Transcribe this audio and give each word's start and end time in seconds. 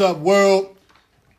but 0.00 0.14
What's 0.14 0.16
up, 0.16 0.22
world? 0.22 0.76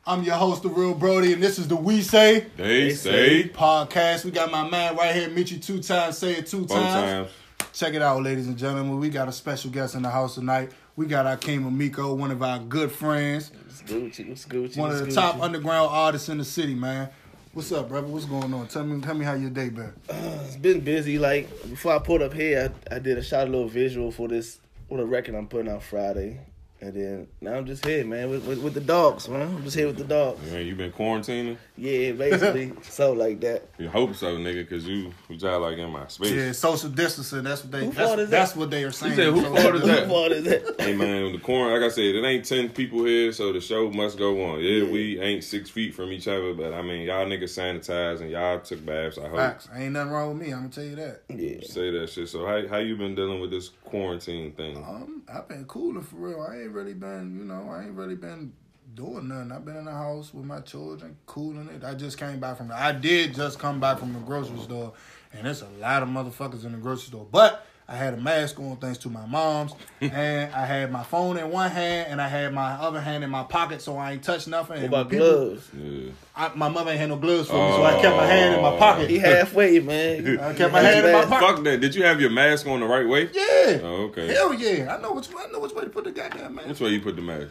I'm 0.05 0.21
your 0.21 0.35
host, 0.35 0.61
the 0.61 0.69
Real 0.69 0.93
Brody, 0.93 1.33
and 1.33 1.41
this 1.41 1.57
is 1.57 1.67
the 1.67 1.75
We 1.75 2.03
Say 2.03 2.45
They 2.57 2.91
say 2.91 3.49
podcast. 3.49 4.23
We 4.23 4.29
got 4.29 4.51
my 4.51 4.69
man 4.69 4.95
right 4.95 5.15
here, 5.15 5.29
meet 5.29 5.49
you 5.49 5.57
two 5.57 5.81
times, 5.81 6.19
say 6.19 6.33
it 6.33 6.45
two 6.45 6.67
times. 6.67 6.69
times. 6.69 7.29
Check 7.73 7.95
it 7.95 8.03
out, 8.03 8.21
ladies 8.21 8.45
and 8.45 8.55
gentlemen. 8.55 8.99
We 8.99 9.09
got 9.09 9.27
a 9.27 9.31
special 9.31 9.71
guest 9.71 9.95
in 9.95 10.03
the 10.03 10.11
house 10.11 10.35
tonight. 10.35 10.69
We 10.95 11.07
got 11.07 11.25
Akeem 11.25 11.63
Amiko, 11.71 12.15
one 12.15 12.29
of 12.29 12.43
our 12.43 12.59
good 12.59 12.91
friends, 12.91 13.51
it's 13.67 13.81
Gucci, 13.81 14.29
it's 14.29 14.45
Gucci. 14.45 14.77
one 14.77 14.91
of 14.91 14.99
the 14.99 15.05
it's 15.05 15.15
top 15.15 15.37
Gucci. 15.37 15.41
underground 15.43 15.89
artists 15.91 16.29
in 16.29 16.37
the 16.37 16.45
city, 16.45 16.75
man. 16.75 17.09
What's 17.53 17.71
up, 17.71 17.89
brother? 17.89 18.05
What's 18.05 18.25
going 18.25 18.53
on? 18.53 18.67
Tell 18.67 18.83
me, 18.83 19.01
tell 19.01 19.15
me 19.15 19.25
how 19.25 19.33
your 19.33 19.49
day 19.49 19.69
been. 19.69 19.91
It's 20.45 20.55
been 20.57 20.81
busy. 20.81 21.17
Like 21.17 21.49
before 21.67 21.95
I 21.95 21.97
pulled 21.99 22.21
up 22.21 22.33
here, 22.33 22.71
I, 22.91 22.97
I 22.97 22.99
did 22.99 23.17
a 23.17 23.23
shot 23.23 23.47
a 23.47 23.49
little 23.49 23.67
visual 23.67 24.11
for 24.11 24.27
this 24.27 24.59
for 24.87 24.99
the 24.99 25.05
record 25.05 25.33
I'm 25.33 25.47
putting 25.47 25.71
out 25.71 25.81
Friday, 25.81 26.41
and 26.81 26.93
then 26.95 27.27
now 27.41 27.53
I'm 27.53 27.65
just 27.67 27.85
here, 27.85 28.03
man, 28.03 28.29
with, 28.29 28.43
with, 28.45 28.59
with 28.59 28.73
the 28.73 28.81
dogs, 28.81 29.29
man. 29.29 29.55
I'm 29.55 29.63
just 29.63 29.77
here 29.77 29.85
with 29.85 29.97
the 29.97 30.03
dogs. 30.03 30.51
Man, 30.51 30.65
you 30.65 30.75
been 30.75 30.91
quarantining? 30.91 31.57
Yeah, 31.77 32.13
basically, 32.13 32.73
so 32.81 33.13
like 33.13 33.39
that. 33.41 33.69
You 33.77 33.87
hope 33.87 34.15
so, 34.15 34.35
nigga, 34.37 34.67
cause 34.67 34.85
you 34.85 35.13
you 35.29 35.37
just 35.37 35.61
like 35.61 35.77
in 35.77 35.91
my 35.91 36.07
space. 36.07 36.31
Yeah, 36.31 36.51
social 36.53 36.89
distancing. 36.89 37.43
That's 37.43 37.63
what 37.63 37.71
they. 37.71 37.85
Who 37.85 37.91
fault 37.91 38.17
That's, 38.17 38.21
is 38.21 38.29
that's 38.29 38.51
that? 38.53 38.59
what 38.59 38.71
they 38.71 38.83
are 38.83 38.91
saying. 38.91 39.15
said 39.15 39.25
who 39.27 39.41
Social 39.41 39.55
fault 39.55 39.75
is 39.75 39.81
that? 39.83 40.03
Who 40.03 40.09
fault 40.09 40.31
is 40.31 40.43
that? 40.45 40.81
Hey 40.81 40.95
man, 40.95 41.31
the 41.31 41.37
corn 41.37 41.71
like 41.71 41.83
I 41.83 41.93
said, 41.93 42.15
it 42.15 42.25
ain't 42.25 42.45
ten 42.45 42.69
people 42.69 43.03
here, 43.05 43.31
so 43.31 43.53
the 43.53 43.61
show 43.61 43.91
must 43.91 44.17
go 44.17 44.43
on. 44.51 44.59
Yeah, 44.59 44.89
we 44.89 45.19
ain't 45.19 45.43
six 45.43 45.69
feet 45.69 45.93
from 45.93 46.11
each 46.11 46.27
other, 46.27 46.53
but 46.55 46.73
I 46.73 46.81
mean 46.81 47.01
y'all 47.01 47.25
niggas 47.27 47.43
sanitized 47.43 48.21
and 48.21 48.31
y'all 48.31 48.59
took 48.59 48.83
baths. 48.83 49.19
I 49.19 49.27
hope 49.27 49.37
Facts. 49.37 49.69
Ain't 49.75 49.93
nothing 49.93 50.11
wrong 50.11 50.29
with 50.29 50.47
me. 50.47 50.53
I'm 50.53 50.61
gonna 50.61 50.69
tell 50.69 50.83
you 50.83 50.95
that. 50.95 51.21
Yeah. 51.29 51.59
say 51.61 51.91
that 51.91 52.09
shit. 52.09 52.27
So 52.27 52.45
how 52.45 52.67
how 52.67 52.77
you 52.77 52.97
been 52.97 53.13
dealing 53.13 53.39
with 53.39 53.51
this 53.51 53.69
quarantine 53.83 54.53
thing? 54.53 54.77
Um, 54.77 55.21
I've 55.31 55.47
been 55.47 55.65
cooling 55.65 56.01
for 56.01 56.15
real. 56.15 56.41
I 56.41 56.57
ain't 56.57 56.70
really 56.73 56.93
been, 56.93 57.37
you 57.37 57.45
know, 57.45 57.69
I 57.69 57.83
ain't 57.83 57.93
really 57.93 58.15
been 58.15 58.53
doing 58.95 59.27
nothing. 59.27 59.51
I've 59.51 59.65
been 59.65 59.77
in 59.77 59.85
the 59.85 59.91
house 59.91 60.33
with 60.33 60.45
my 60.45 60.59
children, 60.61 61.17
cooling 61.25 61.69
it. 61.69 61.83
I 61.83 61.93
just 61.93 62.17
came 62.17 62.39
back 62.39 62.57
from 62.57 62.69
the, 62.69 62.75
I 62.75 62.91
did 62.91 63.35
just 63.35 63.59
come 63.59 63.79
back 63.79 63.99
from 63.99 64.13
the 64.13 64.19
grocery 64.19 64.59
store, 64.59 64.93
and 65.33 65.45
there's 65.45 65.61
a 65.61 65.69
lot 65.79 66.03
of 66.03 66.09
motherfuckers 66.09 66.65
in 66.65 66.71
the 66.73 66.77
grocery 66.77 67.07
store. 67.07 67.27
But 67.29 67.65
I 67.87 67.95
had 67.95 68.13
a 68.13 68.17
mask 68.17 68.59
on 68.59 68.77
thanks 68.77 68.97
to 68.99 69.09
my 69.09 69.25
mom's, 69.25 69.73
and 70.01 70.53
I 70.53 70.65
had 70.65 70.91
my 70.91 71.03
phone 71.03 71.37
in 71.37 71.49
one 71.51 71.69
hand, 71.69 72.07
and 72.09 72.21
I 72.21 72.27
had 72.27 72.53
my 72.53 72.71
other 72.73 73.01
hand 73.01 73.23
in 73.23 73.29
my 73.29 73.43
pocket, 73.43 73.81
so 73.81 73.97
I 73.97 74.13
ain't 74.13 74.23
touch 74.23 74.47
nothing. 74.47 74.75
What 74.75 74.83
And 74.83 74.93
about 74.93 75.09
people- 75.09 75.27
gloves? 75.27 75.69
Yeah. 75.73 76.11
I, 76.33 76.51
my 76.55 76.69
mother 76.69 76.91
ain't 76.91 76.99
had 76.99 77.09
no 77.09 77.17
gloves 77.17 77.49
for 77.49 77.55
me, 77.55 77.71
so 77.71 77.83
I 77.83 78.01
kept 78.01 78.15
my 78.15 78.23
oh. 78.23 78.27
hand 78.27 78.55
in 78.55 78.61
my 78.61 78.77
pocket. 78.77 79.09
He 79.09 79.19
halfway, 79.19 79.79
man. 79.79 80.39
I 80.39 80.53
kept 80.53 80.71
my 80.71 80.79
hand 80.79 81.05
in 81.05 81.11
my 81.11 81.25
pocket. 81.25 81.55
Fuck 81.55 81.63
that. 81.65 81.81
Did 81.81 81.93
you 81.93 82.03
have 82.03 82.21
your 82.21 82.29
mask 82.29 82.65
on 82.67 82.79
the 82.79 82.85
right 82.85 83.07
way? 83.07 83.29
Yeah. 83.33 83.79
Oh, 83.83 84.09
okay. 84.09 84.33
Hell 84.33 84.53
yeah. 84.53 84.95
I 84.95 85.01
know 85.01 85.11
which 85.11 85.27
I 85.37 85.47
know 85.51 85.59
which 85.59 85.73
way 85.73 85.83
to 85.83 85.89
put 85.89 86.05
the 86.05 86.11
goddamn 86.11 86.55
mask. 86.55 86.69
Which 86.69 86.79
way 86.79 86.89
you 86.89 87.01
put 87.01 87.17
the 87.17 87.21
mask? 87.21 87.49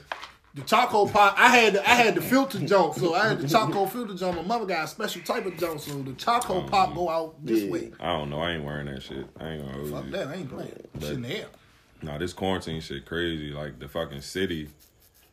The 0.55 0.63
charcoal 0.63 1.09
pot, 1.09 1.35
I 1.39 1.49
had 1.57 1.75
the, 1.75 1.89
I 1.89 1.95
had 1.95 2.17
the 2.17 2.21
filter 2.21 2.59
jump, 2.67 2.95
so 2.95 3.15
I 3.15 3.29
had 3.29 3.39
the 3.41 3.49
charcoal 3.49 3.87
filter 3.87 4.15
jump. 4.15 4.37
My 4.37 4.43
mother 4.43 4.67
got 4.67 4.85
a 4.85 4.89
special 4.89 5.23
type 5.23 5.47
of 5.47 5.57
jump, 5.57 5.79
so 5.79 6.03
the 6.03 6.13
charcoal 6.15 6.65
pop 6.65 6.93
go 6.95 7.09
out 7.09 7.37
this 7.45 7.63
Yeah. 7.63 7.71
way. 7.71 7.93
I 8.01 8.17
don't 8.19 8.31
know. 8.31 8.41
I 8.41 8.53
ain't 8.55 8.65
wearing 8.65 8.87
that 8.87 9.01
shit. 9.03 9.27
I 9.39 9.51
ain't 9.51 9.65
gonna 9.65 9.87
Fuck 9.87 10.05
you. 10.07 10.11
that, 10.11 10.27
I 10.27 10.35
ain't 10.35 10.51
playing. 10.51 10.73
Shit 11.01 11.11
in 11.13 11.23
the 11.23 11.29
air. 11.39 11.47
Nah, 12.03 12.19
this 12.19 12.33
quarantine 12.33 12.81
shit 12.81 13.07
crazy. 13.07 13.53
Like 13.53 13.79
the 13.79 13.87
fucking 13.87 14.23
city, 14.23 14.71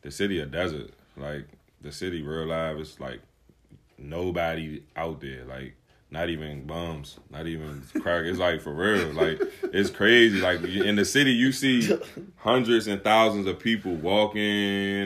the 0.03 0.11
city 0.11 0.39
a 0.39 0.45
desert. 0.45 0.91
Like 1.15 1.47
the 1.81 1.91
city, 1.91 2.21
real 2.21 2.45
life, 2.45 2.77
it's 2.77 2.99
like 2.99 3.21
nobody 3.97 4.83
out 4.95 5.19
there. 5.21 5.45
Like 5.45 5.75
not 6.09 6.29
even 6.29 6.65
bums, 6.65 7.19
not 7.29 7.47
even 7.47 7.83
crack. 8.01 8.23
It's 8.25 8.39
like 8.39 8.61
for 8.61 8.73
real. 8.73 9.07
Like 9.13 9.41
it's 9.73 9.89
crazy. 9.89 10.39
Like 10.39 10.63
in 10.63 10.95
the 10.95 11.05
city, 11.05 11.31
you 11.31 11.51
see 11.51 11.97
hundreds 12.37 12.87
and 12.87 13.03
thousands 13.03 13.47
of 13.47 13.59
people 13.59 13.93
walking 13.95 14.41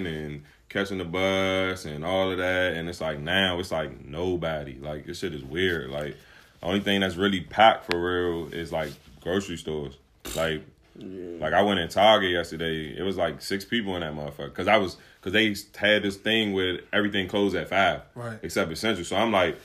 and 0.05 0.43
catching 0.69 0.99
the 0.99 1.05
bus 1.05 1.85
and 1.85 2.05
all 2.05 2.31
of 2.31 2.37
that. 2.37 2.73
And 2.73 2.87
it's 2.87 3.01
like 3.01 3.19
now, 3.19 3.59
it's 3.59 3.71
like 3.71 4.05
nobody. 4.05 4.77
Like 4.79 5.05
this 5.05 5.19
shit 5.19 5.33
is 5.33 5.43
weird. 5.43 5.89
Like 5.89 6.15
the 6.59 6.67
only 6.67 6.81
thing 6.81 7.01
that's 7.01 7.15
really 7.15 7.41
packed 7.41 7.91
for 7.91 7.99
real 7.99 8.53
is 8.53 8.71
like 8.71 8.91
grocery 9.21 9.57
stores. 9.57 9.97
Like 10.35 10.63
like 10.99 11.53
I 11.53 11.61
went 11.63 11.79
in 11.79 11.87
Target 11.89 12.31
yesterday. 12.31 12.95
It 12.95 13.01
was 13.01 13.17
like 13.17 13.41
six 13.41 13.65
people 13.65 13.95
in 13.95 14.01
that 14.01 14.13
motherfucker. 14.13 14.53
Cause 14.53 14.67
I 14.67 14.77
was, 14.77 14.97
cause 15.21 15.33
they 15.33 15.55
had 15.75 16.03
this 16.03 16.17
thing 16.17 16.53
where 16.53 16.79
everything 16.93 17.27
closed 17.27 17.55
at 17.55 17.69
five, 17.69 18.01
Right. 18.13 18.37
Except 18.43 18.71
essential. 18.71 19.03
So 19.03 19.15
I'm 19.15 19.31
like, 19.31 19.57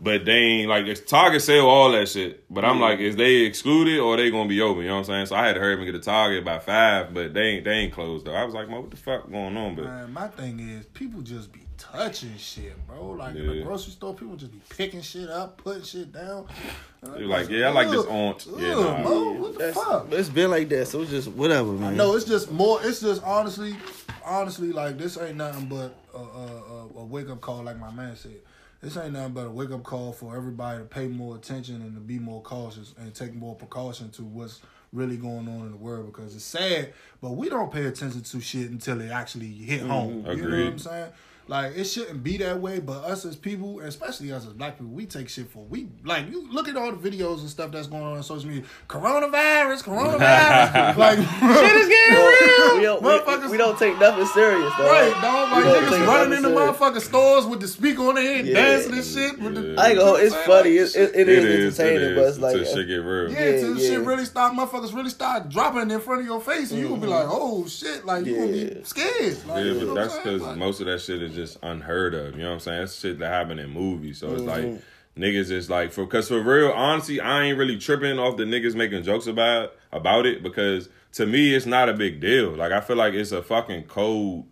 but 0.00 0.24
they 0.24 0.32
ain't 0.32 0.68
like 0.68 0.86
it's 0.86 1.00
Target 1.00 1.42
sell 1.42 1.66
all 1.66 1.92
that 1.92 2.08
shit. 2.08 2.44
But 2.52 2.64
I'm 2.64 2.80
like, 2.80 2.98
is 2.98 3.16
they 3.16 3.36
excluded 3.38 3.98
or 3.98 4.16
they 4.16 4.30
gonna 4.30 4.48
be 4.48 4.60
open? 4.60 4.82
You 4.82 4.88
know 4.88 4.94
what 4.94 5.00
I'm 5.00 5.04
saying? 5.04 5.26
So 5.26 5.36
I 5.36 5.46
had 5.46 5.54
to 5.54 5.60
hurry 5.60 5.74
up 5.74 5.78
and 5.78 5.86
get 5.86 5.94
a 5.94 6.00
Target 6.00 6.44
by 6.44 6.58
five, 6.58 7.14
but 7.14 7.34
they 7.34 7.42
ain't 7.42 7.64
they 7.64 7.72
ain't 7.72 7.92
closed 7.92 8.26
though. 8.26 8.34
I 8.34 8.44
was 8.44 8.54
like, 8.54 8.68
man, 8.68 8.82
what 8.82 8.90
the 8.90 8.96
fuck 8.96 9.30
going 9.30 9.56
on? 9.56 9.74
But 9.74 9.84
Man, 9.84 10.12
my 10.12 10.28
thing 10.28 10.60
is, 10.60 10.86
people 10.86 11.22
just 11.22 11.52
be 11.52 11.60
touching 11.78 12.36
shit, 12.36 12.74
bro. 12.86 13.10
Like 13.10 13.36
in 13.36 13.46
the 13.46 13.62
grocery 13.62 13.92
store, 13.92 14.14
people 14.14 14.36
just 14.36 14.52
be 14.52 14.60
picking 14.68 15.00
shit 15.02 15.28
up, 15.28 15.56
putting 15.56 15.82
shit 15.82 16.12
down. 16.12 16.46
You're 17.02 17.28
like, 17.28 17.48
yeah, 17.48 17.68
I 17.68 17.70
like 17.70 17.88
this 17.88 18.00
Ugh, 18.00 18.08
aunt. 18.08 18.46
Yeah, 18.58 18.74
nah. 18.74 19.02
bro, 19.02 19.30
what 19.32 19.52
the 19.52 19.58
That's, 19.58 19.76
fuck? 19.76 20.06
it's 20.10 20.28
been 20.28 20.50
like 20.50 20.68
that, 20.70 20.88
so 20.88 21.02
it's 21.02 21.10
just 21.10 21.28
whatever, 21.28 21.72
man. 21.72 21.96
No, 21.96 22.16
it's 22.16 22.24
just 22.24 22.50
more. 22.50 22.80
It's 22.82 23.00
just 23.00 23.22
honestly, 23.22 23.76
honestly, 24.24 24.72
like 24.72 24.98
this 24.98 25.16
ain't 25.18 25.36
nothing 25.36 25.66
but 25.66 25.94
a, 26.14 26.18
a, 26.18 26.20
a, 26.20 26.88
a 27.00 27.04
wake 27.04 27.30
up 27.30 27.40
call, 27.40 27.62
like 27.62 27.78
my 27.78 27.90
man 27.90 28.16
said. 28.16 28.36
This 28.86 28.96
ain't 28.96 29.14
nothing 29.14 29.32
but 29.32 29.46
a 29.46 29.50
wake 29.50 29.72
up 29.72 29.82
call 29.82 30.12
for 30.12 30.36
everybody 30.36 30.78
to 30.78 30.84
pay 30.84 31.08
more 31.08 31.34
attention 31.34 31.82
and 31.82 31.92
to 31.96 32.00
be 32.00 32.20
more 32.20 32.40
cautious 32.40 32.94
and 32.96 33.12
take 33.12 33.34
more 33.34 33.56
precaution 33.56 34.10
to 34.10 34.22
what's 34.22 34.60
really 34.92 35.16
going 35.16 35.48
on 35.48 35.62
in 35.62 35.72
the 35.72 35.76
world 35.76 36.06
because 36.06 36.36
it's 36.36 36.44
sad, 36.44 36.92
but 37.20 37.32
we 37.32 37.48
don't 37.48 37.72
pay 37.72 37.86
attention 37.86 38.22
to 38.22 38.40
shit 38.40 38.70
until 38.70 39.00
it 39.00 39.10
actually 39.10 39.48
hit 39.48 39.80
home. 39.80 40.24
You 40.28 40.36
know 40.36 40.56
what 40.56 40.66
I'm 40.68 40.78
saying? 40.78 41.12
Like 41.48 41.76
it 41.76 41.84
shouldn't 41.84 42.24
be 42.24 42.36
that 42.38 42.60
way, 42.60 42.80
but 42.80 43.04
us 43.04 43.24
as 43.24 43.36
people, 43.36 43.78
especially 43.80 44.32
us 44.32 44.44
as 44.46 44.52
black 44.52 44.78
people, 44.78 44.92
we 44.92 45.06
take 45.06 45.28
shit 45.28 45.48
for 45.48 45.64
we 45.64 45.88
like 46.04 46.28
you 46.28 46.50
look 46.52 46.66
at 46.66 46.76
all 46.76 46.90
the 46.90 47.10
videos 47.10 47.38
and 47.40 47.48
stuff 47.48 47.70
that's 47.70 47.86
going 47.86 48.02
on 48.02 48.16
on 48.16 48.22
social 48.24 48.48
media. 48.48 48.64
Coronavirus, 48.88 49.84
coronavirus. 49.84 50.96
like 50.96 51.18
shit 51.18 51.76
is 51.76 51.88
getting 51.88 52.14
real. 52.16 52.76
we 52.76 52.82
don't, 52.82 53.02
we, 53.02 53.08
Motherfuckers- 53.10 53.50
we 53.50 53.56
don't 53.56 53.78
take 53.78 53.96
nothing 54.00 54.26
serious, 54.26 54.72
though. 54.76 54.90
Right, 54.90 55.12
dog. 55.22 55.52
Like 55.52 55.64
don't 55.64 55.84
niggas 55.84 55.90
take 55.98 56.06
running 56.08 56.30
nothing 56.30 56.32
in 56.32 56.42
the 56.42 56.48
serious. 56.48 56.76
motherfucking 56.78 57.00
stores 57.02 57.46
with 57.46 57.60
the 57.60 57.68
speaker 57.68 58.02
on 58.02 58.14
their 58.16 58.24
head, 58.24 58.46
Yeah. 58.46 58.54
dancing 58.54 58.92
and 58.94 59.04
shit. 59.04 59.38
With 59.38 59.54
the, 59.54 59.60
Yeah. 59.62 59.80
I 59.80 59.88
ain't 59.90 59.98
gonna. 59.98 60.18
It's 60.18 60.34
Like, 60.34 60.46
funny. 60.46 60.70
It, 60.70 60.96
it, 60.96 60.96
it 60.96 61.14
It 61.14 61.28
is 61.28 61.44
is, 61.44 61.78
it 61.78 61.82
entertaining, 61.84 62.14
but 62.16 62.22
is. 62.24 62.30
it's 62.30 62.38
like 62.42 62.56
Until 62.56 62.74
shit 62.74 62.88
get 62.88 62.94
real. 62.96 63.30
yeah, 63.30 63.38
Yeah, 63.38 63.60
till 63.60 63.78
yeah. 63.78 63.88
shit 63.90 64.00
really 64.00 64.24
start, 64.24 64.52
motherfuckers 64.54 64.92
really 64.94 65.10
start 65.10 65.48
dropping 65.48 65.90
in 65.92 66.00
front 66.00 66.22
of 66.22 66.26
your 66.26 66.40
face, 66.40 66.72
and 66.72 66.80
you 66.80 66.88
gonna 66.88 67.00
be 67.00 67.06
mm-hmm. 67.06 67.14
like, 67.14 67.28
oh 67.30 67.68
shit, 67.68 68.04
like 68.04 68.26
you 68.26 68.34
gonna 68.34 68.46
be 68.48 68.82
scared. 68.82 69.46
Like, 69.46 69.64
Yeah, 69.64 69.84
but 69.84 69.94
that's 69.94 70.16
because 70.16 70.56
most 70.56 70.80
of 70.80 70.86
that 70.86 71.00
shit 71.00 71.22
is 71.22 71.35
just 71.36 71.58
unheard 71.62 72.14
of. 72.14 72.34
You 72.34 72.42
know 72.42 72.48
what 72.48 72.54
I'm 72.54 72.60
saying? 72.60 72.80
That's 72.80 72.98
shit 72.98 73.18
that 73.20 73.28
happened 73.28 73.60
in 73.60 73.70
movies. 73.70 74.18
So 74.18 74.32
it's 74.32 74.42
Mm-hmm. 74.42 74.72
like 74.74 74.82
niggas 75.16 75.50
is 75.50 75.70
like 75.70 75.92
for 75.92 76.04
because 76.04 76.28
for 76.28 76.40
real, 76.42 76.72
honestly, 76.72 77.20
I 77.20 77.44
ain't 77.44 77.56
really 77.58 77.78
tripping 77.78 78.18
off 78.18 78.36
the 78.36 78.42
niggas 78.44 78.74
making 78.74 79.04
jokes 79.04 79.26
about 79.28 79.72
about 79.92 80.26
it 80.26 80.42
because 80.42 80.88
to 81.12 81.24
me 81.26 81.54
it's 81.54 81.64
not 81.66 81.88
a 81.88 81.94
big 81.94 82.20
deal. 82.20 82.50
Like 82.56 82.72
I 82.72 82.80
feel 82.80 82.96
like 82.96 83.14
it's 83.14 83.32
a 83.32 83.42
fucking 83.42 83.84
cold. 83.84 84.46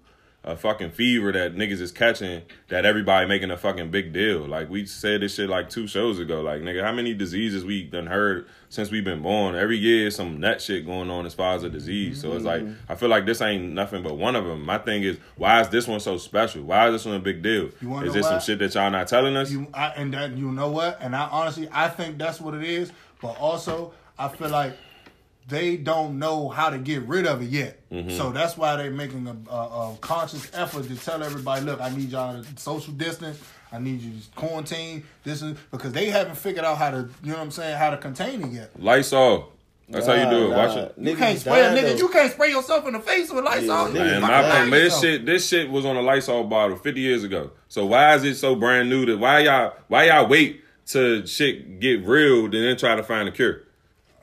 A 0.46 0.56
fucking 0.56 0.90
fever 0.90 1.32
that 1.32 1.54
niggas 1.54 1.80
is 1.80 1.90
catching 1.90 2.42
that 2.68 2.84
everybody 2.84 3.26
making 3.26 3.50
a 3.50 3.56
fucking 3.56 3.90
big 3.90 4.12
deal. 4.12 4.40
Like 4.46 4.68
we 4.68 4.84
said 4.84 5.22
this 5.22 5.34
shit 5.36 5.48
like 5.48 5.70
two 5.70 5.86
shows 5.86 6.18
ago. 6.18 6.42
Like 6.42 6.60
nigga, 6.60 6.82
how 6.82 6.92
many 6.92 7.14
diseases 7.14 7.64
we 7.64 7.84
done 7.84 8.06
heard 8.06 8.46
since 8.68 8.90
we've 8.90 9.04
been 9.04 9.22
born? 9.22 9.54
Every 9.54 9.78
year 9.78 10.08
is 10.08 10.16
some 10.16 10.40
nut 10.40 10.60
shit 10.60 10.84
going 10.84 11.10
on 11.10 11.24
as 11.24 11.32
far 11.32 11.54
as 11.54 11.62
a 11.62 11.70
disease. 11.70 12.20
So 12.20 12.34
it's 12.34 12.44
like 12.44 12.60
mm-hmm. 12.60 12.92
I 12.92 12.94
feel 12.94 13.08
like 13.08 13.24
this 13.24 13.40
ain't 13.40 13.72
nothing 13.72 14.02
but 14.02 14.18
one 14.18 14.36
of 14.36 14.44
them. 14.44 14.66
My 14.66 14.76
thing 14.76 15.02
is 15.02 15.16
why 15.36 15.62
is 15.62 15.70
this 15.70 15.88
one 15.88 16.00
so 16.00 16.18
special? 16.18 16.62
Why 16.62 16.88
is 16.88 16.92
this 16.92 17.06
one 17.06 17.14
a 17.14 17.20
big 17.20 17.42
deal? 17.42 17.70
Is 18.02 18.12
this 18.12 18.26
some 18.26 18.40
shit 18.40 18.58
that 18.58 18.74
y'all 18.74 18.90
not 18.90 19.08
telling 19.08 19.36
us? 19.36 19.50
You, 19.50 19.66
I, 19.72 19.88
and 19.96 20.12
that 20.12 20.36
you 20.36 20.52
know 20.52 20.70
what? 20.70 20.98
And 21.00 21.16
I 21.16 21.26
honestly, 21.28 21.68
I 21.72 21.88
think 21.88 22.18
that's 22.18 22.38
what 22.38 22.54
it 22.54 22.64
is. 22.64 22.92
But 23.22 23.38
also, 23.38 23.94
I 24.18 24.28
feel 24.28 24.50
like 24.50 24.76
they 25.48 25.76
don't 25.76 26.18
know 26.18 26.48
how 26.48 26.70
to 26.70 26.78
get 26.78 27.02
rid 27.02 27.26
of 27.26 27.42
it 27.42 27.50
yet. 27.50 27.88
Mm-hmm. 27.90 28.10
So 28.10 28.30
that's 28.32 28.56
why 28.56 28.76
they're 28.76 28.90
making 28.90 29.26
a, 29.26 29.52
a, 29.52 29.92
a 29.92 29.96
conscious 30.00 30.50
effort 30.54 30.88
to 30.88 30.96
tell 30.96 31.22
everybody, 31.22 31.64
look, 31.64 31.80
I 31.80 31.90
need 31.90 32.10
y'all 32.10 32.42
to 32.42 32.60
social 32.60 32.92
distance. 32.94 33.42
I 33.70 33.78
need 33.78 34.00
you 34.00 34.12
to 34.12 34.30
quarantine. 34.36 35.04
This 35.24 35.42
is 35.42 35.56
because 35.70 35.92
they 35.92 36.06
haven't 36.06 36.36
figured 36.36 36.64
out 36.64 36.78
how 36.78 36.90
to, 36.92 37.08
you 37.22 37.30
know 37.30 37.36
what 37.36 37.42
I'm 37.42 37.50
saying, 37.50 37.76
how 37.76 37.90
to 37.90 37.96
contain 37.96 38.42
it 38.42 38.52
yet. 38.52 38.70
Lysol. 38.80 39.18
off. 39.18 39.44
That's 39.88 40.06
how 40.06 40.14
you 40.14 40.30
do 40.30 40.46
it. 40.46 40.50
Nah, 40.50 40.56
Watch 40.56 40.76
nah. 40.76 40.82
it. 40.82 40.94
You 40.96 41.14
Niggas 41.14 41.18
can't 41.18 41.38
spray 41.38 41.60
a 41.60 41.70
nigga. 41.70 41.82
though. 41.82 41.96
You 41.96 42.08
can't 42.08 42.32
spray 42.32 42.50
yourself 42.50 42.86
in 42.86 42.94
the 42.94 43.00
face 43.00 43.30
with 43.30 43.44
Lysol. 43.44 43.66
Yeah, 43.66 43.72
off. 43.74 43.92
Man, 43.92 44.22
my 44.22 44.40
lying 44.40 44.52
thing, 44.52 44.70
but 44.70 44.76
this 44.78 45.00
shit, 45.00 45.26
this 45.26 45.48
shit 45.48 45.70
was 45.70 45.84
on 45.84 45.96
a 45.96 46.02
Lysol 46.02 46.44
bottle 46.44 46.76
50 46.76 47.00
years 47.00 47.22
ago. 47.24 47.50
So 47.68 47.84
why 47.84 48.14
is 48.14 48.24
it 48.24 48.36
so 48.36 48.54
brand 48.54 48.88
new 48.88 49.04
that 49.06 49.18
why 49.18 49.40
y'all 49.40 49.74
why 49.88 50.04
y'all 50.04 50.26
wait 50.26 50.62
to 50.86 51.26
shit 51.26 51.80
get 51.80 52.06
real 52.06 52.44
and 52.46 52.54
then 52.54 52.76
try 52.78 52.94
to 52.94 53.02
find 53.02 53.28
a 53.28 53.32
cure? 53.32 53.62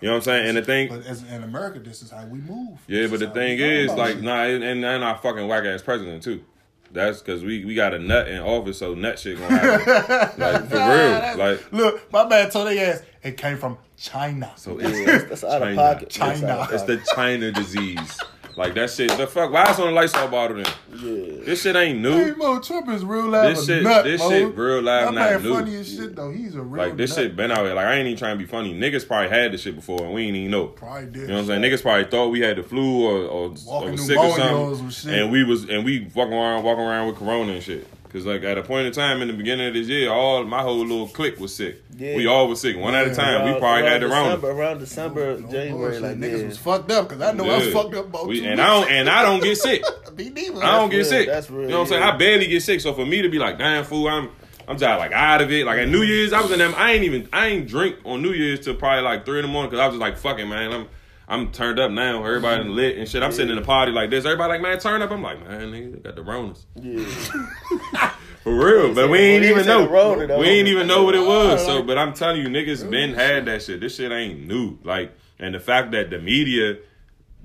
You 0.01 0.07
know 0.07 0.13
what 0.15 0.17
I'm 0.17 0.23
saying? 0.23 0.47
And 0.49 0.57
the 0.57 0.61
thing, 0.63 0.89
But 0.89 1.05
as 1.05 1.21
in 1.23 1.43
America, 1.43 1.79
this 1.79 2.01
is 2.01 2.09
how 2.11 2.25
we 2.25 2.39
move. 2.39 2.79
yeah, 2.87 3.01
This 3.03 3.11
but 3.11 3.19
the 3.19 3.29
thing 3.29 3.59
is, 3.59 3.91
like, 3.91 4.15
shit. 4.15 4.23
nah, 4.23 4.43
and, 4.43 4.63
and 4.63 4.83
and 4.83 5.03
our 5.03 5.17
fucking 5.17 5.47
whack 5.47 5.63
ass 5.65 5.81
president 5.83 6.23
too. 6.23 6.43
That's 6.91 7.21
because 7.21 7.43
we 7.43 7.63
we 7.63 7.73
got 7.75 7.93
a 7.93 7.99
nut 7.99 8.27
in 8.27 8.39
office, 8.41 8.79
so 8.79 8.93
nut 8.95 9.17
shit 9.19 9.39
gonna 9.39 9.57
happen. 9.57 10.39
like 10.41 10.69
for 10.69 10.75
real, 10.75 11.37
like 11.37 11.71
Look, 11.71 12.11
my 12.11 12.27
man 12.27 12.49
told 12.49 12.67
their 12.67 12.93
ass 12.95 13.03
it 13.23 13.37
came 13.37 13.57
from 13.57 13.77
China. 13.95 14.51
so 14.57 14.77
it's 14.79 15.05
that's, 15.05 15.23
that's 15.25 15.43
out 15.45 15.61
of 15.61 15.67
China. 15.69 15.75
pocket. 15.77 16.09
China. 16.09 16.33
That's 16.41 16.43
out 16.43 16.69
of 16.69 16.73
It's 16.73 16.83
the 17.07 17.13
China 17.15 17.51
disease. 17.51 18.19
Like 18.57 18.73
that 18.75 18.89
shit. 18.89 19.15
The 19.17 19.27
fuck? 19.27 19.51
Why 19.51 19.69
is 19.71 19.79
on 19.79 19.87
the 19.87 19.91
Lysol 19.93 20.27
bottle 20.27 20.57
then? 20.57 20.65
Yeah. 20.93 21.43
This 21.45 21.61
shit 21.63 21.75
ain't 21.75 21.99
new. 21.99 22.11
Hey, 22.11 22.25
new. 22.31 22.35
Mo, 22.35 22.59
Trump 22.59 22.89
is 22.89 23.03
real 23.05 23.27
live 23.27 23.55
This 23.55 23.65
shit- 23.65 23.83
nut, 23.83 24.03
this 24.03 24.19
Mo. 24.21 24.29
shit 24.29 24.55
real 24.57 24.81
live 24.81 25.05
that 25.07 25.13
not 25.13 25.29
man 25.31 25.43
new. 25.43 25.53
funny 25.53 25.75
as 25.77 25.93
shit 25.95 26.15
though. 26.15 26.31
He's 26.31 26.55
a 26.55 26.61
real 26.61 26.83
Like 26.85 26.97
this 26.97 27.11
nut. 27.11 27.19
shit 27.19 27.35
been 27.35 27.51
out 27.51 27.65
here. 27.65 27.73
Like 27.73 27.85
I 27.85 27.95
ain't 27.95 28.07
even 28.07 28.17
trying 28.17 28.37
to 28.37 28.43
be 28.43 28.49
funny. 28.49 28.73
Niggas 28.73 29.07
probably 29.07 29.29
had 29.29 29.53
this 29.53 29.61
shit 29.61 29.75
before 29.75 30.03
and 30.03 30.13
we 30.13 30.23
ain't 30.23 30.35
even 30.35 30.51
know. 30.51 30.67
Probably 30.67 31.05
did. 31.05 31.15
You 31.21 31.27
know 31.27 31.33
what 31.35 31.39
I'm 31.41 31.47
saying? 31.47 31.61
Niggas 31.61 31.81
probably 31.81 32.05
thought 32.05 32.27
we 32.27 32.41
had 32.41 32.57
the 32.57 32.63
flu 32.63 33.03
or 33.05 33.23
or, 33.25 33.53
or 33.67 33.91
was 33.91 34.05
sick 34.05 34.17
or 34.17 34.37
something, 34.37 34.89
shit. 34.89 35.13
and 35.13 35.31
we 35.31 35.43
was 35.43 35.69
and 35.69 35.85
we 35.85 36.09
walking 36.13 36.33
around 36.33 36.63
walking 36.63 36.83
around 36.83 37.07
with 37.07 37.17
corona 37.17 37.53
and 37.53 37.63
shit. 37.63 37.87
Cause 38.11 38.25
like 38.25 38.43
at 38.43 38.57
a 38.57 38.61
point 38.63 38.85
in 38.87 38.91
time 38.91 39.21
in 39.21 39.29
the 39.29 39.33
beginning 39.33 39.67
of 39.67 39.73
this 39.73 39.87
year, 39.87 40.11
all 40.11 40.43
my 40.43 40.61
whole 40.61 40.79
little 40.79 41.07
clique 41.07 41.39
was 41.39 41.55
sick. 41.55 41.81
Yeah. 42.01 42.15
We 42.15 42.25
all 42.25 42.47
was 42.47 42.59
sick 42.61 42.77
one 42.77 42.95
at 42.95 43.05
a 43.05 43.09
Yeah. 43.09 43.15
time. 43.15 43.53
we 43.53 43.59
probably 43.59 43.83
had 43.87 44.01
the 44.01 44.07
around 44.07 44.11
Rona. 44.11 44.35
December, 44.35 44.51
around 44.51 44.79
December, 44.79 45.37
No 45.37 45.51
January, 45.51 45.99
bullshit. 45.99 46.01
like 46.01 46.17
niggas 46.17 46.41
yeah. 46.41 46.47
was 46.47 46.57
fucked 46.57 46.91
up 46.91 47.09
because 47.09 47.21
I 47.21 47.31
know 47.33 47.47
I 47.47 47.57
was 47.59 47.73
fucked 47.73 47.93
up 47.93 48.05
about 48.07 48.27
We- 48.27 48.39
two 48.39 48.45
and 48.47 48.57
weeks. 48.57 48.61
I 48.61 48.67
don't 48.73 48.89
and 48.91 49.09
I 49.09 49.21
don't 49.21 49.43
get 49.43 49.57
sick. 49.57 49.83
Me 50.17 50.29
neither. 50.29 50.63
I 50.63 50.71
don't 50.77 50.89
get 50.89 50.97
real. 50.97 51.05
sick. 51.05 51.27
That's 51.27 51.49
real, 51.51 51.61
You 51.61 51.67
know 51.69 51.75
what 51.79 51.81
I'm 51.83 51.87
saying? 51.89 52.03
I 52.03 52.17
barely 52.17 52.47
get 52.47 52.63
sick. 52.63 52.81
So 52.81 52.93
for 52.93 53.05
me 53.05 53.21
to 53.21 53.29
be 53.29 53.37
like, 53.37 53.59
damn 53.59 53.83
fool, 53.83 54.07
I'm 54.07 54.29
I'm 54.67 54.77
just 54.77 54.99
like 54.99 55.11
out 55.11 55.41
of 55.41 55.51
it. 55.51 55.65
Like 55.65 55.77
at 55.77 55.89
New 55.89 56.01
Year's, 56.01 56.33
I 56.33 56.41
was 56.41 56.51
in 56.51 56.57
them. 56.59 56.73
I 56.75 56.93
ain't 56.93 57.03
even 57.03 57.29
I 57.31 57.47
ain't 57.47 57.67
drink 57.67 57.97
on 58.03 58.23
New 58.23 58.31
Year's 58.33 58.61
till 58.61 58.73
probably 58.75 59.03
like 59.03 59.23
three 59.25 59.37
in 59.39 59.45
the 59.45 59.51
morning 59.51 59.69
because 59.69 59.83
I 59.83 59.85
was 59.85 59.93
just 59.93 60.01
like, 60.01 60.17
fucking 60.17 60.49
man, 60.49 60.71
I'm 60.71 60.87
I'm 61.27 61.51
turned 61.51 61.79
up 61.79 61.91
now. 61.91 62.25
Everybody 62.25 62.63
mm-hmm. 62.63 62.71
lit 62.73 62.97
and 62.97 63.07
shit. 63.07 63.21
I'm 63.21 63.31
sitting 63.31 63.51
in 63.51 63.57
a 63.57 63.65
party 63.65 63.91
like 63.91 64.09
this. 64.09 64.25
Everybody 64.25 64.53
like, 64.53 64.61
man, 64.61 64.79
turn 64.79 65.01
up. 65.03 65.11
I'm 65.11 65.21
like, 65.21 65.39
man, 65.47 65.71
nigga, 65.71 66.03
got 66.03 66.15
the 66.15 66.23
Ronas. 66.23 66.65
Yeah. 66.75 68.11
For 68.43 68.53
real, 68.53 68.93
but 68.95 69.09
we 69.09 69.19
ain't 69.19 69.45
even 69.45 69.65
know. 69.67 69.83
the 69.83 69.89
Rona, 69.89 70.27
though. 70.27 70.39
We 70.39 70.47
ain't 70.47 70.67
even 70.67 70.87
know 70.87 71.03
what 71.03 71.13
it 71.15 71.25
was. 71.25 71.63
So, 71.65 71.83
but 71.83 71.97
I'm 71.97 72.13
telling 72.13 72.41
you, 72.41 72.47
niggas 72.47 72.89
been 72.89 73.13
had 73.13 73.45
that 73.45 73.61
shit. 73.61 73.79
This 73.81 73.95
shit 73.95 74.11
ain't 74.11 74.47
new. 74.47 74.79
Like, 74.83 75.11
and 75.39 75.53
the 75.53 75.59
fact 75.59 75.91
that 75.91 76.09
the 76.09 76.17
media 76.19 76.77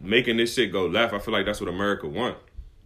making 0.01 0.39
this 0.39 0.55
shit 0.55 0.73
go 0.73 0.87
left, 0.87 1.13
I 1.13 1.19
feel 1.19 1.33
like 1.35 1.45
that's 1.47 1.61
what 1.61 1.69
America 1.69 2.09
want. 2.09 2.39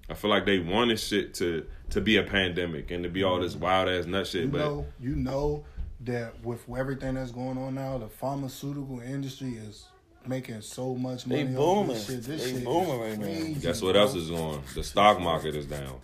I 0.09 0.15
feel 0.15 0.31
like 0.31 0.45
they 0.45 0.59
want 0.59 0.91
this 0.91 1.07
shit 1.07 1.35
to 1.35 1.67
to 1.91 2.01
be 2.01 2.17
a 2.17 2.23
pandemic 2.25 2.91
and 2.91 3.03
to 3.05 3.09
be 3.09 3.23
all 3.23 3.41
this 3.41 3.55
wild 3.55 3.89
ass 3.89 4.07
nut 4.07 4.27
shit. 4.27 4.43
You 4.43 4.49
but 4.49 4.59
know, 4.59 4.87
you 5.01 5.15
know 5.17 5.65
that 6.01 6.43
with 6.45 6.65
everything 6.77 7.15
that's 7.15 7.31
going 7.31 7.59
on 7.59 7.75
now, 7.77 7.99
the 7.99 8.09
pharmaceutical 8.09 9.01
industry 9.01 9.51
is 9.55 9.87
making 10.27 10.63
so 10.63 10.95
much 10.95 11.25
They 11.25 11.45
money. 11.45 11.57
off 11.57 11.87
booming. 11.87 11.95
This 11.95 12.07
shit. 12.07 12.23
This 12.25 12.45
They 12.45 12.53
shit 12.55 12.65
booming 12.65 13.01
right 13.01 13.19
now. 13.19 13.25
crazy, 13.25 13.55
guess 13.55 13.83
what 13.83 13.97
else 13.97 14.15
is 14.17 14.31
going 14.31 14.43
on? 14.57 14.63
The 14.75 14.83
stock 14.83 15.21
market 15.21 15.55
is 15.55 15.67
down. 15.67 15.95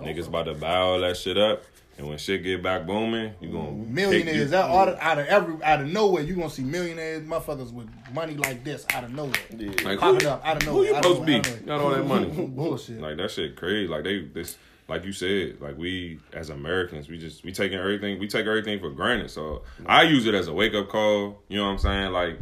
Niggas 0.00 0.28
about 0.28 0.44
to 0.44 0.54
buy 0.54 0.76
all 0.76 1.00
that 1.00 1.16
shit 1.16 1.36
up, 1.38 1.64
and 1.98 2.08
when 2.08 2.18
shit 2.18 2.42
get 2.42 2.62
back 2.62 2.86
booming, 2.86 3.32
you 3.40 3.50
gonna 3.50 3.68
mm-hmm. 3.68 3.94
Millionaires 3.94 4.50
take- 4.50 4.58
out, 4.58 4.70
out, 4.70 4.88
of, 4.88 4.98
out 4.98 5.18
of 5.18 5.26
every 5.26 5.62
out 5.64 5.80
of 5.80 5.86
nowhere, 5.88 6.22
you 6.22 6.34
gonna 6.34 6.50
see 6.50 6.62
millionaires, 6.62 7.22
motherfuckers 7.22 7.72
with 7.72 7.88
money 8.12 8.34
like 8.34 8.64
this 8.64 8.86
out 8.92 9.04
of 9.04 9.12
nowhere. 9.12 9.34
Yeah. 9.56 9.70
Like, 9.84 9.98
Popping 9.98 10.20
who, 10.20 10.28
up 10.28 10.44
out 10.44 10.56
of 10.58 10.66
nowhere. 10.66 10.82
who 10.82 10.88
you 10.88 10.94
out 10.94 11.04
of 11.04 11.12
supposed 11.12 11.20
to 11.20 11.26
be? 11.26 11.40
nowhere, 11.40 11.60
Got 11.66 11.80
all 11.80 11.90
that 11.90 12.06
money. 12.06 12.46
Bullshit. 12.46 13.00
Like 13.00 13.16
that 13.16 13.30
shit 13.30 13.56
crazy. 13.56 13.88
Like 13.88 14.04
they 14.04 14.20
this 14.20 14.58
like 14.88 15.04
you 15.04 15.12
said, 15.12 15.60
like 15.60 15.76
we 15.76 16.20
as 16.32 16.50
Americans, 16.50 17.08
we 17.08 17.18
just 17.18 17.44
we 17.44 17.52
taking 17.52 17.78
everything 17.78 18.18
we 18.18 18.28
take 18.28 18.46
everything 18.46 18.78
for 18.78 18.90
granted. 18.90 19.30
So 19.30 19.62
I 19.86 20.02
use 20.02 20.26
it 20.26 20.34
as 20.34 20.48
a 20.48 20.52
wake 20.52 20.74
up 20.74 20.88
call. 20.88 21.42
You 21.48 21.58
know 21.58 21.64
what 21.64 21.70
I'm 21.70 21.78
saying? 21.78 22.12
Like 22.12 22.38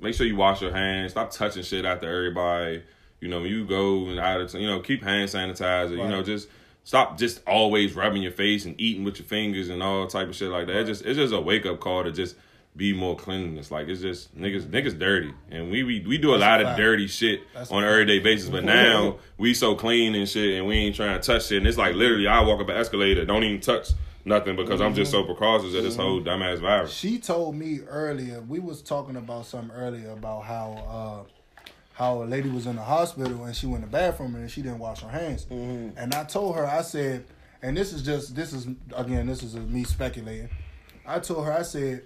make 0.00 0.14
sure 0.14 0.26
you 0.26 0.36
wash 0.36 0.60
your 0.60 0.72
hands, 0.72 1.12
stop 1.12 1.30
touching 1.30 1.62
shit 1.62 1.84
after 1.84 2.08
everybody. 2.08 2.82
You 3.20 3.28
know, 3.28 3.44
you 3.44 3.64
go 3.64 4.08
and 4.08 4.18
out 4.20 4.40
of 4.40 4.54
you 4.54 4.66
know, 4.66 4.80
keep 4.80 5.02
hand 5.02 5.28
sanitizer, 5.28 5.90
you 5.90 6.08
know, 6.08 6.22
just 6.22 6.48
stop 6.84 7.18
just 7.18 7.42
always 7.46 7.94
rubbing 7.94 8.22
your 8.22 8.32
face 8.32 8.64
and 8.64 8.80
eating 8.80 9.04
with 9.04 9.18
your 9.18 9.26
fingers 9.26 9.68
and 9.68 9.82
all 9.82 10.06
type 10.06 10.28
of 10.28 10.36
shit 10.36 10.50
like 10.50 10.66
that. 10.66 10.76
It 10.76 10.86
just 10.86 11.04
it's 11.04 11.16
just 11.16 11.34
a 11.34 11.40
wake 11.40 11.66
up 11.66 11.80
call 11.80 12.04
to 12.04 12.12
just 12.12 12.36
be 12.76 12.92
more 12.92 13.16
cleanliness. 13.16 13.70
Like 13.70 13.88
it's 13.88 14.00
just 14.00 14.36
niggas 14.38 14.66
niggas 14.66 14.98
dirty. 14.98 15.32
And 15.50 15.70
we 15.70 15.82
we, 15.82 16.00
we 16.06 16.18
do 16.18 16.34
a 16.34 16.38
That's 16.38 16.40
lot 16.48 16.60
a 16.60 16.70
of 16.70 16.76
dirty 16.76 17.06
shit 17.06 17.40
That's 17.54 17.70
on 17.70 17.82
an 17.82 17.88
everyday 17.88 18.20
basis. 18.20 18.48
But 18.48 18.64
now 18.64 19.16
we 19.38 19.54
so 19.54 19.74
clean 19.74 20.14
and 20.14 20.28
shit 20.28 20.58
and 20.58 20.66
we 20.66 20.76
ain't 20.76 20.96
trying 20.96 21.20
to 21.20 21.26
touch 21.26 21.46
shit. 21.46 21.58
And 21.58 21.66
it's 21.66 21.78
like 21.78 21.94
literally 21.94 22.26
I 22.28 22.42
walk 22.42 22.60
up 22.60 22.68
an 22.68 22.76
escalator, 22.76 23.24
don't 23.24 23.44
even 23.44 23.60
touch 23.60 23.90
nothing 24.24 24.56
because 24.56 24.80
I'm 24.80 24.94
just 24.94 25.10
so 25.10 25.24
precautious 25.24 25.74
of 25.74 25.82
this 25.84 25.96
whole 25.96 26.20
dumbass 26.20 26.60
virus. 26.60 26.92
She 26.92 27.18
told 27.18 27.54
me 27.54 27.80
earlier. 27.88 28.40
We 28.42 28.58
was 28.58 28.82
talking 28.82 29.16
about 29.16 29.46
something 29.46 29.74
earlier 29.74 30.10
about 30.10 30.44
how 30.44 31.24
uh, 31.26 31.30
how 31.96 32.22
a 32.22 32.24
lady 32.24 32.50
was 32.50 32.66
in 32.66 32.76
the 32.76 32.82
hospital 32.82 33.44
and 33.44 33.56
she 33.56 33.66
went 33.66 33.82
to 33.82 33.90
the 33.90 33.92
bathroom 33.92 34.34
and 34.34 34.50
she 34.50 34.60
didn't 34.60 34.80
wash 34.80 35.00
her 35.00 35.08
hands. 35.08 35.46
Mm-hmm. 35.46 35.96
And 35.96 36.14
I 36.14 36.24
told 36.24 36.54
her, 36.56 36.66
I 36.66 36.82
said, 36.82 37.24
and 37.62 37.74
this 37.74 37.94
is 37.94 38.02
just 38.02 38.36
this 38.36 38.52
is 38.52 38.68
again 38.94 39.26
this 39.26 39.42
is 39.42 39.56
me 39.56 39.82
speculating. 39.84 40.50
I 41.06 41.20
told 41.20 41.46
her, 41.46 41.52
I 41.52 41.62
said, 41.62 42.02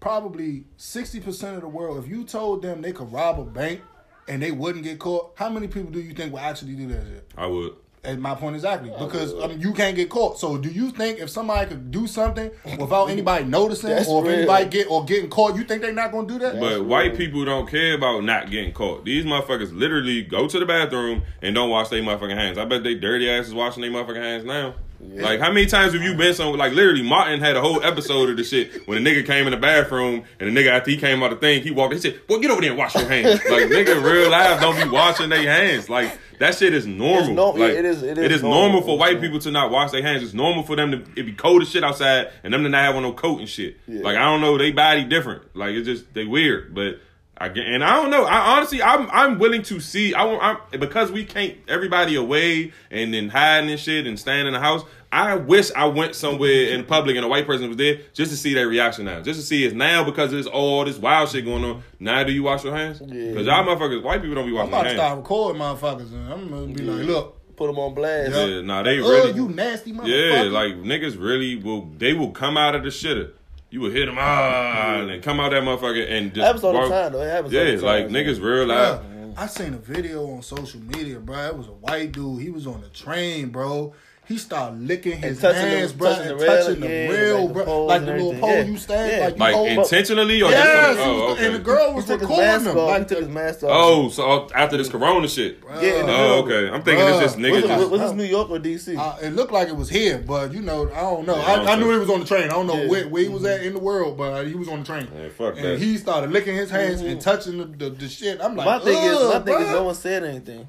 probably 0.00 0.64
sixty 0.78 1.20
percent 1.20 1.56
of 1.56 1.60
the 1.60 1.68
world. 1.68 2.02
If 2.02 2.08
you 2.10 2.24
told 2.24 2.62
them 2.62 2.80
they 2.80 2.92
could 2.92 3.12
rob 3.12 3.38
a 3.38 3.44
bank 3.44 3.82
and 4.28 4.42
they 4.42 4.50
wouldn't 4.50 4.82
get 4.82 4.98
caught, 4.98 5.32
how 5.34 5.50
many 5.50 5.68
people 5.68 5.90
do 5.90 6.00
you 6.00 6.14
think 6.14 6.32
would 6.32 6.40
actually 6.40 6.74
do 6.74 6.88
that 6.88 7.06
shit? 7.06 7.30
I 7.36 7.46
would. 7.46 7.76
At 8.04 8.18
my 8.20 8.34
point 8.34 8.54
exactly, 8.54 8.90
oh, 8.94 9.06
because 9.06 9.34
I 9.42 9.48
mean, 9.48 9.60
you 9.60 9.72
can't 9.72 9.96
get 9.96 10.08
caught. 10.08 10.38
So, 10.38 10.56
do 10.56 10.68
you 10.70 10.90
think 10.90 11.18
if 11.18 11.28
somebody 11.30 11.68
could 11.68 11.90
do 11.90 12.06
something 12.06 12.50
without 12.78 13.06
anybody 13.10 13.44
noticing, 13.44 13.90
That's 13.90 14.08
or 14.08 14.22
if 14.22 14.28
real. 14.28 14.36
anybody 14.38 14.66
get 14.66 14.90
or 14.90 15.04
getting 15.04 15.28
caught, 15.28 15.56
you 15.56 15.64
think 15.64 15.82
they're 15.82 15.92
not 15.92 16.12
gonna 16.12 16.28
do 16.28 16.38
that? 16.38 16.60
But 16.60 16.84
white 16.84 17.16
people 17.16 17.44
don't 17.44 17.68
care 17.68 17.94
about 17.94 18.22
not 18.24 18.50
getting 18.50 18.72
caught. 18.72 19.04
These 19.04 19.24
motherfuckers 19.24 19.76
literally 19.76 20.22
go 20.22 20.46
to 20.46 20.58
the 20.58 20.66
bathroom 20.66 21.22
and 21.42 21.54
don't 21.54 21.70
wash 21.70 21.88
their 21.88 22.02
motherfucking 22.02 22.36
hands. 22.36 22.56
I 22.56 22.64
bet 22.64 22.84
they 22.84 22.94
dirty 22.94 23.28
asses 23.28 23.52
washing 23.52 23.82
their 23.82 23.90
motherfucking 23.90 24.16
hands 24.22 24.44
now. 24.44 24.74
Like 25.00 25.38
how 25.38 25.52
many 25.52 25.66
times 25.66 25.92
have 25.92 26.02
you 26.02 26.16
been 26.16 26.34
some 26.34 26.56
like 26.56 26.72
literally 26.72 27.02
Martin 27.02 27.38
had 27.38 27.56
a 27.56 27.60
whole 27.60 27.80
episode 27.84 28.30
of 28.30 28.36
the 28.36 28.42
shit 28.42 28.86
when 28.88 28.98
a 28.98 29.00
nigga 29.00 29.24
came 29.24 29.46
in 29.46 29.52
the 29.52 29.56
bathroom 29.56 30.24
and 30.40 30.56
the 30.56 30.60
nigga 30.60 30.72
after 30.72 30.90
he 30.90 30.96
came 30.96 31.22
out 31.22 31.32
of 31.32 31.40
the 31.40 31.46
thing, 31.46 31.62
he 31.62 31.70
walked, 31.70 31.94
he 31.94 32.00
said, 32.00 32.20
Well 32.28 32.40
get 32.40 32.50
over 32.50 32.60
there 32.60 32.70
and 32.70 32.78
wash 32.78 32.96
your 32.96 33.06
hands. 33.08 33.40
like 33.48 33.64
nigga 33.66 34.02
real 34.02 34.28
life 34.28 34.60
don't 34.60 34.76
be 34.76 34.88
washing 34.88 35.28
their 35.28 35.42
hands. 35.42 35.88
Like 35.88 36.18
that 36.38 36.54
shit 36.56 36.74
is 36.74 36.86
normal. 36.86 37.34
No- 37.34 37.50
like, 37.50 37.72
it 37.72 37.84
is- 37.84 38.02
it 38.02 38.16
is 38.18 38.24
it 38.24 38.32
is 38.32 38.42
normal, 38.42 38.60
normal. 38.80 38.82
for 38.82 38.98
white 38.98 39.20
people 39.20 39.38
to 39.40 39.50
not 39.50 39.70
wash 39.70 39.90
their 39.90 40.02
hands. 40.02 40.22
It's 40.22 40.34
normal 40.34 40.62
for 40.62 40.76
them 40.76 40.90
to 40.92 40.98
it 41.20 41.24
be 41.24 41.32
cold 41.32 41.62
as 41.62 41.70
shit 41.70 41.82
outside 41.84 42.28
and 42.44 42.52
them 42.54 42.62
to 42.62 42.68
not 42.68 42.82
have 42.84 42.96
on 42.96 43.02
no 43.02 43.12
coat 43.12 43.40
and 43.40 43.48
shit. 43.48 43.76
Yeah. 43.86 44.02
Like 44.02 44.16
I 44.16 44.24
don't 44.24 44.40
know, 44.40 44.56
they 44.58 44.70
body 44.72 45.04
different. 45.04 45.54
Like 45.56 45.70
it's 45.74 45.86
just 45.86 46.12
they 46.14 46.24
weird. 46.24 46.74
But 46.74 46.98
I 47.40 47.46
and 47.48 47.84
I 47.84 47.96
don't 47.96 48.10
know. 48.10 48.24
I 48.24 48.56
honestly 48.56 48.82
I'm 48.82 49.08
I'm 49.10 49.38
willing 49.38 49.62
to 49.62 49.80
see 49.80 50.12
I 50.12 50.24
want 50.24 50.42
I'm 50.42 50.80
because 50.80 51.12
we 51.12 51.24
can't 51.24 51.56
everybody 51.68 52.16
away 52.16 52.72
and 52.90 53.14
then 53.14 53.28
hiding 53.28 53.70
and 53.70 53.78
shit 53.78 54.06
and 54.06 54.18
staying 54.18 54.46
in 54.46 54.52
the 54.52 54.60
house. 54.60 54.82
I 55.10 55.36
wish 55.36 55.70
I 55.74 55.86
went 55.86 56.14
somewhere 56.14 56.68
in 56.68 56.84
public 56.84 57.16
and 57.16 57.24
a 57.24 57.28
white 57.28 57.46
person 57.46 57.68
was 57.68 57.78
there 57.78 58.00
just 58.12 58.30
to 58.30 58.36
see 58.36 58.52
their 58.52 58.68
reaction 58.68 59.06
now. 59.06 59.22
Just 59.22 59.40
to 59.40 59.46
see 59.46 59.64
it's 59.64 59.74
now 59.74 60.04
because 60.04 60.30
there's 60.30 60.46
all 60.46 60.84
this 60.84 60.98
wild 60.98 61.30
shit 61.30 61.44
going 61.44 61.64
on. 61.64 61.82
Now 61.98 62.24
do 62.24 62.32
you 62.32 62.42
wash 62.42 62.64
your 62.64 62.76
hands? 62.76 63.00
Yeah. 63.00 63.30
Because 63.30 63.46
y'all 63.46 63.64
motherfuckers, 63.64 64.02
white 64.02 64.20
people 64.20 64.34
don't 64.34 64.46
be 64.46 64.52
washing. 64.52 64.74
I'm 64.74 64.80
about 64.80 64.84
their 64.84 64.96
to 64.96 65.00
hands. 65.00 65.00
start 65.00 65.18
recording 65.18 65.62
motherfuckers, 65.62 66.12
and 66.12 66.32
I'm 66.32 66.48
gonna 66.50 66.74
be 66.74 66.82
like, 66.82 67.06
look, 67.06 67.38
Put 67.58 67.66
them 67.66 67.78
on 67.80 67.92
blast. 67.92 68.30
Yeah. 68.30 68.44
Yeah, 68.44 68.60
nah, 68.60 68.84
they 68.84 69.00
oh, 69.00 69.10
really 69.10 69.32
you 69.32 69.48
nasty 69.48 69.92
motherfucker. 69.92 70.44
Yeah, 70.44 70.50
like 70.50 70.74
niggas 70.76 71.20
really 71.20 71.56
will. 71.56 71.90
They 71.98 72.12
will 72.12 72.30
come 72.30 72.56
out 72.56 72.76
of 72.76 72.84
the 72.84 72.90
shitter. 72.90 73.32
You 73.70 73.82
would 73.82 73.92
hit 73.92 74.06
them 74.06 74.16
ah, 74.18 75.00
and 75.00 75.22
come 75.22 75.40
out 75.40 75.50
that 75.50 75.62
motherfucker 75.62 76.10
and 76.10 76.32
just 76.32 76.44
happens 76.44 76.64
all 76.64 76.72
the 76.72 76.88
time, 76.88 77.12
though. 77.12 77.20
It 77.22 77.28
happens 77.30 77.52
Yeah, 77.52 77.60
all 77.60 77.66
the 77.66 77.76
time. 77.76 77.82
like 77.84 78.08
niggas 78.08 78.40
real 78.42 78.66
life. 78.66 79.00
I 79.36 79.46
seen 79.46 79.74
a 79.74 79.78
video 79.78 80.30
on 80.30 80.42
social 80.42 80.80
media, 80.80 81.20
bro. 81.20 81.46
It 81.48 81.56
was 81.56 81.68
a 81.68 81.72
white 81.72 82.12
dude. 82.12 82.40
He 82.42 82.50
was 82.50 82.66
on 82.66 82.80
the 82.80 82.88
train, 82.88 83.50
bro. 83.50 83.92
He 84.28 84.36
started 84.36 84.86
licking 84.86 85.16
his 85.22 85.40
touching 85.40 85.62
the- 85.62 85.68
hands, 85.68 85.92
bro, 85.94 86.10
touching 86.10 86.30
and 86.32 86.38
the 86.40 86.44
rail, 86.44 86.64
touching 86.66 86.80
the 86.80 86.86
yeah, 86.88 87.08
rail, 87.08 87.38
like 87.38 87.48
the 87.48 87.54
bro. 87.54 87.64
poles 87.64 87.88
Like 87.88 88.00
the 88.04 88.12
little 88.12 88.34
pole 88.34 88.50
Yeah. 88.50 88.62
you 88.64 88.76
stand, 88.76 89.10
Yeah. 89.12 89.24
like 89.24 89.34
you 89.34 89.40
Like 89.40 89.54
hold. 89.54 89.68
intentionally 89.70 90.42
or 90.42 90.50
Yes, 90.50 90.66
just 90.96 90.98
he 90.98 91.04
oh, 91.10 91.22
okay. 91.32 91.46
and 91.46 91.54
the 91.54 91.58
girl 91.60 91.92
was 91.94 92.04
took 92.04 92.20
recording 92.20 92.44
mask 92.46 92.66
him. 92.66 92.76
off. 92.76 92.88
Like 92.90 92.98
he 92.98 93.08
took 93.08 93.18
his 93.20 93.28
mask 93.28 93.62
off. 93.64 93.70
Oh, 93.72 94.08
so 94.10 94.48
after 94.54 94.76
this 94.76 94.88
Corona 94.90 95.28
shit. 95.28 95.58
yeah. 95.80 96.04
Oh, 96.06 96.42
okay. 96.44 96.68
I'm 96.68 96.82
thinking 96.82 97.06
it's 97.08 97.20
just 97.20 97.38
Bruh. 97.38 97.40
niggas. 97.40 97.52
Was, 97.52 97.62
just- 97.62 97.80
was, 97.80 97.88
was 97.88 98.00
this 98.02 98.12
New 98.12 98.24
York 98.24 98.50
or 98.50 98.58
DC? 98.58 98.98
Uh, 98.98 99.16
it 99.22 99.30
looked 99.34 99.52
like 99.52 99.68
it 99.68 99.76
was 99.76 99.88
here, 99.88 100.22
but 100.26 100.52
you 100.52 100.60
know, 100.60 100.90
I 100.94 101.00
don't 101.00 101.26
know. 101.26 101.34
Yeah, 101.36 101.42
I 101.46 101.56
don't 101.56 101.68
I, 101.68 101.72
I 101.72 101.76
knew 101.76 101.90
he 101.92 101.98
was 101.98 102.10
on 102.10 102.20
the 102.20 102.26
train. 102.26 102.44
I 102.44 102.48
don't 102.48 102.66
know 102.66 102.82
Yeah. 102.82 102.88
where, 102.88 103.08
where 103.08 103.22
he 103.22 103.28
was 103.30 103.44
at 103.46 103.62
in 103.62 103.72
the 103.72 103.78
world, 103.80 104.18
but 104.18 104.46
he 104.46 104.54
was 104.54 104.68
on 104.68 104.80
the 104.80 104.84
train. 104.84 105.08
Man, 105.14 105.30
fuck 105.30 105.56
and 105.56 105.64
that. 105.64 105.78
he 105.78 105.96
started 105.96 106.30
licking 106.32 106.54
his 106.54 106.68
hands 106.70 107.00
and 107.00 107.18
touching 107.18 107.56
the, 107.56 107.64
the, 107.64 107.90
the 107.96 108.08
shit. 108.10 108.40
I'm 108.42 108.54
like, 108.56 108.66
my 108.66 108.78
thing 108.78 109.02
is, 109.02 109.18
my 109.32 109.38
thing 109.40 109.54
is, 109.62 109.70
no 109.70 109.84
one 109.84 109.94
said 109.94 110.22
anything. 110.24 110.68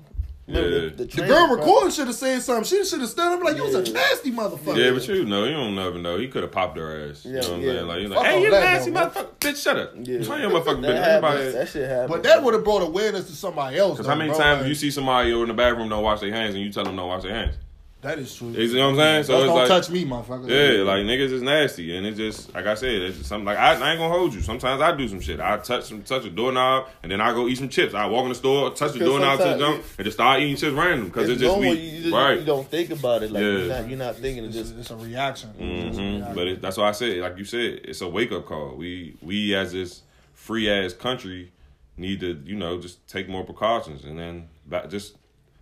Remember 0.50 0.70
Yeah. 0.70 0.90
the, 0.90 1.06
the, 1.06 1.06
The 1.22 1.28
girl 1.28 1.48
was 1.48 1.60
recording 1.60 1.92
should 1.92 2.08
have 2.08 2.16
said 2.16 2.42
something. 2.42 2.64
She 2.64 2.84
should 2.86 3.00
have 3.02 3.10
stood 3.10 3.32
up 3.34 3.44
like, 3.44 3.56
you 3.58 3.64
was 3.64 3.76
a 3.76 3.92
nasty 3.94 4.32
motherfucker. 4.32 4.78
yeah, 4.78 4.92
but 4.92 5.08
you 5.08 5.26
know, 5.26 5.46
you 5.46 5.52
don't 5.54 5.76
never 5.76 5.98
know. 6.00 6.18
He 6.18 6.28
could 6.28 6.44
have 6.44 6.52
popped 6.52 6.78
her 6.78 7.10
ass. 7.10 7.24
You 7.26 7.34
know 7.34 7.38
what 7.40 7.50
I'm 7.52 7.62
saying? 7.62 7.88
Like, 7.88 8.00
you're 8.02 8.10
Fuck 8.10 8.18
like, 8.18 8.26
hey, 8.28 8.42
you 8.44 8.52
nasty 8.52 8.92
though, 8.92 9.00
motherfucker. 9.10 9.28
Bitch, 9.40 9.64
shut 9.64 9.78
up. 9.78 9.92
Yeah. 9.96 10.18
Mind 10.28 10.42
your 10.42 10.52
motherfucking 10.52 10.82
That 10.82 10.82
business. 10.82 11.06
happens. 11.06 11.54
That 11.54 11.70
shit 11.70 11.90
happens. 11.90 12.12
But 12.12 12.24
that 12.24 12.44
would 12.44 12.54
have 12.56 12.64
brought 12.64 12.82
awareness 12.82 13.28
to 13.28 13.34
somebody 13.36 13.78
else. 13.78 13.94
Because 13.94 14.08
how 14.08 14.16
many 14.16 14.30
bro. 14.32 14.40
times 14.40 14.62
Like, 14.62 14.70
you 14.70 14.76
see 14.76 14.92
somebody 14.92 15.32
over 15.34 15.44
in 15.44 15.48
the 15.50 15.54
bathroom 15.54 15.90
don't 15.90 16.04
wash 16.04 16.20
their 16.22 16.32
hands 16.34 16.56
and 16.56 16.64
you 16.64 16.72
tell 16.72 16.84
them 16.84 16.96
don't 16.96 17.08
wash 17.08 17.24
their 17.24 17.34
hands? 17.36 17.56
That 18.02 18.18
is 18.18 18.34
true. 18.34 18.52
You 18.52 18.74
know 18.76 18.92
what 18.92 18.92
I'm 18.92 18.96
saying? 18.96 19.24
So 19.24 19.34
Just 19.34 19.44
it's 19.44 19.48
don't 19.48 19.58
like, 19.58 19.68
touch 19.68 19.90
me, 19.90 20.06
motherfucker. 20.06 20.48
Yeah, 20.48 20.84
like 20.84 21.04
niggas 21.04 21.34
is 21.34 21.42
nasty, 21.42 21.98
and 21.98 22.08
it's 22.08 22.18
just 22.18 22.54
like 22.54 22.66
I 22.66 22.76
said, 22.76 22.94
it's 22.94 23.18
just 23.18 23.28
something 23.28 23.46
like 23.46 23.58
I, 23.58 23.74
I 23.74 23.92
ain't 23.92 24.00
gonna 24.00 24.08
hold 24.08 24.34
you. 24.34 24.40
Sometimes 24.40 24.82
I 24.82 24.96
do 24.96 25.06
some 25.10 25.20
shit. 25.20 25.42
I 25.42 25.58
touch 25.58 25.84
some 25.84 26.04
touch 26.04 26.24
a 26.24 26.30
doorknob, 26.30 26.88
and 27.04 27.12
then 27.12 27.20
I 27.20 27.34
go 27.34 27.50
eat 27.50 27.58
some 27.58 27.68
chips. 27.68 27.94
I 27.94 28.06
walk 28.06 28.24
in 28.24 28.30
the 28.30 28.36
store, 28.36 28.70
touch 28.72 28.94
the 28.94 29.00
doorknob 29.00 29.38
to 29.40 29.44
the 29.44 29.50
sometimes 29.52 29.76
jump, 29.76 29.98
and 29.98 30.06
just 30.06 30.16
start 30.16 30.40
eating 30.40 30.56
chips 30.56 30.74
random 30.74 31.08
because 31.08 31.24
it's, 31.24 31.34
it's 31.34 31.42
just 31.42 31.54
normal. 31.54 31.72
we 31.74 31.80
You, 31.80 32.02
just, 32.04 32.14
right. 32.14 32.40
you 32.40 32.46
don't 32.46 32.68
think 32.70 32.90
about 32.92 33.22
it. 33.24 33.32
Like 33.32 33.44
Yeah. 33.44 33.50
you're, 33.50 33.68
not, 33.68 33.90
you're 33.90 34.00
not 34.00 34.16
thinking. 34.16 34.44
It 34.46 34.48
It's, 34.48 34.56
just 34.56 34.78
it's 34.78 34.92
a 34.92 34.96
reaction. 34.96 35.50
It's 35.60 35.98
a 35.98 36.00
mm-hmm. 36.00 36.16
reaction. 36.16 36.36
But 36.36 36.48
it, 36.48 36.62
that's 36.62 36.78
why 36.78 36.88
I 36.88 36.94
said, 36.94 37.18
like 37.18 37.38
you 37.38 37.44
said, 37.44 37.82
it's 37.84 38.00
a 38.00 38.08
wake 38.08 38.32
up 38.32 38.46
call. 38.46 38.76
We 38.78 39.18
we 39.22 39.54
as 39.56 39.74
this 39.74 40.04
free 40.34 40.70
ass 40.72 40.94
country 40.94 41.52
need 41.98 42.22
to 42.22 42.42
you 42.46 42.56
know 42.56 42.80
just 42.80 43.06
take 43.10 43.28
more 43.28 43.44
precautions 43.44 44.06
and 44.06 44.18
then 44.18 44.48
just, 44.88 45.16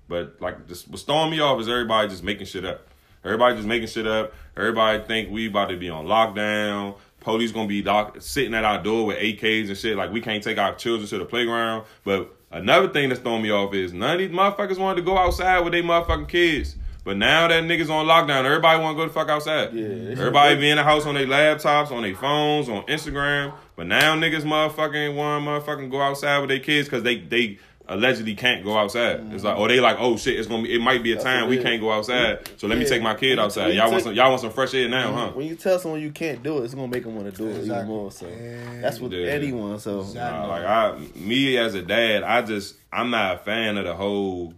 but 0.07 0.41
like, 0.41 0.67
just 0.67 0.87
what's 0.89 1.03
throwing 1.03 1.31
me 1.31 1.39
off 1.39 1.59
is 1.59 1.67
everybody 1.67 2.07
just 2.09 2.23
making 2.23 2.45
shit 2.47 2.65
up. 2.65 2.87
Everybody 3.23 3.55
just 3.55 3.67
making 3.67 3.87
shit 3.87 4.07
up. 4.07 4.33
Everybody 4.55 5.03
think 5.03 5.29
we 5.29 5.47
about 5.47 5.69
to 5.69 5.77
be 5.77 5.89
on 5.89 6.05
lockdown. 6.05 6.97
Police 7.19 7.51
gonna 7.51 7.67
be 7.67 7.81
doc- 7.81 8.17
sitting 8.21 8.53
at 8.53 8.63
our 8.63 8.81
door 8.81 9.05
with 9.07 9.17
AKs 9.17 9.67
and 9.67 9.77
shit. 9.77 9.97
Like 9.97 10.11
we 10.11 10.21
can't 10.21 10.43
take 10.43 10.57
our 10.57 10.75
children 10.75 11.07
to 11.09 11.17
the 11.17 11.25
playground. 11.25 11.85
But 12.03 12.33
another 12.51 12.87
thing 12.89 13.09
that's 13.09 13.21
throwing 13.21 13.43
me 13.43 13.51
off 13.51 13.73
is 13.73 13.91
none 13.91 14.13
of 14.13 14.19
these 14.19 14.29
motherfuckers 14.29 14.77
wanted 14.77 14.97
to 14.97 15.01
go 15.01 15.17
outside 15.17 15.59
with 15.61 15.73
their 15.73 15.83
motherfucking 15.83 16.29
kids. 16.29 16.75
But 17.03 17.15
now 17.15 17.47
that 17.47 17.63
niggas 17.63 17.89
on 17.89 18.05
lockdown, 18.05 18.43
everybody 18.43 18.81
want 18.81 18.97
to 18.97 19.01
go 19.01 19.07
the 19.07 19.13
fuck 19.13 19.29
outside. 19.29 19.73
Yeah, 19.73 20.11
everybody 20.11 20.55
be 20.57 20.69
in 20.69 20.75
the 20.75 20.83
house 20.83 21.05
on 21.05 21.15
their 21.15 21.25
laptops, 21.25 21.89
on 21.89 22.03
their 22.03 22.15
phones, 22.15 22.67
on 22.67 22.83
Instagram. 22.83 23.53
But 23.77 23.87
now 23.87 24.15
niggas 24.15 24.41
motherfucking 24.43 25.15
want 25.15 25.43
to 25.45 25.49
motherfucking 25.49 25.89
go 25.89 26.01
outside 26.01 26.39
with 26.39 26.49
their 26.49 26.59
kids 26.59 26.87
because 26.87 27.03
they 27.03 27.19
they 27.19 27.59
allegedly 27.89 28.35
can't 28.35 28.63
go 28.63 28.77
outside. 28.77 29.21
It's 29.33 29.43
like, 29.43 29.57
oh, 29.57 29.67
they 29.67 29.79
like, 29.79 29.97
oh 29.99 30.17
shit, 30.17 30.37
it's 30.37 30.47
gonna 30.47 30.63
be, 30.63 30.75
it 30.75 30.81
might 30.81 31.03
be 31.03 31.11
a 31.11 31.15
That's 31.15 31.23
time 31.23 31.41
what 31.41 31.49
we 31.51 31.55
it 31.55 31.59
is. 31.59 31.65
can't 31.65 31.81
go 31.81 31.91
outside. 31.91 32.49
So 32.57 32.67
let 32.67 32.77
me 32.77 32.85
take 32.85 33.01
my 33.01 33.15
kid 33.15 33.37
When 33.37 33.45
outside. 33.45 33.67
you 33.69 33.73
Y'all 33.79 33.91
want 33.91 34.03
some, 34.03 34.13
y'all 34.13 34.29
want 34.29 34.41
some 34.41 34.51
fresh 34.51 34.73
air 34.73 34.89
now, 34.89 35.13
huh? 35.13 35.31
When 35.33 35.47
you 35.47 35.55
tell 35.55 35.79
someone 35.79 36.01
you 36.01 36.11
can't 36.11 36.43
do 36.43 36.59
it, 36.59 36.65
it's 36.65 36.73
gonna 36.73 36.87
make 36.87 37.03
them 37.03 37.15
want 37.15 37.31
to 37.33 37.37
do 37.37 37.49
it 37.49 37.63
even 37.65 37.87
more. 37.87 38.11
So 38.11 38.27
Yeah. 38.27 38.81
that's 38.81 38.99
what 38.99 39.11
Yeah. 39.11 39.27
Eddie 39.27 39.53
wants. 39.53 39.85
So 39.85 40.01
Exactly. 40.01 40.39
Nah, 40.39 40.47
like 40.47 40.63
I, 40.65 40.99
me 41.15 41.57
as 41.57 41.75
a 41.75 41.81
dad, 41.81 42.23
I 42.23 42.41
just 42.41 42.75
I'm 42.91 43.09
not 43.09 43.35
a 43.35 43.37
fan 43.39 43.77
of 43.77 43.85
the 43.85 43.93
whole, 43.93 44.53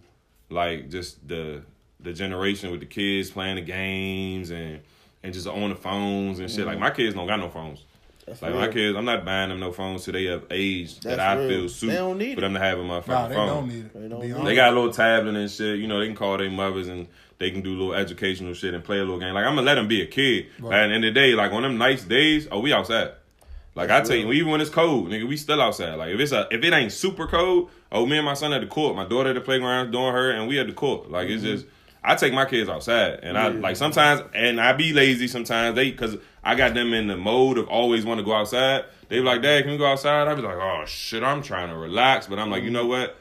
like 0.50 0.89
just 0.89 1.27
the 1.27 1.62
the 2.00 2.13
generation 2.13 2.71
with 2.71 2.79
the 2.79 2.86
kids 2.86 3.29
playing 3.29 3.55
the 3.57 3.62
games 3.62 4.50
and 4.51 4.79
and 5.21 5.33
just 5.33 5.48
on 5.48 5.69
the 5.69 5.75
phones 5.75 6.39
and 6.39 6.50
shit. 6.50 6.65
Like 6.65 6.75
mm-hmm. 6.75 6.83
my 6.83 6.91
kids 6.91 7.13
don't 7.15 7.27
got 7.27 7.39
no 7.39 7.50
phones. 7.50 7.83
That's 8.29 8.41
Like 8.41 8.51
real. 8.51 8.59
my 8.62 8.67
kids, 8.69 8.98
I'm 8.98 9.05
not 9.05 9.25
buying 9.25 9.50
them 9.50 9.59
no 9.59 9.71
phones 9.71 10.05
till 10.05 10.13
they 10.13 10.25
have 10.25 10.45
age 10.51 11.00
that 11.01 11.19
I 11.19 11.36
real. 11.36 11.50
feel 11.50 11.69
suit 11.69 11.88
They 11.88 11.95
don't 11.95 12.17
need 12.17 12.33
for 12.36 12.39
it. 12.39 12.41
them 12.41 12.53
to 12.53 12.59
have 12.59 12.79
a 12.79 12.81
motherfucking 12.83 13.07
Nah, 13.07 13.27
they 13.27 13.36
phone. 13.36 13.48
don't 13.48 13.67
need 13.67 13.86
it. 13.86 13.93
They 13.93 14.07
don't 14.07 14.19
need 14.21 14.29
it. 14.29 14.33
honest. 14.33 14.45
They 14.45 14.55
got 14.55 14.71
a 14.74 14.75
little 14.75 14.93
tablet 14.93 15.36
and 15.36 15.51
shit. 15.51 15.79
You 15.79 15.88
know, 15.88 16.00
they 16.00 16.07
can 16.07 16.15
call 16.15 16.38
their 16.38 16.50
mothers 16.50 16.88
and 16.88 17.07
they 17.39 17.51
can 17.51 17.62
do 17.62 17.71
little 17.71 17.93
educational 17.93 18.53
shit 18.53 18.74
and 18.74 18.83
play 18.83 18.98
a 18.98 19.01
little 19.01 19.19
game. 19.19 19.33
Like 19.33 19.45
I'm 19.45 19.55
gonna 19.55 19.65
let 19.65 19.75
them 19.75 19.88
be 19.88 20.01
a 20.01 20.07
kid. 20.07 20.48
But 20.59 20.74
at 20.74 20.88
the 20.88 20.93
end 20.95 21.05
of 21.05 21.13
the 21.13 21.19
day, 21.19 21.33
like 21.33 21.51
on 21.51 21.63
them 21.63 21.77
nice 21.77 22.03
days, 22.03 22.48
oh, 22.51 22.59
we 22.59 22.74
outside. 22.74 23.12
Like 23.75 23.89
I 23.91 24.01
tell 24.01 24.15
you, 24.15 24.31
even 24.33 24.51
when 24.51 24.59
it's 24.62 24.69
cold, 24.69 25.07
nigga, 25.09 25.27
we 25.27 25.38
still 25.38 25.62
outside. 25.62 25.93
Like 25.95 26.13
if 26.13 26.19
it's 26.19 26.31
a 26.31 26.48
if 26.51 26.63
it 26.63 26.74
ain't 26.74 26.91
super 26.91 27.27
cold, 27.27 27.69
oh, 27.91 28.05
me 28.05 28.17
and 28.17 28.25
my 28.25 28.33
son 28.33 28.51
at 28.51 28.62
the 28.62 28.67
court, 28.67 28.95
my 28.95 29.05
daughter 29.05 29.29
at 29.29 29.36
the 29.36 29.41
playground 29.41 29.91
doing 29.91 30.12
her, 30.12 30.31
and 30.31 30.48
we 30.48 30.59
at 30.59 30.67
the 30.67 30.74
court. 30.74 31.09
Like 31.09 31.29
it's 31.29 31.43
mm-hmm. 31.43 31.53
just. 31.55 31.65
I 32.03 32.15
take 32.15 32.34
my 32.34 32.46
kids 32.46 32.70
outside, 32.70 33.20
and 33.24 33.38
I 33.38 33.50
Yeah. 33.50 33.60
like 33.60 33.75
sometimes, 33.75 34.22
and 34.34 34.60
I 34.62 34.74
be 34.74 34.94
lazy 34.94 35.27
sometimes. 35.27 35.75
They 35.75 35.91
because 35.91 36.18
I 36.44 36.56
got 36.56 36.74
them 36.74 36.94
in 36.94 37.08
the 37.08 37.18
mode 37.18 37.58
of 37.58 37.68
always 37.68 38.06
want 38.06 38.20
to 38.20 38.24
go 38.25 38.34
outside. 38.34 38.86
They 39.10 39.18
be 39.20 39.25
like, 39.25 39.41
"Dad, 39.41 39.63
can 39.63 39.72
we 39.72 39.77
go 39.77 39.86
outside?" 39.86 40.27
I 40.27 40.34
be 40.36 40.41
like, 40.41 40.56
"Oh 40.56 40.84
shit, 40.86 41.24
I'm 41.24 41.41
trying 41.41 41.70
to 41.70 41.75
relax," 41.75 42.27
but 42.27 42.39
I'm 42.39 42.50
like, 42.50 42.63
you 42.63 42.70
know 42.70 42.86
what? 42.86 43.18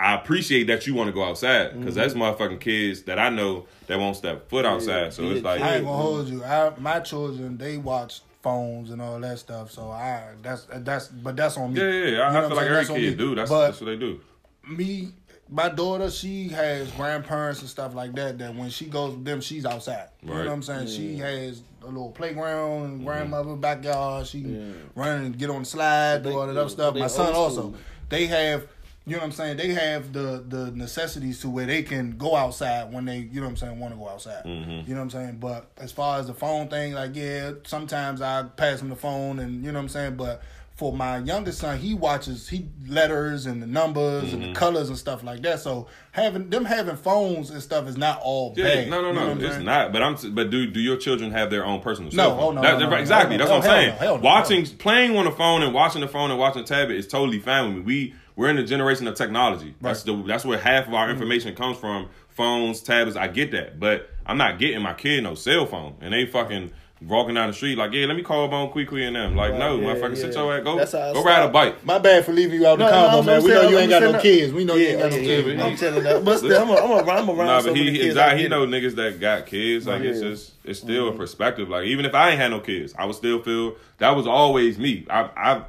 I 0.00 0.14
appreciate 0.14 0.64
that 0.68 0.86
you 0.86 0.94
want 0.94 1.08
to 1.08 1.12
go 1.12 1.22
outside 1.24 1.78
because 1.78 1.94
that's 1.94 2.14
motherfucking 2.14 2.60
kids 2.60 3.02
that 3.02 3.18
I 3.18 3.28
know 3.30 3.66
that 3.86 3.98
won't 3.98 4.16
step 4.16 4.48
foot 4.48 4.64
outside. 4.64 5.12
So 5.12 5.22
it's 5.30 5.44
like, 5.44 5.60
I 5.62 5.76
ain't 5.76 5.84
gonna 5.84 5.96
hold 5.96 6.28
you. 6.28 6.42
I, 6.44 6.72
my 6.78 7.00
children, 7.00 7.56
they 7.58 7.76
watch 7.76 8.20
phones 8.42 8.90
and 8.90 9.00
all 9.00 9.18
that 9.20 9.38
stuff. 9.38 9.70
So 9.70 9.90
I 9.90 10.24
that's 10.42 10.66
that's 10.70 11.08
but 11.08 11.36
that's 11.36 11.56
on 11.56 11.72
me. 11.74 11.80
yeah, 11.80 11.88
yeah, 11.88 11.92
yeah. 11.92 12.20
I, 12.22 12.26
You 12.28 12.32
know 12.32 12.44
I 12.44 12.48
feel 12.48 12.56
like 12.56 12.66
every 12.66 12.94
kid 12.96 13.18
do. 13.18 13.34
That's 13.34 13.50
But 13.50 13.66
that's 13.66 13.80
what 13.80 13.86
they 13.86 13.96
do. 13.96 14.20
me, 14.66 15.12
my 15.50 15.68
daughter, 15.68 16.10
she 16.10 16.48
has 16.48 16.90
grandparents 16.92 17.60
and 17.60 17.68
stuff 17.68 17.94
like 17.94 18.14
that. 18.14 18.38
That 18.38 18.54
when 18.54 18.70
she 18.70 18.86
goes 18.86 19.14
with 19.14 19.24
them, 19.24 19.40
she's 19.40 19.66
outside. 19.66 20.08
You 20.22 20.30
know 20.30 20.38
what 20.38 20.48
I'm 20.48 20.62
saying? 20.62 20.88
She 20.88 21.16
has 21.16 21.62
a 21.82 21.86
little 21.86 22.10
playground, 22.10 22.84
and 22.84 23.04
grandmother 23.04 23.54
backyard. 23.56 24.26
She 24.26 24.42
can 24.42 24.90
run 24.94 25.24
and 25.24 25.38
get 25.38 25.50
on 25.50 25.60
the 25.60 25.64
slide, 25.64 26.22
do 26.22 26.38
all 26.38 26.46
that 26.46 26.56
other 26.56 26.68
stuff. 26.68 26.94
My 26.96 27.06
son 27.06 27.34
also. 27.34 27.60
school. 27.60 27.76
They 28.08 28.26
have. 28.26 28.66
You 29.06 29.12
know 29.12 29.18
what 29.18 29.24
I'm 29.26 29.32
saying? 29.32 29.58
They 29.58 29.68
have 29.68 30.14
the 30.14 30.42
the 30.48 30.70
necessities 30.70 31.38
to 31.40 31.50
where 31.50 31.66
they 31.66 31.82
can 31.82 32.16
go 32.16 32.34
outside 32.34 32.90
when 32.90 33.04
they, 33.04 33.18
you 33.18 33.40
know 33.40 33.42
what 33.42 33.50
I'm 33.50 33.56
saying, 33.58 33.78
want 33.78 33.92
to 33.92 34.00
go 34.00 34.08
outside. 34.08 34.46
Mm-hmm. 34.46 34.88
You 34.88 34.94
know 34.94 35.00
what 35.00 35.02
I'm 35.02 35.10
saying? 35.10 35.36
But 35.40 35.70
as 35.76 35.92
far 35.92 36.20
as 36.20 36.26
the 36.26 36.32
phone 36.32 36.68
thing, 36.68 36.94
like 36.94 37.14
yeah, 37.14 37.52
sometimes 37.66 38.22
I 38.22 38.44
pass 38.44 38.78
them 38.78 38.88
the 38.88 38.96
phone, 38.96 39.40
and 39.40 39.62
you 39.62 39.72
know 39.72 39.78
what 39.78 39.82
I'm 39.82 39.88
saying. 39.90 40.16
But 40.16 40.42
for 40.74 40.92
my 40.92 41.18
youngest 41.18 41.60
son, 41.60 41.78
he 41.78 41.94
watches 41.94 42.48
he 42.48 42.66
letters 42.88 43.46
and 43.46 43.62
the 43.62 43.66
numbers 43.66 44.32
and 44.32 44.42
Mm-hmm. 44.42 44.52
the 44.54 44.58
colors 44.58 44.88
and 44.88 44.98
stuff 44.98 45.22
like 45.22 45.40
that. 45.42 45.60
So 45.60 45.86
having 46.10 46.50
them 46.50 46.64
having 46.64 46.96
phones 46.96 47.50
and 47.50 47.62
stuff 47.62 47.86
is 47.86 47.96
not 47.96 48.20
all 48.22 48.52
Yeah, 48.56 48.64
bad. 48.64 48.90
no, 48.90 49.00
no, 49.00 49.08
You 49.08 49.14
know 49.14 49.34
no, 49.34 49.40
it's 49.44 49.54
saying? 49.54 49.64
not. 49.64 49.92
But 49.92 50.02
I'm, 50.02 50.16
but 50.34 50.50
do 50.50 50.66
do 50.66 50.80
your 50.80 50.96
children 50.96 51.30
have 51.30 51.50
their 51.50 51.64
own 51.64 51.80
personal 51.80 52.10
No, 52.12 52.16
cell 52.24 52.32
oh, 52.32 52.38
phone? 52.40 52.54
no, 52.56 52.62
That- 52.62 52.78
no, 52.80 52.90
no, 52.90 52.96
exactly. 52.96 53.36
no, 53.36 53.44
That's 53.46 53.50
what 53.50 53.56
I'm 53.58 53.62
hell 53.70 53.72
saying. 53.82 53.96
hell 53.98 54.18
Watching, 54.18 54.66
playing 54.66 55.16
on 55.16 55.26
the 55.26 55.30
phone 55.30 55.62
and 55.62 55.72
watching 55.72 56.00
the 56.00 56.08
phone 56.08 56.30
and 56.32 56.40
watching 56.40 56.62
the 56.62 56.68
tablet 56.68 56.96
is 56.96 57.06
totally 57.06 57.38
fine 57.38 57.66
with 57.68 57.76
me. 57.76 57.82
We 57.82 58.14
we're 58.36 58.50
in 58.50 58.56
the 58.56 58.64
generation 58.64 59.06
of 59.06 59.14
technology. 59.14 59.76
That's 59.80 60.02
the 60.02 60.20
that's 60.26 60.44
where 60.44 60.58
half 60.58 60.88
of 60.88 60.94
our 60.94 61.04
Mm-hmm. 61.04 61.12
information 61.12 61.54
comes 61.54 61.78
from. 61.78 62.08
Phones, 62.30 62.80
tablets. 62.82 63.16
I 63.16 63.28
get 63.28 63.52
that, 63.52 63.78
but 63.78 64.10
I'm 64.26 64.38
not 64.38 64.58
getting 64.58 64.82
my 64.82 64.92
kid 64.94 65.22
no 65.22 65.36
cell 65.36 65.66
phone, 65.66 65.94
and 66.00 66.12
they 66.12 66.26
fucking. 66.26 66.72
Walking 67.06 67.34
down 67.34 67.48
the 67.48 67.54
street 67.54 67.76
like, 67.76 67.92
yeah, 67.92 68.06
let 68.06 68.16
me 68.16 68.22
call 68.22 68.48
Bone 68.48 68.70
quickly 68.70 69.04
and 69.04 69.14
them. 69.14 69.36
Like, 69.36 69.52
Right, 69.52 69.58
no, 69.58 69.78
yeah, 69.78 69.94
motherfucker, 69.94 70.16
sit 70.16 70.32
yeah. 70.32 70.42
your 70.42 70.56
ass, 70.56 70.64
go, 70.64 70.76
That's 70.76 70.92
how 70.92 71.10
I 71.10 71.12
go 71.12 71.22
ride 71.22 71.42
a 71.44 71.48
bike. 71.48 71.84
My 71.84 71.98
bad 71.98 72.24
for 72.24 72.32
leaving 72.32 72.60
you 72.60 72.66
out 72.66 72.78
the 72.78 72.84
No, 72.84 72.90
no, 72.90 72.96
combo, 72.96 73.18
I'm 73.18 73.26
man. 73.26 73.42
We 73.42 73.48
know 73.50 73.68
you 73.68 73.78
ain't 73.78 73.90
got 73.90 74.02
no 74.02 74.20
kids. 74.20 74.52
We 74.52 74.64
know 74.64 74.74
you 74.76 74.86
ain't 74.86 75.00
got 75.00 75.10
no 75.10 75.18
kids. 75.18 75.62
I'm 75.62 75.76
telling 75.76 76.02
that. 76.04 76.24
But 76.24 76.38
still, 76.38 76.62
I'm 76.62 76.70
a, 76.70 76.74
I'm 76.74 76.90
a, 76.90 77.10
I'm 77.10 77.30
around 77.30 77.46
Nah, 77.46 77.62
but 77.62 77.76
he 77.76 77.90
kids. 77.92 78.04
exactly 78.06 78.42
he 78.42 78.48
know 78.48 78.66
niggas 78.66 78.94
that 78.94 79.20
got 79.20 79.46
kids. 79.46 79.86
Like 79.86 80.02
it's 80.02 80.20
just 80.20 80.52
it's 80.64 80.80
still 80.80 81.08
mm-hmm. 81.08 81.16
a 81.16 81.18
perspective. 81.18 81.68
Like 81.68 81.86
even 81.86 82.04
if 82.04 82.14
I 82.14 82.30
ain't 82.30 82.38
had 82.38 82.50
no 82.50 82.60
kids, 82.60 82.94
I 82.98 83.04
would 83.04 83.16
still 83.16 83.42
feel 83.42 83.76
that 83.98 84.10
was 84.10 84.26
always 84.26 84.78
me. 84.78 85.06
I 85.10 85.30
I 85.36 85.64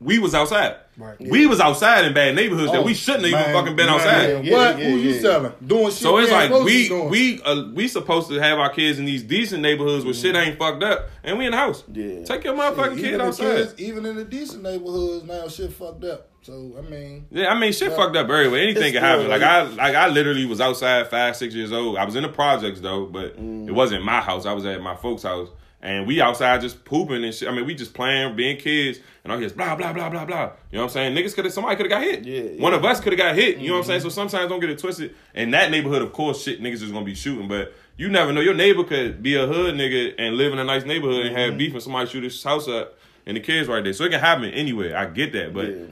we 0.00 0.18
was 0.18 0.34
outside. 0.34 0.76
Right. 1.00 1.16
We 1.18 1.46
was 1.46 1.60
outside 1.60 2.04
in 2.04 2.12
bad 2.14 2.34
neighborhoods 2.34 2.72
that 2.72 2.80
Oh, 2.80 2.84
we 2.84 2.94
shouldn't 2.94 3.24
have 3.24 3.32
man, 3.32 3.42
even 3.50 3.52
fucking 3.54 3.76
been 3.76 3.86
man, 3.86 3.94
outside. 3.94 4.44
Yeah, 4.44 4.52
what? 4.56 4.78
yeah, 4.78 4.84
Who 4.90 4.96
you 4.98 5.10
yeah. 5.10 5.20
selling? 5.20 5.52
Doing 5.66 5.84
shit. 5.86 5.92
So 5.94 6.18
it's 6.18 6.30
like 6.30 6.50
we 6.64 6.88
doing. 6.88 7.08
we 7.08 7.42
uh, 7.42 7.64
we 7.74 7.88
supposed 7.88 8.28
to 8.28 8.34
have 8.38 8.58
our 8.58 8.70
kids 8.70 8.98
in 8.98 9.06
these 9.06 9.22
decent 9.22 9.62
neighborhoods 9.62 10.04
where 10.04 10.12
shit 10.14 10.36
ain't 10.36 10.58
fucked 10.58 10.82
up, 10.82 11.08
and 11.24 11.38
we 11.38 11.46
in 11.46 11.52
the 11.52 11.56
house. 11.56 11.82
Yeah. 11.92 12.22
Take 12.24 12.44
your 12.44 12.54
motherfucking 12.54 12.98
even 12.98 13.10
kid 13.12 13.20
outside. 13.20 13.56
kids, 13.56 13.74
even 13.78 14.04
in 14.06 14.16
the 14.16 14.24
decent 14.24 14.62
neighborhoods 14.62 15.24
now, 15.24 15.48
shit 15.48 15.72
fucked 15.72 16.04
up. 16.04 16.26
So 16.42 16.74
I 16.78 16.82
mean, 16.88 17.26
Yeah, 17.30 17.48
I 17.52 17.58
mean, 17.58 17.72
shit 17.72 17.92
fucked 17.92 18.16
up 18.16 18.28
everywhere. 18.30 18.60
Anything 18.62 18.92
can 18.94 19.02
happen. 19.02 19.26
still, 19.26 19.30
Like 19.30 19.42
I, 19.42 19.62
like 19.62 19.94
I 19.94 20.08
literally 20.08 20.46
was 20.46 20.60
outside 20.60 21.08
five, 21.08 21.36
six 21.36 21.54
years 21.54 21.70
old. 21.72 21.96
I 21.98 22.04
was 22.04 22.16
in 22.16 22.22
the 22.22 22.28
projects 22.30 22.80
though, 22.80 23.06
but 23.06 23.34
it 23.36 23.72
wasn't 23.72 24.04
my 24.04 24.20
house. 24.20 24.46
I 24.46 24.52
was 24.54 24.64
at 24.64 24.80
my 24.80 24.96
folks' 24.96 25.22
house, 25.22 25.48
and 25.82 26.06
we 26.06 26.20
outside 26.20 26.60
just 26.60 26.84
pooping 26.84 27.24
and 27.24 27.34
shit. 27.34 27.48
I 27.48 27.52
mean, 27.52 27.66
we 27.66 27.74
just 27.74 27.94
playing, 27.94 28.36
being 28.36 28.56
kids, 28.58 28.98
and 29.24 29.32
all 29.32 29.38
here's 29.38 29.52
blah 29.52 29.74
blah 29.76 29.92
blah 29.92 30.10
blah 30.10 30.24
blah. 30.24 30.50
You 30.70 30.78
know 30.78 30.84
what 30.84 30.84
I'm 30.84 30.88
saying? 30.90 31.16
Niggas 31.16 31.34
could 31.34 31.44
have, 31.44 31.54
somebody 31.54 31.76
could 31.76 31.90
have 31.90 32.00
got 32.00 32.02
hit. 32.02 32.24
Yeah, 32.24 32.42
yeah. 32.42 32.62
One 32.62 32.74
of 32.74 32.84
us 32.84 33.00
could 33.00 33.12
have 33.12 33.18
got 33.18 33.34
hit. 33.34 33.58
You 33.58 33.68
know 33.68 33.74
what 33.74 33.80
I'm 33.80 33.86
saying? 33.86 34.00
Mm-hmm. 34.00 34.08
So 34.08 34.14
sometimes 34.14 34.48
don't 34.48 34.60
get 34.60 34.70
it 34.70 34.78
twisted. 34.78 35.14
In 35.34 35.50
that 35.52 35.70
neighborhood, 35.70 36.02
of 36.02 36.12
course, 36.12 36.42
shit 36.42 36.60
niggas 36.60 36.82
is 36.82 36.92
gonna 36.92 37.04
be 37.04 37.14
shooting, 37.14 37.48
but. 37.48 37.72
You 37.96 38.08
never 38.08 38.32
know. 38.32 38.40
Your 38.40 38.54
neighbor 38.54 38.82
could 38.82 39.22
be 39.22 39.34
a 39.34 39.46
hood 39.46 39.74
nigga 39.74 40.14
and 40.16 40.38
live 40.38 40.54
in 40.54 40.58
a 40.58 40.64
nice 40.64 40.86
neighborhood 40.86 41.26
and 41.26 41.36
have 41.36 41.50
mm-hmm. 41.50 41.58
beef 41.58 41.74
and 41.74 41.82
somebody 41.82 42.08
shoot 42.08 42.24
his 42.24 42.42
house 42.42 42.66
up 42.66 42.96
and 43.26 43.36
the 43.36 43.40
kids 43.40 43.68
right 43.68 43.84
there. 43.84 43.92
So 43.92 44.04
it 44.04 44.10
can 44.10 44.20
happen 44.20 44.46
anywhere. 44.46 44.96
I 44.96 45.04
get 45.04 45.32
that, 45.34 45.52
but 45.52 45.68
Yeah. 45.68 45.84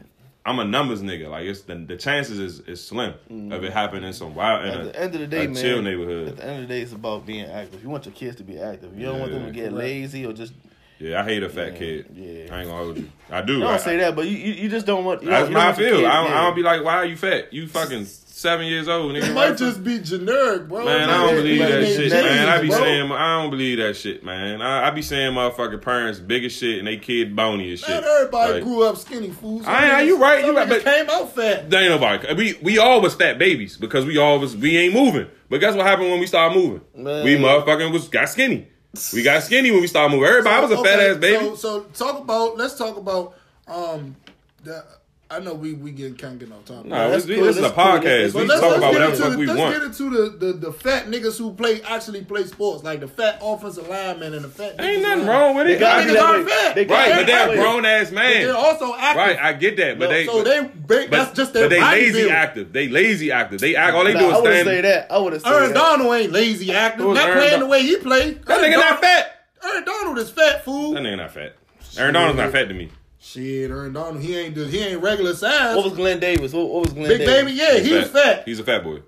I'm 0.48 0.58
a 0.58 0.64
numbers 0.64 1.02
nigga. 1.02 1.28
Like 1.28 1.44
it's 1.44 1.60
the, 1.62 1.74
the 1.74 1.96
chances 1.96 2.38
is, 2.38 2.60
is 2.60 2.82
slim 2.84 3.10
of 3.10 3.16
it 3.18 3.28
mm-hmm. 3.30 3.66
happening 3.66 4.04
in 4.04 4.12
some 4.14 4.34
wild 4.34 4.64
in 4.64 4.72
At 4.72 4.80
a, 4.80 4.84
the 4.84 5.00
end 5.00 5.14
of 5.14 5.20
the 5.20 5.26
day, 5.26 5.44
a 5.44 5.48
man. 5.48 5.62
chill 5.62 5.82
neighborhood. 5.82 6.28
At 6.28 6.36
the 6.38 6.44
end 6.44 6.62
of 6.62 6.68
the 6.68 6.74
day, 6.74 6.80
it's 6.80 6.92
about 6.92 7.26
being 7.26 7.44
active. 7.44 7.82
You 7.82 7.90
want 7.90 8.06
your 8.06 8.14
kids 8.14 8.36
to 8.36 8.44
be 8.44 8.58
active. 8.58 8.98
You 8.98 9.06
don't 9.06 9.20
want 9.20 9.32
them 9.32 9.44
to 9.44 9.52
get 9.52 9.72
lazy 9.72 10.24
or 10.24 10.32
just. 10.32 10.54
Yeah, 10.98 11.20
I 11.20 11.24
hate 11.24 11.42
a 11.42 11.48
fat 11.48 11.74
Yeah, 11.74 11.78
kid. 11.78 12.06
yeah. 12.12 12.54
I 12.54 12.60
ain't 12.60 12.68
gonna 12.68 12.72
hold 12.72 12.96
you. 12.96 13.08
I 13.30 13.42
do. 13.42 13.58
I 13.58 13.60
don't 13.60 13.74
I- 13.74 13.76
say 13.76 13.96
that, 13.98 14.16
but 14.16 14.26
you, 14.26 14.36
you, 14.36 14.52
you 14.54 14.68
just 14.68 14.86
don't 14.86 15.04
want. 15.04 15.22
You 15.22 15.28
That's 15.28 15.42
don't, 15.42 15.50
you 15.50 15.54
don't 15.54 15.62
how 15.62 15.68
I 15.68 15.72
feel. 15.74 16.06
I 16.06 16.24
don't, 16.24 16.32
I 16.32 16.40
don't 16.46 16.56
be 16.56 16.62
like, 16.62 16.82
why 16.82 16.94
are 16.94 17.04
you 17.04 17.16
fat? 17.16 17.52
You 17.52 17.68
fucking 17.68 18.06
seven 18.38 18.66
years 18.66 18.86
old, 18.88 19.12
nigga. 19.12 19.28
it 19.30 19.34
might 19.34 19.56
just 19.56 19.82
be 19.82 19.98
generic, 19.98 20.68
bro. 20.68 20.84
Man, 20.84 21.10
I 21.10 21.26
don't 21.26 21.34
believe 21.36 21.58
that 21.58 21.86
shit, 21.86 22.10
man. 22.12 22.48
I 22.48 22.60
be 22.62 22.68
bro. 22.68 22.78
saying, 22.78 23.12
I 23.12 23.42
don't 23.42 23.50
believe 23.50 23.78
that 23.78 23.96
shit, 23.96 24.24
man. 24.24 24.62
I, 24.62 24.86
I 24.86 24.90
be 24.90 25.02
saying, 25.02 25.32
motherfucking 25.34 25.82
parents 25.82 26.20
big 26.20 26.44
as 26.44 26.52
shit 26.52 26.78
and 26.78 26.86
they 26.86 26.96
kid 26.96 27.34
bony 27.34 27.72
as 27.72 27.80
shit. 27.80 27.88
Man, 27.88 28.04
everybody 28.04 28.52
Like, 28.54 28.62
grew 28.62 28.84
up 28.84 28.96
skinny 28.96 29.30
fools. 29.30 29.66
I 29.66 30.00
ain't- 30.00 30.06
you 30.08 30.18
right, 30.18 30.44
you 30.44 30.56
right, 30.56 30.68
but- 30.68 30.84
came 30.84 31.10
out 31.10 31.34
fat. 31.34 31.68
There 31.68 31.82
ain't 31.82 31.90
nobody. 32.00 32.34
We 32.34 32.58
we 32.62 32.78
all 32.78 33.00
was 33.00 33.14
fat 33.14 33.38
babies 33.38 33.76
because 33.76 34.06
we 34.06 34.16
all 34.18 34.38
was 34.38 34.56
we 34.56 34.76
ain't 34.78 34.94
moving. 34.94 35.26
But 35.50 35.58
guess 35.58 35.74
what 35.74 35.84
happened 35.86 36.10
when 36.10 36.20
we 36.20 36.26
started 36.26 36.54
moving? 36.56 36.80
Man. 36.94 37.24
We 37.24 37.36
motherfucking 37.36 37.92
was 37.92 38.08
got 38.08 38.28
skinny. 38.28 38.68
We 39.12 39.22
got 39.22 39.42
skinny 39.42 39.70
when 39.70 39.80
we 39.80 39.86
started 39.86 40.14
moving. 40.14 40.28
Everybody 40.28 40.54
I 40.56 40.60
was 40.60 40.70
a 40.70 40.82
fat 40.84 41.00
ass 41.00 41.16
baby. 41.18 41.44
So, 41.44 41.56
so 41.56 41.80
talk 41.94 42.20
about. 42.20 42.56
Let's 42.56 42.76
talk 42.76 42.96
about. 42.96 43.34
Um, 43.66 44.16
the, 44.64 44.84
I 45.30 45.40
know 45.40 45.52
we 45.52 45.74
we 45.74 45.90
get 45.90 46.16
can't 46.16 46.38
get 46.38 46.48
no 46.48 46.56
topic. 46.64 46.86
no, 46.86 47.10
that's 47.10 47.26
this, 47.26 47.36
cool, 47.36 47.44
this 47.44 47.56
is 47.56 47.58
a 47.58 47.68
that's 47.68 47.74
cool. 47.74 47.84
podcast. 47.84 48.32
We 48.34 48.44
let's, 48.46 48.60
talk 48.62 48.70
let's 48.70 48.76
about 48.78 48.92
get 48.92 49.00
whatever 49.00 49.00
the 49.00 49.04
into 49.10 49.22
fuck 49.22 49.32
the, 49.32 49.38
we 49.38 49.46
let's 49.46 49.78
get 49.78 49.82
into 49.82 50.10
the, 50.38 50.46
the, 50.46 50.52
the 50.54 50.72
fat 50.72 51.06
niggas 51.06 51.36
who 51.36 51.52
play 51.52 51.82
actually 51.82 52.24
play 52.24 52.44
sports, 52.46 52.82
like 52.82 53.00
the 53.00 53.08
fat 53.08 53.38
offensive 53.42 53.86
linemen 53.88 54.32
and 54.32 54.42
the 54.42 54.48
fat. 54.48 54.80
Ain't 54.80 55.02
nothing 55.02 55.24
who- 55.26 55.30
wrong 55.30 55.54
with 55.54 55.66
They 55.66 55.74
it. 55.76 55.80
gotta 55.80 56.00
I 56.02 56.06
be 56.06 56.12
niggas 56.14 56.22
aren't 56.22 56.48
fat. 56.48 56.74
They 56.76 56.86
right, 56.86 57.10
but 57.10 57.26
they're 57.26 57.46
that 57.48 57.54
grown 57.56 57.84
ass 57.84 58.10
But 58.10 58.22
they're 58.22 58.56
also 58.56 58.94
active. 58.94 59.16
Right, 59.18 59.38
I 59.38 59.52
get 59.52 59.76
that, 59.76 59.98
but 59.98 60.06
So- 60.06 60.12
they 60.12 60.26
so 60.26 60.42
they 60.44 60.60
but, 60.62 60.86
ba- 60.88 61.06
that's 61.10 61.36
just 61.36 61.52
their 61.52 61.64
but 61.64 61.68
they 61.70 61.80
body 61.80 62.00
lazy 62.00 62.20
build. 62.20 62.32
active. 62.32 62.72
They 62.72 62.88
lazy 62.88 63.30
active. 63.30 63.60
They 63.60 63.76
act 63.76 63.94
all 63.94 64.04
they 64.04 64.14
Nah, 64.14 64.20
do 64.20 64.24
I 64.24 64.28
is 64.30 64.34
wouldn't 64.42 64.54
stand. 64.54 64.66
say 64.68 64.80
that. 64.80 65.12
I 65.12 65.18
would 65.18 65.32
have 65.34 65.42
said 65.42 65.52
Aaron 65.52 65.68
that. 65.68 65.74
Donald 65.74 66.14
ain't 66.14 66.32
lazy 66.32 66.72
active. 66.72 67.06
Not 67.06 67.32
playing 67.34 67.60
the 67.60 67.66
way 67.66 67.82
he 67.82 67.96
play. 67.98 68.30
That 68.32 68.48
Aaron 68.60 68.72
nigga 68.72 68.76
not 68.80 69.00
fat. 69.02 69.44
Aaron 69.62 69.84
Donald 69.84 70.18
is 70.20 70.30
fat 70.30 70.64
fool. 70.64 70.94
That 70.94 71.02
nigga 71.02 71.18
not 71.18 71.32
fat. 71.34 71.54
Aaron 71.98 72.14
Donald's 72.14 72.38
not 72.38 72.50
fat 72.50 72.68
to 72.68 72.74
me. 72.74 72.88
Shit, 73.20 73.70
Aaron 73.70 73.92
Donald, 73.92 74.22
he 74.22 74.36
ain't 74.36 74.56
he 74.56 74.78
ain't 74.80 75.02
regular 75.02 75.34
size. 75.34 75.74
What 75.74 75.84
was 75.84 75.94
Glen 75.94 76.20
Davis? 76.20 76.52
What, 76.52 76.68
what 76.68 76.84
was 76.84 76.92
Glen 76.92 77.08
Big 77.08 77.18
Davis? 77.18 77.34
baby, 77.34 77.52
yeah, 77.52 77.78
he's, 77.78 77.92
was 78.04 78.10
fat. 78.10 78.44
He's 78.46 78.60
a 78.60 78.64
fat 78.64 78.84
boy. 78.84 79.00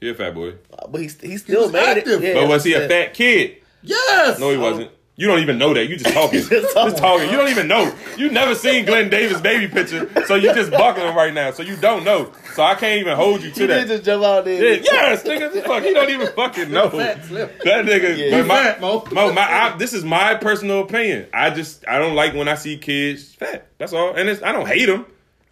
He 0.00 0.10
a 0.10 0.14
fat 0.14 0.34
boy. 0.34 0.54
Uh, 0.72 0.88
But 0.88 1.00
he 1.00 1.08
he 1.22 1.36
still 1.36 1.62
was 1.62 1.72
made 1.72 1.98
active. 1.98 2.22
it. 2.22 2.34
Yeah, 2.34 2.34
but 2.42 2.48
was 2.48 2.64
he 2.64 2.74
a 2.74 2.88
fat 2.88 3.14
kid? 3.14 3.58
Yes. 3.82 4.38
No, 4.40 4.50
he 4.50 4.56
wasn't. 4.56 4.90
You 5.18 5.26
don't 5.26 5.40
even 5.40 5.56
know 5.56 5.72
that. 5.72 5.86
You 5.86 5.96
just 5.96 6.14
talking. 6.14 6.40
Just 6.40 6.50
just, 6.50 6.74
talking. 6.74 6.94
talking. 6.98 7.30
You 7.30 7.36
don't 7.38 7.48
even 7.48 7.68
know. 7.68 7.90
You 8.18 8.30
never 8.30 8.54
seen 8.54 8.84
Glen 8.84 9.08
Davis 9.08 9.40
baby 9.40 9.66
picture, 9.66 10.10
so 10.26 10.34
you 10.34 10.52
just 10.54 10.70
buckling 10.70 11.14
right 11.14 11.32
now. 11.32 11.52
So 11.52 11.62
you 11.62 11.74
don't 11.76 12.04
know. 12.04 12.32
So 12.52 12.62
I 12.62 12.74
can't 12.74 13.00
even 13.00 13.16
hold 13.16 13.42
you 13.42 13.50
to 13.50 13.60
He 13.60 13.66
that. 13.66 13.74
did 13.80 13.88
just 13.88 14.04
jump 14.04 14.22
out 14.24 14.44
there. 14.44 14.62
Yeah, 14.76 14.82
yes, 14.84 15.22
nigga. 15.22 15.64
Fuck, 15.64 15.84
he 15.84 15.94
don't 15.94 16.10
even 16.10 16.28
fucking 16.34 16.70
know. 16.70 16.90
Fat, 16.90 17.22
That 17.28 17.84
nigga. 17.86 18.16
Yeah. 18.16 18.40
but 18.42 18.46
my, 18.46 18.62
fat, 18.62 18.80
Mo. 18.82 19.04
Mo, 19.12 19.32
my, 19.32 19.42
I, 19.42 19.76
this 19.78 19.94
is 19.94 20.04
my 20.04 20.34
personal 20.34 20.80
opinion. 20.80 21.28
I 21.32 21.48
just 21.50 21.88
I 21.88 21.98
don't 21.98 22.14
like 22.14 22.34
when 22.34 22.48
I 22.48 22.54
see 22.54 22.76
kids 22.76 23.34
fat. 23.34 23.68
That's 23.78 23.94
all. 23.94 24.14
And 24.14 24.28
it's, 24.28 24.42
I 24.42 24.52
don't 24.52 24.66
hate 24.68 24.86
them. 24.86 25.06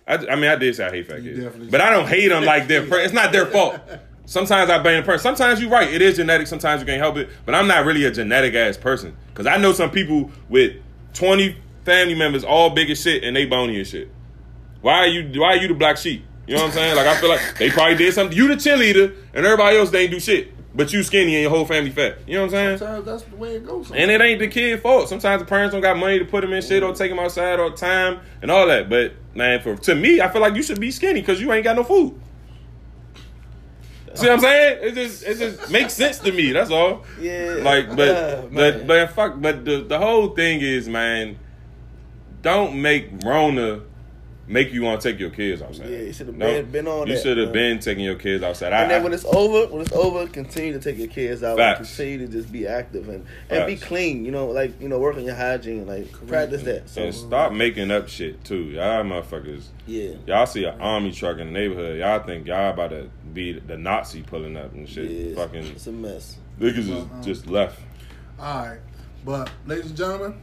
I, 0.07 0.15
I 0.17 0.35
mean, 0.37 0.51
I 0.51 0.57
did 0.57 0.77
say 0.77 0.85
I 0.87 0.91
hate 0.91 1.07
fat 1.07 1.23
kids, 1.23 1.41
definitely 1.41 1.71
but 1.71 1.81
I 1.81 1.89
don't 1.89 2.07
hate 2.07 2.29
them 2.29 2.45
like 2.45 2.69
they're. 2.69 2.85
It's 3.01 3.15
not 3.15 3.33
their 3.33 3.47
fault. 3.47 3.81
Sometimes 4.27 4.71
I 4.71 4.79
blame 4.79 5.03
the 5.03 5.07
person. 5.07 5.23
Sometimes 5.23 5.61
you're 5.61 5.71
right. 5.71 5.93
It 5.93 6.01
is 6.01 6.17
genetic. 6.17 6.47
Sometimes 6.47 6.81
you 6.81 6.87
can't 6.87 7.01
help 7.01 7.17
it. 7.17 7.29
But 7.45 7.55
I'm 7.55 7.67
not 7.67 7.85
really 7.85 8.05
a 8.05 8.11
genetic 8.11 8.55
ass 8.55 8.77
person 8.77 9.17
because 9.29 9.47
I 9.47 9.59
know 9.59 9.73
some 9.73 9.91
people 9.91 10.31
with 10.49 10.77
20 11.15 11.57
family 11.85 12.15
members 12.15 12.45
all 12.45 12.71
big 12.71 12.91
as 12.91 13.01
shit 13.01 13.23
and 13.23 13.37
they 13.37 13.45
bony 13.45 13.81
as 13.81 13.89
shit. 13.89 14.09
Why 14.81 14.99
are 15.01 15.07
you? 15.07 15.41
Why 15.41 15.49
are 15.49 15.57
you 15.57 15.69
the 15.69 15.75
black 15.75 15.97
sheep? 15.97 16.25
You 16.47 16.57
know 16.57 16.63
what 16.63 16.69
I'm 16.69 16.73
saying? 16.75 16.97
Like 16.97 17.07
I 17.07 17.21
feel 17.21 17.31
like 17.31 17.59
they 17.59 17.71
probably 17.71 17.97
did 17.97 18.13
something. 18.15 18.37
You 18.37 18.49
the 18.49 18.55
cheerleader 18.55 19.15
and 19.33 19.47
everybody 19.47 19.77
else 19.77 19.91
they 19.91 20.03
ain't 20.03 20.11
do 20.11 20.21
shit. 20.21 20.51
But 20.77 20.93
you 20.93 21.05
skinny 21.05 21.37
and 21.37 21.43
your 21.43 21.51
whole 21.51 21.65
family 21.65 21.91
fat. 21.91 22.19
You 22.27 22.35
know 22.35 22.41
what 22.41 22.47
I'm 22.47 22.51
saying? 22.51 22.79
Sometimes 22.79 23.05
that's 23.05 23.23
the 23.23 23.37
way 23.37 23.57
it 23.57 23.65
goes. 23.65 23.93
And 23.93 24.11
it 24.11 24.21
ain't 24.21 24.41
the 24.41 24.49
kid 24.49 24.83
fault. 24.83 25.09
Sometimes 25.09 25.41
the 25.41 25.47
parents 25.47 25.73
don't 25.73 25.81
got 25.81 25.97
money 25.97 26.19
to 26.19 26.25
put 26.25 26.41
them 26.41 26.53
in 26.53 26.63
shit 26.63 26.83
or 26.83 26.93
take 26.93 27.11
them 27.11 27.21
outside 27.21 27.61
or 27.61 27.71
time 27.71 28.21
and 28.43 28.51
all 28.51 28.67
that. 28.67 28.91
But 28.91 29.13
man, 29.35 29.61
for 29.61 29.77
to 29.77 29.95
me, 29.95 30.21
I 30.21 30.29
feel 30.29 30.43
like 30.43 30.57
you 30.57 30.65
should 30.65 30.81
be 30.81 30.91
skinny 30.91 31.21
because 31.21 31.41
you 31.41 31.53
ain't 31.53 31.63
got 31.63 31.77
no 31.77 31.85
food. 31.85 32.21
See 34.15 34.27
what 34.27 34.35
I'm 34.35 34.41
saying? 34.41 34.79
It 34.83 34.95
just 34.95 35.23
it 35.25 35.39
just 35.39 35.71
makes 35.71 35.93
sense 35.95 36.19
to 36.21 36.31
me. 36.33 36.53
That's 36.53 36.71
all. 36.71 37.05
Yeah. 37.21 37.57
Like, 37.63 37.89
Uh, 37.89 37.95
but 37.97 38.53
man. 38.53 38.55
but 38.55 38.87
but 38.87 39.11
fuck. 39.11 39.41
But 39.41 39.65
the 39.65 39.83
the 39.83 39.99
whole 39.99 40.29
thing 40.29 40.61
is, 40.61 40.89
man, 40.89 41.39
don't 42.43 42.81
make 42.81 43.11
Rona 43.25 43.81
make 44.47 44.73
you 44.73 44.83
want 44.83 45.01
to 45.01 45.11
take 45.11 45.19
your 45.19 45.31
kids 45.31 45.63
outside. 45.63 45.89
Yeah, 45.89 45.99
you 45.99 46.13
should've 46.13 46.39
been- 46.39 46.71
been 46.71 46.87
on 46.87 47.07
You 47.07 47.15
that, 47.15 47.23
should 47.23 47.39
have 47.39 47.53
been 47.53 47.79
taking 47.79 48.05
your 48.05 48.17
kids 48.17 48.43
outside. 48.43 48.73
And 48.73 48.77
I, 48.77 48.89
then 48.89 49.03
when 49.03 49.13
it's 49.15 49.25
over, 49.25 49.73
when 49.73 49.81
it's 49.83 49.93
over, 49.93 50.27
continue 50.27 50.73
to 50.75 50.79
take 50.81 50.99
your 50.99 51.09
kids 51.09 51.43
out 51.43 51.57
Facts. 51.57 51.79
and 51.81 51.87
continue 51.89 52.27
to 52.27 52.33
just 52.33 52.53
be 52.53 52.67
active 52.67 53.09
and, 53.09 53.25
and 53.49 53.67
be 53.67 53.77
clean. 53.77 54.25
You 54.25 54.31
know, 54.33 54.47
like 54.49 54.81
you 54.81 54.89
know, 54.89 54.99
work 54.99 55.17
on 55.17 55.25
your 55.25 55.35
hygiene, 55.35 55.87
like 55.87 56.11
practice 56.29 56.63
that. 56.65 56.89
So 56.91 57.03
and 57.05 57.15
stop 57.15 57.53
making 57.53 57.91
up 57.91 58.09
shit 58.09 58.45
too. 58.45 58.65
Y'all 58.65 59.03
motherfuckers. 59.05 59.65
yeah, 59.87 60.11
Y'all 60.27 60.47
see 60.47 60.65
an 60.65 60.81
army 60.81 61.13
truck 61.13 61.39
in 61.39 61.47
the 61.47 61.53
neighborhood. 61.53 61.99
Y'all 61.99 62.23
think 62.25 62.47
y'all 62.47 62.71
about 62.71 62.91
to 62.91 63.09
be 63.33 63.53
the 63.59 63.77
Nazi 63.79 64.23
pulling 64.23 64.57
up 64.57 64.73
and 64.75 64.89
shit. 64.89 65.11
it's, 65.11 65.37
Fucking 65.39 65.65
it's 65.65 65.87
a 65.87 65.93
mess. 65.93 66.37
niggas 66.61 66.91
Uh-uh. 66.91 67.01
Um, 67.01 67.11
just, 67.23 67.41
just 67.41 67.47
left. 67.51 67.81
All 68.39 68.67
right, 68.67 68.81
but 69.25 69.51
ladies 69.67 69.87
and 69.87 69.97
gentlemen, 69.97 70.41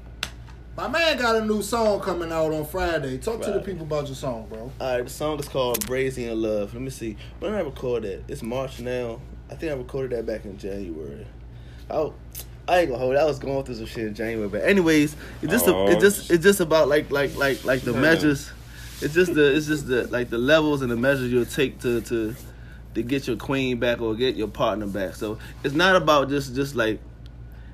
my 0.77 0.87
man 0.87 1.17
got 1.17 1.35
a 1.35 1.45
new 1.45 1.61
song 1.61 1.99
coming 1.99 2.31
out 2.31 2.51
on 2.53 2.65
Friday. 2.65 3.17
Talk 3.17 3.41
to 3.41 3.51
the 3.51 3.59
people 3.59 3.83
about 3.83 4.07
your 4.07 4.15
song, 4.15 4.47
bro. 4.49 4.71
All 4.79 4.95
right, 4.95 5.03
the 5.03 5.09
song 5.09 5.37
is 5.39 5.47
called 5.47 5.85
"Brazy 5.85 6.29
in 6.31 6.41
Love." 6.41 6.73
Let 6.73 6.81
me 6.81 6.89
see. 6.89 7.17
When 7.39 7.51
did 7.51 7.59
I 7.59 7.63
record 7.63 8.03
that? 8.03 8.23
It's 8.27 8.41
March 8.41 8.79
now. 8.79 9.19
I 9.49 9.55
think 9.55 9.71
I 9.71 9.75
recorded 9.75 10.17
that 10.17 10.25
back 10.25 10.45
in 10.45 10.57
January. 10.57 11.27
Oh, 11.89 12.13
I 12.67 12.79
ain't 12.79 12.89
gonna 12.89 12.99
hold. 12.99 13.15
it. 13.15 13.19
I 13.19 13.25
was 13.25 13.37
going 13.37 13.63
through 13.65 13.75
some 13.75 13.85
shit 13.85 14.05
in 14.07 14.15
January, 14.15 14.47
but 14.47 14.63
anyways, 14.63 15.15
it's 15.41 15.51
just 15.51 15.67
Oh, 15.67 15.87
a, 15.87 15.91
it's 15.91 16.01
just 16.01 16.31
it's 16.31 16.43
just 16.43 16.61
about 16.61 16.87
like 16.87 17.11
like 17.11 17.35
like 17.35 17.63
like 17.65 17.81
the 17.81 17.93
Yeah. 17.93 17.99
measures. 18.01 18.49
It's 19.01 19.13
just 19.13 19.33
the 19.33 19.53
it's 19.55 19.67
just 19.67 19.87
the 19.87 20.07
like 20.07 20.29
the 20.29 20.37
levels 20.37 20.81
and 20.81 20.89
the 20.91 20.95
measures 20.95 21.31
you'll 21.31 21.45
take 21.45 21.79
to 21.81 21.99
to 22.01 22.33
to 22.93 23.01
get 23.03 23.27
your 23.27 23.35
queen 23.35 23.77
back 23.79 23.99
or 23.99 24.15
get 24.15 24.35
your 24.35 24.47
partner 24.47 24.85
back. 24.87 25.15
So 25.15 25.37
it's 25.63 25.73
not 25.75 25.95
about 25.97 26.29
just 26.29 26.55
just 26.55 26.75
like 26.75 26.99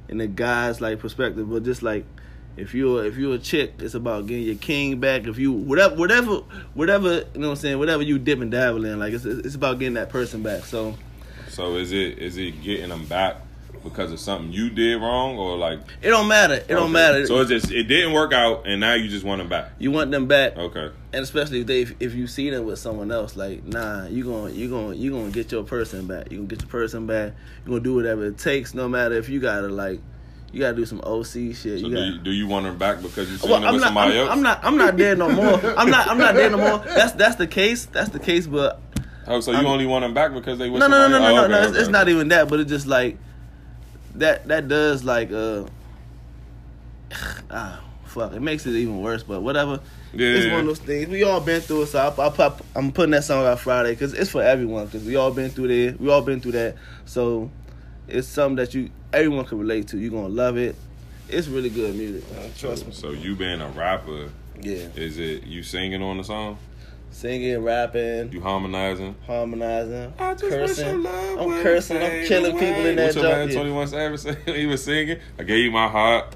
in 0.10 0.17
the 0.17 0.27
guy's 0.27 0.81
like 0.81 0.97
perspective, 0.99 1.47
but 1.49 1.63
just 1.63 1.83
like 1.83 2.05
if 2.58 2.74
you're 2.74 3.06
if 3.06 3.15
you're 3.17 3.36
a 3.36 3.39
chick, 3.39 3.74
it's 3.80 3.93
about 3.93 4.28
getting 4.28 4.46
your 4.46 4.56
king 4.56 5.00
back. 5.00 5.28
If 5.28 5.38
you 5.38 5.52
whatever 5.52 5.96
whatever 5.96 6.41
whatever 6.74 7.13
you 7.13 7.39
know 7.39 7.48
what 7.48 7.50
I'm 7.52 7.56
saying, 7.58 7.80
whatever 7.80 8.04
you 8.04 8.20
dip 8.20 8.39
and 8.41 8.52
dabble 8.52 8.86
in, 8.86 9.00
like 9.00 9.13
it's 9.13 9.26
it's 9.26 9.56
about 9.56 9.80
getting 9.80 9.93
that 9.96 10.10
person 10.10 10.43
back. 10.43 10.65
So 10.65 10.96
So 11.50 11.76
is 11.76 11.91
it 11.91 12.20
is 12.20 12.38
it 12.38 12.62
getting 12.62 12.89
them 12.89 13.06
back 13.06 13.38
because 13.84 14.12
of 14.12 14.20
something 14.20 14.52
you 14.52 14.70
did 14.70 15.00
wrong 15.00 15.38
or 15.38 15.56
like 15.56 15.80
it 16.02 16.10
don't 16.10 16.28
matter. 16.28 16.56
It 16.56 16.67
don't 16.67 16.91
matter. 16.91 17.26
So 17.26 17.39
it's 17.39 17.50
just 17.50 17.72
it 17.72 17.84
didn't 17.84 18.12
work 18.12 18.34
out 18.34 18.67
and 18.67 18.82
now 18.82 18.96
you 18.96 19.08
just 19.08 19.24
want 19.24 19.39
them 19.39 19.48
back. 19.48 19.72
you 19.80 19.91
want 19.91 20.12
them 20.12 20.28
back, 20.28 20.58
Okay. 20.58 20.89
and 21.13 21.24
especially 21.24 21.62
if 21.62 21.67
they 21.67 21.82
if, 21.84 21.93
if 22.02 22.13
you 22.13 22.28
see 22.28 22.50
them 22.50 22.65
with 22.65 22.80
someone 22.80 23.12
else, 23.12 23.38
like 23.38 23.63
nah, 23.63 24.08
you 24.08 24.24
gonna 24.26 24.52
you 24.52 24.70
gonna 24.70 24.96
you 24.96 25.12
gonna 25.12 25.30
get 25.32 25.52
your 25.52 25.63
person 25.63 26.06
back. 26.08 26.32
You 26.32 26.39
gonna 26.39 26.50
get 26.50 26.62
your 26.62 26.70
person 26.70 27.08
back. 27.08 27.34
You 27.65 27.70
gonna 27.72 27.84
do 27.84 27.96
whatever 27.96 28.26
it 28.26 28.38
takes, 28.38 28.74
no 28.74 28.89
matter 28.89 29.15
if 29.15 29.30
you 29.30 29.39
gotta 29.39 29.67
like 29.70 30.02
you 30.51 30.60
gotta 30.62 30.75
do 30.75 30.86
some 30.86 31.01
OC 31.03 31.25
shit. 31.25 31.55
So 31.55 31.69
you 31.69 31.77
do 31.89 31.89
gotta, 31.91 32.05
you, 32.07 32.17
do 32.19 32.31
you 32.31 32.47
want 32.47 32.65
them 32.65 32.77
back 32.77 33.01
because 33.01 33.29
you 33.29 33.38
seen 33.38 33.49
Well, 33.51 33.63
I'm 33.65 33.73
with 33.73 33.81
not, 33.81 33.88
somebody 33.88 34.13
I'm, 34.13 34.19
else? 34.19 34.29
I'm 34.31 34.41
not. 34.41 34.60
I'm 34.63 34.77
not 34.77 34.97
there 34.97 35.15
no 35.15 35.29
more. 35.29 35.53
I'm 35.77 35.89
not. 35.89 36.07
I'm 36.07 36.17
not 36.17 36.36
there 36.36 36.49
no 36.49 36.57
more. 36.57 36.77
That's 36.79 37.12
that's 37.13 37.36
the 37.36 37.47
case. 37.47 37.86
That's 37.86 38.10
the 38.10 38.19
case. 38.19 38.47
But 38.47 38.81
Oh, 39.29 39.41
so 39.41 39.51
you 39.51 39.57
I'm- 39.57 39.67
only 39.67 39.86
want 39.86 40.03
them 40.03 40.13
back 40.13 40.33
because 40.33 40.57
they 40.57 40.69
with 40.69 40.79
no, 40.79 40.88
no, 40.88 41.07
no, 41.10 41.10
no, 41.10 41.19
no, 41.19 41.36
no. 41.36 41.43
Oh, 41.43 41.47
no. 41.47 41.57
okay, 41.57 41.67
It's, 41.67 41.77
it's 41.77 41.83
okay, 41.83 41.91
not 41.91 42.07
even 42.10 42.29
that. 42.29 42.47
But 42.47 42.62
it's 42.62 42.69
just 42.69 42.88
like 42.88 43.17
that. 44.15 44.47
That 44.47 44.67
does 44.69 45.03
like 45.03 45.31
uh 45.31 45.65
ah 47.51 47.81
fuck. 48.05 48.33
It 48.33 48.41
makes 48.41 48.65
it 48.65 48.71
even 48.75 49.01
worse. 49.01 49.23
But 49.23 49.41
whatever. 49.41 49.79
Yeah, 50.13 50.29
It's 50.29 50.45
yeah, 50.45 50.51
one 50.53 50.62
of 50.62 50.67
those 50.67 50.79
things. 50.79 51.10
We 51.10 51.23
all 51.23 51.41
been 51.41 51.62
through 51.62 51.83
it. 51.83 51.88
So 51.88 51.99
I, 51.99 52.25
I 52.25 52.29
pop. 52.29 52.63
I'm 52.75 52.91
putting 52.91 53.12
that 53.12 53.23
song 53.25 53.45
out 53.45 53.60
Friday 53.60 53.91
because 53.91 54.13
it's 54.13 54.31
for 54.31 54.41
everyone. 54.41 54.86
Because 54.86 55.03
we 55.03 55.15
all 55.17 55.31
been 55.31 55.49
through 55.49 55.67
there. 55.67 55.95
We 55.99 56.10
all 56.10 56.21
been 56.21 56.39
through 56.39 56.53
that. 56.53 56.75
So 57.05 57.51
it's 58.08 58.28
something 58.28 58.56
that 58.58 58.74
you 58.74 58.89
everyone 59.13 59.46
can 59.46 59.60
relate 59.60 59.88
to. 59.89 59.98
You're 59.98 60.12
gonna 60.12 60.28
love 60.30 60.58
it. 60.58 60.76
It's 61.30 61.48
really 61.48 61.70
good 61.70 61.96
music. 61.96 62.30
Man. 62.32 62.52
Trust 62.58 62.86
me. 62.88 62.93
So 62.93 63.12
you 63.12 63.36
being 63.36 63.62
a 63.62 63.67
rapper, 63.70 64.30
Yeah. 64.62 64.88
is 64.96 65.17
it 65.20 65.43
you 65.46 65.62
singing 65.63 66.02
on 66.02 66.17
the 66.17 66.24
song? 66.24 66.58
Singing, 67.12 67.63
rapping. 67.63 68.32
You 68.32 68.41
harmonizing? 68.41 69.15
harmonizing, 69.26 70.13
I 70.20 70.34
just 70.34 70.43
wish 70.43 70.52
your 70.52 70.67
cursing. 70.67 71.04
love 71.04 71.39
I'm 71.39 71.63
cursing. 71.63 71.98
I'm 71.98 72.26
killing 72.28 72.52
away. 72.52 72.60
people 72.70 72.86
in 72.86 72.96
that 72.98 73.04
What's 73.06 73.15
your 73.15 73.24
man. 73.26 73.48
Yeah. 73.50 73.56
Twenty 73.56 73.72
One 73.72 73.88
Savage 73.88 74.20
say 74.20 74.36
he 74.46 74.65
was 74.65 74.84
singing? 74.84 75.17
I 75.39 75.43
gave 75.43 75.63
you 75.63 75.72
my 75.72 75.88
heart. 75.88 76.36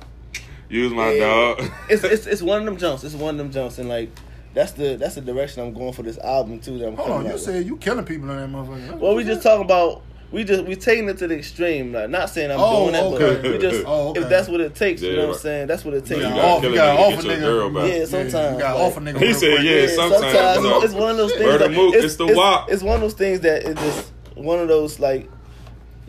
You 0.70 0.86
was 0.86 0.94
my 0.94 1.12
Yeah. 1.12 1.26
dog. 1.26 1.72
It's 1.90 2.04
it's 2.04 2.26
it's 2.26 2.42
one 2.42 2.60
of 2.60 2.66
them 2.66 2.78
jumps. 2.84 3.04
It's 3.04 3.16
one 3.16 3.36
of 3.36 3.38
them 3.38 3.52
jumps, 3.52 3.78
and 3.80 3.90
like 3.90 4.10
that's 4.54 4.72
the 4.74 4.96
that's 4.96 5.16
the 5.16 5.22
direction 5.22 5.62
I'm 5.64 5.74
going 5.74 5.94
for 5.94 6.04
this 6.04 6.18
album 6.18 6.60
too. 6.60 6.78
That 6.80 6.88
I'm 6.88 6.96
Hold 6.96 7.10
on, 7.12 7.22
you 7.24 7.28
out 7.30 7.34
with. 7.34 7.42
said 7.44 7.66
you 7.66 7.78
killing 7.78 8.06
people 8.06 8.30
in 8.32 8.38
that 8.38 8.50
motherfucker. 8.50 8.98
Well, 9.00 9.16
we 9.16 9.24
just 9.24 9.44
talking 9.44 9.66
about 9.66 10.02
we 10.32 10.44
just 10.44 10.63
we 10.65 10.76
taking 10.76 11.10
it 11.10 11.17
to 11.17 11.28
the 11.28 11.38
extreme. 11.38 11.91
Like, 11.94 12.10
not 12.10 12.30
saying 12.30 12.52
I'm 12.52 12.60
Oh, 12.60 12.89
doing 12.89 12.94
that, 12.94 13.04
okay. 13.04 13.41
but 13.41 13.52
we 13.52 13.58
just 13.58 13.84
Oh, 13.86 14.10
okay. 14.10 14.22
if 14.22 14.30
that's 14.30 14.48
what 14.48 14.62
it 14.62 14.76
takes. 14.76 15.02
you 15.02 15.10
Yeah, 15.10 15.15
know 15.17 15.28
what. 15.28 15.36
I'm 15.36 15.41
saying? 15.41 15.67
That's 15.67 15.84
what 15.86 15.94
it 15.94 16.06
takes. 16.06 16.22
you 16.22 16.28
You 16.28 16.34
gotta 16.36 16.41
off, 16.48 16.63
you 16.63 16.70
a 16.72 16.76
got 16.76 16.98
nigga 16.98 17.02
off 17.02 17.13
to 17.13 17.20
a 17.20 17.32
get 17.34 17.39
your 17.41 17.52
girl 17.52 17.70
nigga. 17.72 18.00
Yeah, 18.00 18.06
sometimes, 18.06 18.34
you 18.56 18.62
got 18.62 18.76
like- 18.76 18.84
off 18.84 18.98
a 18.98 19.00
nigga. 19.02 19.17
He 19.20 19.34
said, 19.34 19.58
quick. 19.58 19.63
yeah, 19.63 19.88
sometimes. 19.88 20.22
sometimes 20.24 20.63
No. 20.63 20.82
it's 20.84 20.94
one 20.94 21.12
of 21.12 21.17
those 21.17 21.34
things. 21.34 21.62
Like, 21.62 21.72
it's, 21.72 22.06
it's 22.06 22.15
the 22.15 22.26
it's, 22.28 22.38
wop. 22.38 22.72
It's 22.72 22.84
one 22.84 22.96
of 22.96 23.02
those 23.02 23.13
things 23.13 23.39
that 23.41 23.63
it 23.63 23.78
just 23.78 24.12
one 24.36 24.60
of 24.60 24.67
those 24.70 25.00
like 25.00 25.30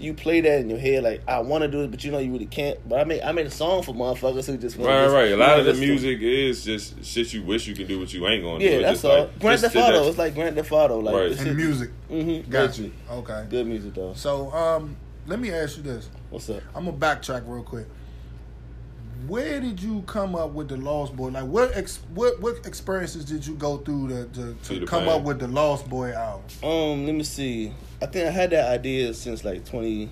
you 0.03 0.15
play 0.15 0.41
that 0.41 0.61
in 0.61 0.69
your 0.69 0.79
head 0.79 1.03
like 1.05 1.23
I 1.29 1.39
want 1.41 1.63
to 1.63 1.69
do 1.69 1.83
it, 1.83 1.91
but 1.91 2.03
you 2.05 2.11
know 2.11 2.19
you 2.19 2.33
really 2.33 2.47
can't. 2.47 2.77
But 2.89 3.01
I 3.01 3.05
made 3.05 3.23
I 3.23 3.33
made 3.33 3.47
a 3.47 3.51
song 3.51 3.83
for 3.83 3.95
motherfuckers 3.95 4.47
who 4.47 4.57
just 4.57 4.77
wanna 4.77 4.91
Right, 4.93 5.03
just, 5.05 5.15
right. 5.15 5.33
A 5.33 5.37
lot 5.37 5.59
of 5.59 5.65
the 5.65 5.73
listen. 5.73 5.87
music 5.87 6.19
is 6.21 6.65
just 6.65 7.05
shit 7.05 7.33
you 7.33 7.43
wish 7.43 7.67
you 7.67 7.75
could 7.75 7.89
do, 7.89 8.01
but 8.01 8.13
you 8.13 8.27
ain't 8.27 8.43
gonna. 8.43 8.63
Yeah, 8.63 8.71
It's 8.71 9.03
that's 9.03 9.05
all. 9.05 9.21
like- 9.21 9.39
Grand 9.39 9.61
Theft 9.61 9.77
Auto. 9.77 10.09
It's 10.09 10.19
like 10.19 10.35
Grand 10.35 10.57
Theft 10.57 10.73
Auto. 10.73 10.99
Like 11.01 11.15
Right. 11.15 11.27
And 11.29 11.37
shit- 11.39 11.47
the 11.49 11.55
music. 11.55 11.91
Mhm, 12.11 12.49
Got 12.51 12.63
literally. 12.71 12.93
you. 13.11 13.15
Okay. 13.17 13.45
Good 13.51 13.67
music 13.67 13.95
though. 13.95 14.13
So, 14.15 14.51
um, 14.53 14.97
let 15.27 15.39
me 15.41 15.51
ask 15.51 15.77
you 15.77 15.83
this. 15.85 16.09
What's 16.31 16.51
up? 16.51 16.63
I'm 16.75 16.85
gonna 16.87 16.97
backtrack 16.97 17.43
real 17.47 17.63
quick. 17.63 17.87
Where 19.29 19.61
did 19.61 19.81
you 19.81 20.03
come 20.09 20.35
up 20.35 20.51
with 20.51 20.69
the 20.69 20.77
Lost 20.77 21.15
Boy? 21.15 21.29
Like, 21.29 21.45
what 21.45 21.77
ex- 21.77 22.01
what 22.13 22.41
what 22.41 22.67
experiences 22.67 23.25
did 23.25 23.47
you 23.47 23.55
go 23.55 23.77
through 23.79 24.09
to 24.09 24.25
to, 24.25 24.55
to 24.81 24.87
come 24.87 25.05
plan. 25.05 25.21
up 25.21 25.23
with 25.23 25.39
the 25.39 25.47
Lost 25.47 25.89
Boy 25.89 26.11
album? 26.13 26.43
Um, 26.63 27.07
let 27.07 27.15
me 27.15 27.23
see. 27.23 27.73
I 28.03 28.07
think 28.07 28.27
I 28.27 28.31
had 28.31 28.51
that 28.51 28.69
idea 28.69 29.15
since 29.15 29.45
like 29.45 29.65
20, 29.65 30.07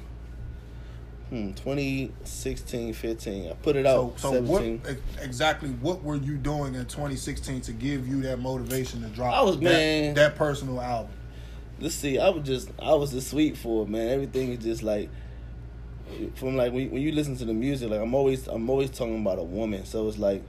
hmm, 1.30 1.52
2016, 1.52 2.92
15. 2.92 3.50
I 3.50 3.54
put 3.54 3.74
it 3.76 3.84
out 3.84 4.18
so 4.20 4.40
what 4.42 4.62
17. 4.62 4.82
ex- 4.88 5.00
exactly 5.24 5.70
what 5.70 6.02
were 6.04 6.16
you 6.16 6.36
doing 6.36 6.74
in 6.76 6.86
2016 6.86 7.62
to 7.62 7.72
give 7.72 8.06
you 8.06 8.22
that 8.22 8.38
motivation 8.38 9.02
to 9.02 9.08
drop 9.08 9.34
I 9.34 9.42
was- 9.42 9.56
that, 9.56 9.62
man. 9.64 10.14
that 10.14 10.36
personal 10.36 10.80
album? 10.80 11.12
Let's 11.80 11.94
see. 11.94 12.18
I 12.18 12.28
was 12.28 12.46
just, 12.46 12.70
I 12.78 12.94
was 12.94 13.10
just 13.10 13.30
sweet 13.30 13.56
for 13.56 13.84
it, 13.84 13.88
man. 13.88 14.08
Everything 14.08 14.52
is 14.52 14.62
just 14.62 14.82
like, 14.82 15.08
from 16.34 16.56
like 16.56 16.72
when, 16.72 16.90
when 16.90 17.02
you 17.02 17.10
listen 17.10 17.36
to 17.38 17.44
the 17.44 17.54
music, 17.54 17.90
like 17.90 18.00
I'm 18.00 18.14
always, 18.14 18.46
I'm 18.46 18.68
always 18.70 18.90
talking 18.90 19.20
about 19.20 19.38
a 19.38 19.42
woman. 19.42 19.84
So 19.84 20.06
it's 20.06 20.18
like, 20.18 20.42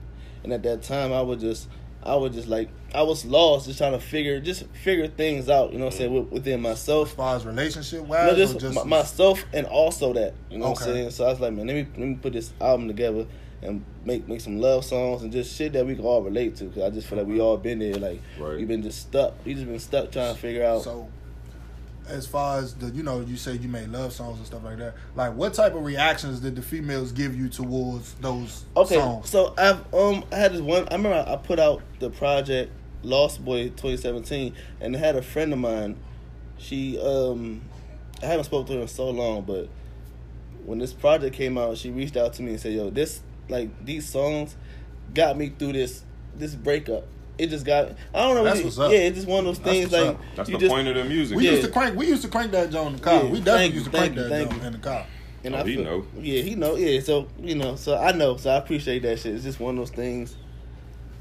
and 0.44 0.52
at 0.52 0.62
that 0.64 0.82
time, 0.82 1.12
I 1.12 1.22
was 1.22 1.40
just, 1.40 1.68
I 2.04 2.16
was 2.16 2.34
just 2.34 2.48
like, 2.48 2.68
I 2.94 3.02
was 3.02 3.24
lost, 3.24 3.66
just 3.66 3.78
trying 3.78 3.92
to 3.92 4.00
figure, 4.00 4.40
just 4.40 4.66
figure 4.68 5.06
things 5.06 5.48
out. 5.48 5.72
You 5.72 5.78
know 5.78 5.86
what 5.86 5.94
I'm 5.94 5.98
saying 5.98 6.14
with, 6.14 6.32
within 6.32 6.60
myself. 6.60 7.08
As 7.10 7.14
far 7.14 7.36
as 7.36 7.46
relationship 7.46 8.02
No, 8.02 8.08
wise, 8.08 8.36
just, 8.36 8.56
or 8.56 8.58
just 8.60 8.74
my, 8.74 8.84
myself 8.84 9.44
and 9.52 9.66
also 9.66 10.12
that. 10.14 10.34
You 10.50 10.58
know 10.58 10.70
what 10.70 10.80
I'm 10.80 10.84
saying? 10.86 11.10
So 11.10 11.24
I 11.26 11.28
was 11.28 11.40
like, 11.40 11.52
man, 11.52 11.66
let 11.66 11.74
me 11.74 11.86
let 11.96 12.08
me 12.08 12.14
put 12.16 12.32
this 12.32 12.52
album 12.60 12.88
together 12.88 13.26
and 13.62 13.84
make 14.04 14.26
make 14.28 14.40
some 14.40 14.58
love 14.58 14.84
songs 14.84 15.22
and 15.22 15.32
just 15.32 15.56
shit 15.56 15.72
that 15.74 15.86
we 15.86 15.94
can 15.94 16.04
all 16.04 16.22
relate 16.22 16.56
to. 16.56 16.66
Cause 16.66 16.82
I 16.82 16.90
just 16.90 17.06
feel 17.06 17.18
like 17.18 17.28
we 17.28 17.34
uh-huh. 17.34 17.44
all 17.48 17.56
been 17.56 17.78
there. 17.78 17.94
Like 17.94 18.20
Right. 18.38 18.56
we 18.56 18.64
been 18.64 18.82
just 18.82 19.00
stuck. 19.00 19.34
We 19.44 19.54
just 19.54 19.66
been 19.66 19.78
stuck 19.78 20.10
trying 20.10 20.34
to 20.34 20.40
figure 20.40 20.64
out. 20.64 20.82
So, 20.82 21.08
as 22.12 22.26
far 22.26 22.58
as 22.58 22.74
the, 22.74 22.86
you 22.90 23.02
know, 23.02 23.20
you 23.20 23.36
say 23.36 23.54
you 23.54 23.68
made 23.68 23.88
love 23.88 24.12
songs 24.12 24.38
and 24.38 24.46
stuff 24.46 24.62
like 24.64 24.78
that. 24.78 24.94
Like, 25.16 25.34
what 25.34 25.54
type 25.54 25.74
of 25.74 25.84
reactions 25.84 26.40
did 26.40 26.54
the 26.56 26.62
females 26.62 27.10
give 27.12 27.34
you 27.36 27.48
towards 27.48 28.14
those 28.14 28.64
Okay, 28.76 28.94
songs? 28.96 29.30
so 29.30 29.54
I've 29.58 29.92
um 29.94 30.24
I 30.32 30.36
had 30.36 30.52
this 30.52 30.60
one. 30.60 30.86
I 30.90 30.94
remember 30.96 31.24
I 31.26 31.36
put 31.36 31.58
out 31.58 31.82
the 31.98 32.10
project 32.10 32.70
Lost 33.02 33.44
Boy 33.44 33.64
2017, 33.70 34.54
and 34.80 34.94
I 34.94 34.98
had 34.98 35.16
a 35.16 35.22
friend 35.22 35.52
of 35.52 35.58
mine. 35.58 35.96
She 36.58 37.00
um 37.00 37.62
I 38.22 38.26
haven't 38.26 38.44
spoken 38.44 38.66
to 38.68 38.72
her 38.74 38.82
in 38.82 38.88
so 38.88 39.10
long, 39.10 39.42
but 39.42 39.68
when 40.64 40.78
this 40.78 40.92
project 40.92 41.34
came 41.34 41.58
out, 41.58 41.76
she 41.78 41.90
reached 41.90 42.16
out 42.16 42.34
to 42.34 42.42
me 42.42 42.52
and 42.52 42.60
said, 42.60 42.74
"Yo, 42.74 42.90
this 42.90 43.20
like 43.48 43.84
these 43.84 44.08
songs 44.08 44.54
got 45.14 45.36
me 45.36 45.48
through 45.58 45.72
this 45.72 46.04
this 46.36 46.54
breakup. 46.54 47.04
It 47.42 47.50
just 47.50 47.64
got 47.66 47.92
I 48.14 48.22
don't 48.22 48.34
know. 48.36 48.44
That's 48.44 48.58
what 48.58 48.64
what's 48.66 48.78
it- 48.78 48.82
up. 48.82 48.92
Yeah, 48.92 48.98
it's 48.98 49.16
just 49.16 49.28
one 49.28 49.40
of 49.40 49.44
those 49.46 49.58
things 49.58 49.90
what's 49.90 50.04
like 50.04 50.14
up. 50.16 50.20
That's 50.36 50.48
you 50.48 50.56
the 50.56 50.60
just, 50.60 50.70
point 50.72 50.88
of 50.88 50.94
the 50.94 51.04
music. 51.04 51.36
We 51.36 51.44
Yeah. 51.46 51.50
used 51.52 51.64
to 51.64 51.70
crank. 51.72 51.96
We 51.96 52.06
used 52.06 52.22
to 52.22 52.28
crank 52.28 52.52
that 52.52 52.70
joint 52.70 52.86
in 52.88 52.96
the 52.96 53.02
car. 53.02 53.14
Yeah, 53.14 53.20
we 53.30 53.38
definitely 53.40 53.52
thank 53.58 53.74
used 53.74 53.84
to 53.86 53.90
crank 53.90 54.14
you, 54.14 54.22
that 54.22 54.28
thank 54.30 54.50
joint 54.50 54.62
in 54.64 54.72
the 54.72 54.78
car. 54.78 55.06
And 55.44 55.54
Oh, 55.54 55.58
I 55.58 55.64
he 55.64 55.74
feel- 55.74 55.84
know. 55.84 56.06
Yeah, 56.20 56.42
he 56.42 56.54
know. 56.54 56.76
Yeah, 56.76 57.00
so 57.00 57.26
you 57.42 57.56
know, 57.56 57.74
so 57.76 57.96
I 57.98 58.12
know. 58.12 58.36
So 58.36 58.50
I 58.50 58.56
appreciate 58.56 59.02
that 59.02 59.18
shit. 59.18 59.34
It's 59.34 59.44
just 59.44 59.58
one 59.60 59.74
of 59.76 59.80
those 59.80 59.90
things. 59.90 60.36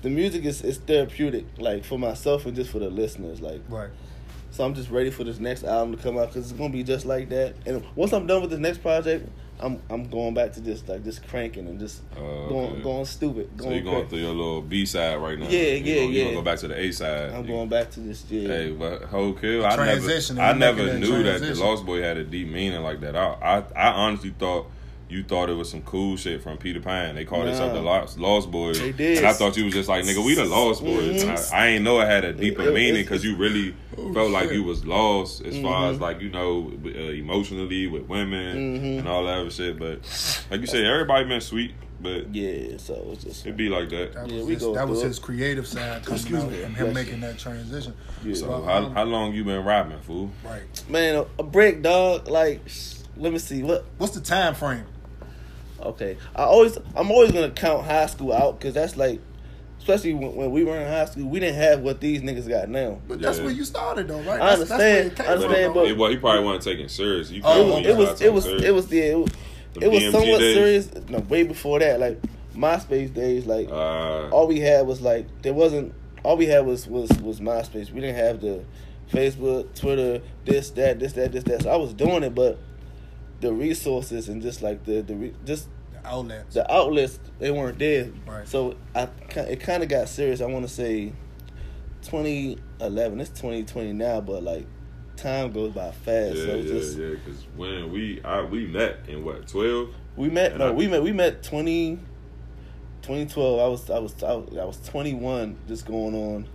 The 0.04 0.10
music 0.10 0.46
is 0.46 0.62
is 0.64 0.78
therapeutic, 0.78 1.46
like 1.58 1.84
for 1.86 1.98
myself 1.98 2.46
and 2.46 2.56
just 2.56 2.70
for 2.72 2.80
the 2.80 2.90
listeners. 2.90 3.42
Like, 3.42 3.62
Right. 3.68 3.90
So 4.52 4.64
I'm 4.66 4.74
just 4.76 4.90
ready 4.90 5.10
for 5.10 5.24
this 5.24 5.40
next 5.40 5.64
album 5.64 5.96
to 5.98 6.02
come 6.04 6.18
out 6.18 6.28
because 6.28 6.50
it's 6.52 6.58
gonna 6.60 6.72
be 6.74 6.84
just 6.84 7.06
like 7.06 7.30
that. 7.30 7.56
And 7.66 7.84
once 7.96 8.14
I'm 8.14 8.28
done 8.28 8.42
with 8.42 8.52
this 8.52 8.60
next 8.60 8.80
project, 8.80 9.28
I'm 9.60 9.80
I'm 9.90 10.10
going 10.10 10.34
back 10.34 10.54
to 10.54 10.62
just 10.62 10.90
like 10.90 11.04
just 11.04 11.26
cranking 11.28 11.68
and 11.68 11.80
just 11.80 12.02
Oh, 12.18 12.48
going 12.50 12.72
okay. 12.74 12.82
going 12.82 13.06
stupid. 13.06 13.50
So 13.58 13.64
Going 13.66 13.76
you 13.78 13.84
going 13.84 13.96
crazy. 13.98 14.10
through 14.10 14.20
your 14.20 14.34
little 14.34 14.62
B 14.62 14.86
side 14.86 15.16
right 15.22 15.38
now? 15.38 15.48
Yeah, 15.48 15.60
You 15.60 15.66
yeah, 15.84 15.96
gonna, 15.96 16.08
You 16.08 16.12
yeah. 16.18 16.24
gonna 16.26 16.36
go 16.38 16.42
back 16.42 16.60
to 16.60 16.68
the 16.68 16.80
A 16.80 16.92
side? 16.92 17.30
I'm 17.30 17.42
You- 17.46 17.48
going 17.54 17.70
back 17.70 17.92
to 17.92 18.00
this. 18.00 18.26
Yeah. 18.30 18.48
Hey, 18.48 18.72
but 18.72 19.04
whole 19.04 19.34
kill. 19.34 19.64
I 19.66 19.76
never, 19.76 20.10
I 20.42 20.54
never 20.54 20.78
making 20.84 21.02
that 21.02 21.08
knew 21.08 21.24
that 21.24 21.42
the. 21.42 21.56
Lost 21.56 21.86
Boy 21.86 22.02
had 22.02 22.18
a 22.18 22.24
deep 22.24 22.48
meaning 22.48 22.82
like 22.82 23.02
that. 23.02 23.16
I, 23.16 23.36
I, 23.42 23.64
I 23.76 23.92
honestly 23.92 24.32
thought 24.32 24.71
you 25.12 25.24
thought 25.24 25.50
it 25.50 25.54
was 25.54 25.70
some 25.70 25.82
cool 25.82 26.16
shit 26.18 26.42
from 26.42 26.58
Peter 26.58 26.80
Pan. 26.80 27.16
They 27.16 27.26
called 27.26 27.46
themselves 27.48 27.74
the 27.74 27.82
Lost, 27.82 28.18
Lost 28.18 28.50
Boys, 28.50 28.80
They 28.80 28.92
did. 28.92 29.18
and 29.20 29.28
I 29.28 29.34
thought 29.34 29.58
you 29.58 29.66
was 29.66 29.74
just 29.74 29.90
like 29.90 30.06
nigga, 30.06 30.24
we 30.26 30.34
the 30.36 30.46
Lost 30.46 30.82
Boys. 30.84 31.22
And 31.24 31.32
I, 31.32 31.44
I 31.54 31.68
ain't 31.68 31.84
know 31.84 32.00
it 32.00 32.08
had 32.08 32.24
a 32.26 32.34
deeper 32.34 32.62
It- 32.64 32.68
it- 32.70 32.74
meaning 32.74 33.04
because 33.04 33.24
you 33.24 33.36
really 33.36 33.76
Oh, 33.98 34.14
felt 34.14 34.32
like 34.32 34.52
you 34.52 34.64
was 34.64 34.86
lost 34.86 35.42
as 35.44 35.60
far 35.60 35.84
Mm-hmm. 35.84 35.96
as 35.96 36.00
like 36.00 36.22
you 36.22 36.30
know 36.30 36.72
uh, 36.86 36.88
emotionally 36.90 37.88
with 37.88 38.04
women 38.08 38.80
Mhm. 38.80 39.00
and 39.00 39.08
all 39.08 39.26
that 39.26 39.40
other 39.40 39.52
shit. 39.52 39.78
But 39.78 40.00
like 40.50 40.62
you 40.62 40.68
said, 40.68 40.86
everybody 40.86 41.26
been 41.26 41.42
sweet, 41.42 41.74
but 42.00 42.34
Yeah. 42.34 42.78
So 42.78 43.10
it's 43.12 43.26
just. 43.26 43.46
it'd 43.46 43.58
be 43.58 43.68
like 43.68 43.90
that. 43.90 44.14
That 44.14 44.30
Yeah, 44.30 44.44
we 44.44 44.54
his, 44.54 44.64
go 44.64 44.74
that 44.76 44.88
was 44.88 45.02
his 45.02 45.20
creative 45.20 45.68
side 45.68 46.04
coming 46.06 46.20
Excuse 46.22 46.42
out 46.44 46.50
me. 46.52 46.64
and 46.64 46.74
Bless 46.74 46.82
him 46.82 46.88
you. 46.88 46.94
making 46.94 47.20
that 47.20 47.38
transition. 47.38 47.94
Yeah. 48.24 48.34
So 48.36 48.48
Well, 48.50 48.64
how, 48.64 48.78
um, 48.86 48.94
how 48.96 49.04
long 49.04 49.34
you 49.34 49.44
been 49.44 49.64
rapping, 49.66 50.00
fool? 50.00 50.32
Right. 50.46 50.62
Man, 50.90 51.16
a, 51.18 51.26
a 51.40 51.44
break, 51.44 51.82
dog. 51.82 52.30
Like, 52.30 52.62
let 53.18 53.34
me 53.34 53.40
see 53.40 53.62
what. 53.62 53.84
What's 53.98 54.14
the 54.14 54.22
time 54.22 54.56
frame? 54.56 54.86
Okay, 55.84 56.18
I 56.36 56.44
always 56.44 56.78
I'm 56.96 57.12
always 57.12 57.32
gonna 57.32 57.50
count 57.52 57.86
high 57.86 58.06
school 58.08 58.34
out 58.34 58.60
because 58.60 58.74
that's 58.74 58.96
like, 58.98 59.20
especially 59.80 60.14
when, 60.14 60.36
when 60.36 60.52
we 60.52 60.64
were 60.64 60.78
in 60.80 60.88
high 60.88 61.06
school, 61.06 61.26
we 61.28 61.40
didn't 61.40 61.56
have 61.56 61.82
what 61.82 62.00
these 62.00 62.22
niggas 62.22 62.48
got 62.48 62.70
now. 62.70 63.00
But 63.08 63.22
that's 63.22 63.38
Yeah. 63.40 63.46
where 63.46 63.54
you 63.54 63.66
started, 63.66 64.08
though, 64.08 64.20
right? 64.22 64.42
I 64.42 64.56
That's, 64.56 64.70
that's 64.70 64.72
understand, 64.72 64.80
where 64.94 65.06
it 65.08 65.16
came 65.16 65.26
I 65.26 65.30
understand, 65.34 65.66
from, 65.66 65.74
but- 65.74 65.88
He, 65.88 65.94
well, 65.94 66.10
he 66.12 66.18
probably 66.18 66.44
wasn't 66.46 66.64
taking 66.64 66.86
it 66.86 66.92
serious. 66.92 67.32
You 67.32 67.42
Oh, 67.44 67.54
feel 67.82 67.86
it, 67.92 67.98
was, 67.98 68.22
it 68.22 68.34
was 68.34 68.46
it 68.48 68.54
was 68.54 68.64
it 68.64 68.74
was 68.74 68.92
yeah, 68.92 69.04
it 69.04 69.18
was, 69.20 69.30
The 69.74 69.82
it 69.86 69.92
was 69.92 70.04
BMG 70.04 70.12
somewhat 70.12 70.40
days? 70.40 70.56
serious. 70.56 70.92
No, 71.10 71.20
way 71.20 71.44
before 71.44 71.80
that, 71.80 72.00
like 72.00 72.20
MySpace 72.56 73.14
days, 73.14 73.46
like 73.46 73.70
Uh, 73.70 74.30
all 74.30 74.48
we 74.48 74.60
had 74.60 74.86
was 74.86 75.02
like 75.02 75.26
there 75.42 75.54
wasn't 75.54 75.94
all 76.24 76.38
we 76.38 76.46
had 76.46 76.66
was 76.66 76.88
was 76.88 77.10
was 77.22 77.40
MySpace. 77.40 77.92
We 77.92 78.02
didn't 78.02 78.18
have 78.18 78.42
the 78.42 78.64
Facebook, 79.12 79.74
Twitter, 79.76 80.22
this 80.46 80.70
that 80.72 81.00
this 81.00 81.14
that 81.14 81.32
this 81.32 81.44
that. 81.46 81.64
So 81.64 81.70
I 81.72 81.76
was 81.78 81.94
doing 81.94 82.24
it, 82.24 82.36
but 82.36 82.58
the 83.42 83.52
resources 83.54 84.30
and 84.30 84.42
just 84.42 84.62
like 84.62 84.84
the 84.86 85.02
the 85.02 85.16
re, 85.16 85.34
just 85.46 85.68
The 85.94 86.08
outlets. 86.08 86.54
the 86.56 86.72
outlets 86.74 87.20
they 87.40 87.52
weren't 87.52 87.78
there. 87.80 88.10
Right. 88.26 88.48
So 88.48 88.76
I 88.96 89.10
it 89.36 89.60
kind 89.60 89.84
of 89.84 89.90
got 89.90 90.08
serious. 90.10 90.40
I 90.42 90.46
want 90.46 90.66
to 90.68 90.74
say 90.74 91.12
2011. 92.04 93.20
It's 93.20 93.30
2020 93.32 93.94
now, 93.94 94.22
but 94.22 94.44
like 94.44 94.66
time 95.18 95.52
goes 95.52 95.74
by 95.74 95.92
fast. 95.92 96.36
yeah, 96.38 96.46
so 96.46 96.56
yeah, 96.56 96.62
just 96.64 96.98
yeah. 96.98 97.10
Because 97.10 97.46
when 97.56 97.92
we 97.92 98.22
I, 98.24 98.42
we 98.44 98.66
met 98.68 98.98
in 99.08 99.24
what 99.24 99.48
twelve? 99.48 99.90
we 100.16 100.30
met. 100.30 100.52
And 100.52 100.60
No, 100.60 100.68
I- 100.70 100.72
we 100.72 100.88
met. 100.88 101.04
We 101.04 101.12
met 101.12 101.44
20. 101.44 102.00
2012. 103.02 103.60
I 103.60 103.68
was 103.68 103.90
I 103.90 104.00
was 104.00 104.24
I 104.24 104.34
was, 104.34 104.58
I 104.58 104.64
was 104.66 104.78
21, 104.90 105.58
just 105.68 105.86
going 105.88 106.14
on 106.16 106.48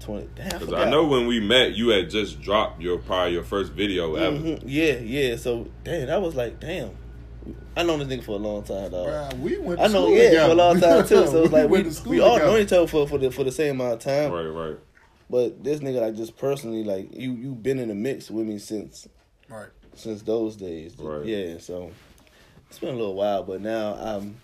20. 0.00 0.28
Damn, 0.34 0.74
I 0.74 0.82
I 0.84 0.90
know 0.90 1.06
when 1.06 1.26
we 1.26 1.40
met, 1.40 1.74
you 1.74 1.88
had 1.88 2.10
just 2.10 2.40
dropped 2.40 2.80
your 2.80 2.98
probably 2.98 3.32
your 3.34 3.42
first 3.44 3.72
video 3.72 4.14
ever. 4.16 4.36
Mhm. 4.36 4.62
Yeah, 4.66 4.98
yeah. 4.98 5.36
So 5.36 5.68
damn, 5.84 6.10
I 6.10 6.18
was 6.18 6.34
like 6.34 6.60
damn. 6.60 6.90
I 7.76 7.82
known 7.82 7.98
this 7.98 8.08
nigga 8.08 8.24
for 8.24 8.32
a 8.32 8.36
long 8.36 8.62
time, 8.62 8.90
dog. 8.90 9.06
Bruh, 9.06 9.38
we 9.40 9.58
went 9.58 9.78
to 9.78 9.84
I 9.84 9.88
know, 9.88 10.08
yeah, 10.08 10.28
together. 10.30 10.46
for 10.46 10.52
a 10.52 10.54
long 10.54 10.80
time 10.80 11.02
too. 11.06 11.26
So 11.26 11.42
it's 11.44 11.52
like 11.52 11.64
we, 11.68 11.72
went 11.72 11.84
to 11.86 11.92
school 11.92 12.10
we 12.10 12.20
all 12.20 12.34
together. 12.34 12.52
know 12.52 12.58
each 12.58 12.72
other 12.72 12.86
for 12.86 13.06
for 13.06 13.18
the 13.18 13.30
for 13.30 13.44
the 13.44 13.52
same 13.52 13.80
amount 13.80 13.94
of 13.94 13.98
time. 14.00 14.32
Right, 14.32 14.46
right. 14.46 14.76
But 15.30 15.64
this 15.64 15.80
nigga, 15.80 16.00
like, 16.02 16.14
just 16.16 16.36
personally, 16.36 16.84
like, 16.84 17.14
you 17.14 17.32
You've 17.32 17.62
been 17.62 17.78
in 17.78 17.88
the 17.88 17.94
mix 17.94 18.30
with 18.30 18.46
me 18.46 18.58
since 18.58 19.08
Right. 19.48 19.68
since 19.94 20.22
those 20.22 20.54
days. 20.56 20.94
Right. 20.98 21.24
Yeah. 21.24 21.58
So 21.58 21.90
it's 22.70 22.78
been 22.78 22.94
a 22.94 22.96
little 22.96 23.14
while, 23.14 23.42
but 23.42 23.60
now 23.60 23.94
um, 23.98 24.36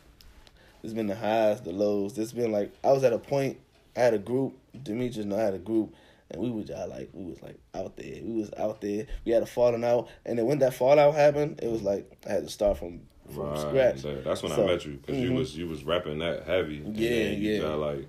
it's 0.83 0.93
been 0.93 1.07
the 1.07 1.15
highs, 1.17 1.61
the 1.63 1.73
lows. 1.73 2.19
It's 2.19 2.33
been 2.33 2.51
like 2.53 2.73
I 2.85 2.93
was 2.93 3.05
at 3.05 3.13
a 3.13 3.19
point. 3.19 3.59
I 3.97 4.01
had 4.01 4.15
a 4.15 4.19
group. 4.19 4.55
Demetrius 4.83 5.25
and 5.25 5.35
I 5.35 5.41
had 5.43 5.55
a 5.55 5.59
group, 5.59 5.95
and 6.31 6.41
we 6.43 6.51
was 6.51 6.67
just 6.67 6.89
like 6.89 7.11
we 7.13 7.25
was 7.25 7.43
like 7.43 7.59
out 7.75 7.97
there. 7.97 8.21
We 8.23 8.35
was 8.41 8.51
out 8.57 8.81
there. 8.81 9.07
We 9.25 9.33
had 9.33 9.43
a 9.43 9.47
falling 9.47 9.85
out, 9.85 10.09
and 10.25 10.39
then 10.39 10.47
when 10.47 10.59
that 10.61 10.75
fallout 10.75 11.15
happened, 11.15 11.61
it 11.63 11.71
was 11.71 11.83
like 11.83 12.11
I 12.29 12.33
had 12.33 12.45
to 12.45 12.51
start 12.51 12.79
from 12.79 13.01
from 13.35 13.51
Right. 13.51 13.59
scratch. 13.99 14.03
That's 14.25 14.43
when 14.43 14.53
So, 14.53 14.65
I 14.65 14.67
met 14.67 14.85
you 14.85 14.95
because 14.95 15.19
you 15.19 15.31
mhm. 15.31 15.37
was 15.37 15.57
you 15.57 15.69
was 15.69 15.85
rapping 15.85 16.19
that 16.19 16.45
heavy. 16.45 16.79
And 16.79 16.97
Yeah, 16.97 17.11
you 17.11 17.53
yeah. 17.53 17.61
just 17.61 17.79
like. 17.79 18.09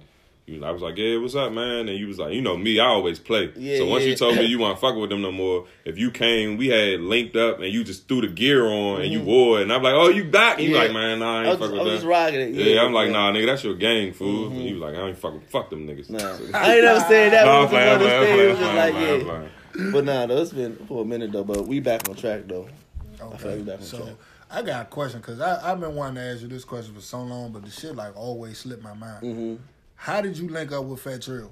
You, 0.52 0.66
I 0.66 0.72
was 0.72 0.82
like, 0.82 0.98
yeah, 0.98 1.18
what's 1.18 1.36
up, 1.36 1.52
man? 1.54 1.88
And 1.90 1.98
you 1.98 2.08
was 2.08 2.20
like, 2.20 2.34
you 2.34 2.42
know 2.42 2.58
me, 2.58 2.80
I 2.80 2.86
always 2.86 3.20
play. 3.20 3.52
Yeah, 3.56 3.78
so 3.78 3.86
once 3.88 4.04
yeah. 4.04 4.10
you 4.12 4.16
told 4.16 4.36
me 4.36 4.46
you 4.46 4.60
weren't 4.60 4.80
fucking 4.80 5.00
with 5.00 5.10
them 5.10 5.22
no 5.22 5.32
more, 5.32 5.66
if 5.86 5.98
you 5.98 6.12
came, 6.12 6.58
we 6.58 6.68
had 6.68 7.00
linked 7.00 7.36
up 7.36 7.60
and 7.60 7.68
you 7.72 7.84
just 7.84 8.08
threw 8.08 8.22
the 8.22 8.28
gear 8.28 8.66
on 8.68 9.02
and 9.02 9.12
you 9.14 9.22
wore 9.22 9.60
it, 9.60 9.64
and 9.64 9.74
I'm 9.74 9.82
like, 9.82 9.94
oh, 9.94 10.10
you 10.10 10.26
back? 10.26 10.60
And 10.60 10.68
you 10.68 10.76
Yeah. 10.76 10.82
like, 10.84 10.94
man, 10.94 11.20
nah, 11.20 11.26
I 11.26 11.44
I 11.44 11.50
ain't 11.52 11.60
was, 11.60 11.70
fucking 11.70 11.80
I 11.80 11.84
was 11.84 11.92
with 11.92 12.02
just 12.02 12.08
rocking 12.08 12.40
it. 12.42 12.50
Yeah, 12.52 12.84
I'm 12.84 12.94
like, 12.94 13.08
yeah. 13.08 13.14
nah, 13.14 13.32
nigga, 13.32 13.46
that's 13.46 13.64
your 13.64 13.76
gang, 13.76 14.14
fool. 14.14 14.48
And 14.52 14.62
you 14.64 14.74
was 14.80 14.82
like, 14.82 14.96
I 14.96 15.08
ain't 15.08 15.18
fucking 15.18 15.42
fuck 15.50 15.70
them 15.70 15.88
niggas. 15.88 16.10
Nah, 16.10 16.18
So- 16.20 16.50
I 16.54 16.76
ain't 16.76 16.84
never 16.84 17.00
said 17.02 17.34
that. 17.34 17.46
Nah, 17.46 17.52
Nah, 17.52 17.62
I'm 17.64 17.70
playing, 17.70 17.90
I'm 17.94 18.00
playing, 18.00 18.20
I'm 18.52 18.58
playing, 18.58 18.70
I'm 18.70 18.76
like, 18.76 18.94
playing, 18.94 19.14
I'm 19.14 19.20
yeah. 19.20 19.48
playing. 19.74 19.92
But 19.94 20.04
nah, 20.06 20.26
though, 20.26 20.42
it's 20.42 20.52
been 20.52 20.76
for 20.88 21.02
a 21.04 21.06
minute 21.06 21.32
though. 21.32 21.46
But 21.46 21.66
we 21.66 21.80
back 21.80 22.10
on 22.10 22.16
track 22.16 22.42
though. 22.48 22.68
I 23.14 23.38
feel 23.38 23.52
like 23.52 23.60
we 23.60 23.64
back 23.64 23.80
on 23.80 23.86
So 23.86 23.98
track. 24.04 24.16
I 24.54 24.62
got 24.64 24.82
a 24.82 24.90
question 24.90 25.22
because 25.22 25.40
I've 25.40 25.80
been 25.80 25.96
wanting 25.96 26.16
to 26.16 26.22
ask 26.30 26.42
you 26.42 26.50
this 26.50 26.66
question 26.66 26.94
for 26.94 27.00
so 27.00 27.22
long, 27.22 27.54
but 27.54 27.64
the 27.64 27.72
shit 27.72 27.96
like 27.96 28.18
always 28.18 28.58
slipped 28.58 28.84
my 28.84 28.94
mind. 28.94 29.24
Mm-hmm. 29.24 29.56
How 30.02 30.20
did 30.20 30.36
you 30.36 30.50
link 30.50 30.72
up 30.72 30.86
with 30.86 31.00
Fat 31.00 31.22
Trel? 31.22 31.52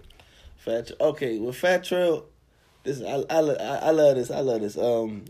Fat 0.57 0.89
okay 0.99 1.37
with 1.37 1.55
Fat 1.55 1.83
Trel. 1.83 2.25
This 2.83 2.99
I, 2.99 3.23
I 3.29 3.39
I 3.41 3.75
I 3.75 3.89
love 3.91 4.15
this. 4.15 4.31
I 4.31 4.39
love 4.39 4.61
this. 4.61 4.75
Um, 4.75 5.23